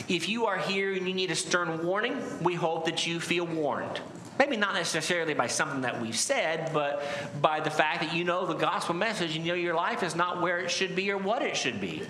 If 0.07 0.29
you 0.29 0.45
are 0.45 0.57
here 0.57 0.93
and 0.93 1.07
you 1.07 1.13
need 1.13 1.31
a 1.31 1.35
stern 1.35 1.85
warning, 1.85 2.17
we 2.41 2.55
hope 2.55 2.85
that 2.85 3.05
you 3.05 3.19
feel 3.19 3.45
warned. 3.45 3.99
Maybe 4.39 4.57
not 4.57 4.73
necessarily 4.73 5.33
by 5.33 5.47
something 5.47 5.81
that 5.81 6.01
we've 6.01 6.17
said, 6.17 6.71
but 6.73 7.03
by 7.41 7.59
the 7.59 7.69
fact 7.69 8.01
that 8.01 8.15
you 8.15 8.23
know 8.23 8.45
the 8.45 8.55
gospel 8.55 8.95
message 8.95 9.35
and 9.35 9.45
you 9.45 9.51
know 9.51 9.57
your 9.57 9.75
life 9.75 10.01
is 10.03 10.15
not 10.15 10.41
where 10.41 10.59
it 10.59 10.71
should 10.71 10.95
be 10.95 11.11
or 11.11 11.17
what 11.17 11.41
it 11.41 11.55
should 11.55 11.79
be. 11.79 12.01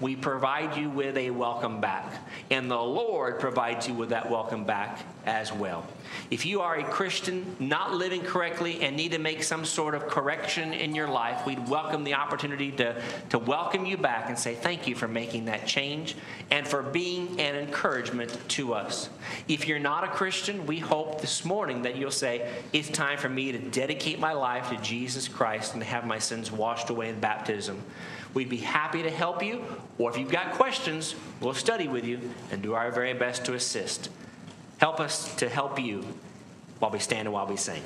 We 0.00 0.16
provide 0.16 0.76
you 0.76 0.88
with 0.88 1.16
a 1.16 1.30
welcome 1.30 1.80
back. 1.80 2.10
And 2.50 2.70
the 2.70 2.80
Lord 2.80 3.38
provides 3.38 3.86
you 3.86 3.94
with 3.94 4.08
that 4.08 4.30
welcome 4.30 4.64
back 4.64 5.00
as 5.26 5.52
well. 5.52 5.86
If 6.30 6.46
you 6.46 6.62
are 6.62 6.76
a 6.78 6.84
Christian 6.84 7.54
not 7.58 7.94
living 7.94 8.22
correctly 8.22 8.80
and 8.80 8.96
need 8.96 9.12
to 9.12 9.18
make 9.18 9.42
some 9.42 9.64
sort 9.64 9.94
of 9.94 10.06
correction 10.08 10.72
in 10.72 10.94
your 10.94 11.08
life, 11.08 11.44
we'd 11.46 11.68
welcome 11.68 12.04
the 12.04 12.14
opportunity 12.14 12.72
to, 12.72 13.00
to 13.28 13.38
welcome 13.38 13.84
you 13.84 13.98
back 13.98 14.28
and 14.28 14.38
say 14.38 14.54
thank 14.54 14.88
you 14.88 14.94
for 14.94 15.06
making 15.06 15.44
that 15.44 15.66
change 15.66 16.16
and 16.50 16.66
for 16.66 16.82
being 16.82 17.38
an 17.38 17.54
encouragement 17.54 18.38
to 18.48 18.72
us. 18.72 19.10
If 19.48 19.68
you're 19.68 19.78
not 19.78 20.04
a 20.04 20.08
Christian, 20.08 20.66
we 20.66 20.78
hope 20.78 21.20
this 21.20 21.44
morning 21.44 21.82
that 21.82 21.96
you'll 21.96 22.10
say, 22.10 22.50
It's 22.72 22.88
time 22.88 23.18
for 23.18 23.28
me 23.28 23.52
to 23.52 23.58
dedicate 23.58 24.18
my 24.18 24.32
life 24.32 24.70
to 24.70 24.76
Jesus 24.78 25.28
Christ 25.28 25.74
and 25.74 25.82
have 25.82 26.06
my 26.06 26.18
sins 26.18 26.50
washed 26.50 26.88
away 26.88 27.10
in 27.10 27.20
baptism. 27.20 27.82
We'd 28.34 28.48
be 28.48 28.58
happy 28.58 29.02
to 29.02 29.10
help 29.10 29.42
you, 29.42 29.64
or 29.98 30.10
if 30.10 30.16
you've 30.16 30.30
got 30.30 30.52
questions, 30.52 31.14
we'll 31.40 31.54
study 31.54 31.88
with 31.88 32.04
you 32.04 32.20
and 32.50 32.62
do 32.62 32.74
our 32.74 32.90
very 32.92 33.12
best 33.12 33.44
to 33.46 33.54
assist. 33.54 34.08
Help 34.78 35.00
us 35.00 35.34
to 35.36 35.48
help 35.48 35.80
you 35.80 36.04
while 36.78 36.90
we 36.90 36.98
stand 36.98 37.26
and 37.26 37.32
while 37.32 37.46
we 37.46 37.56
sing. 37.56 37.82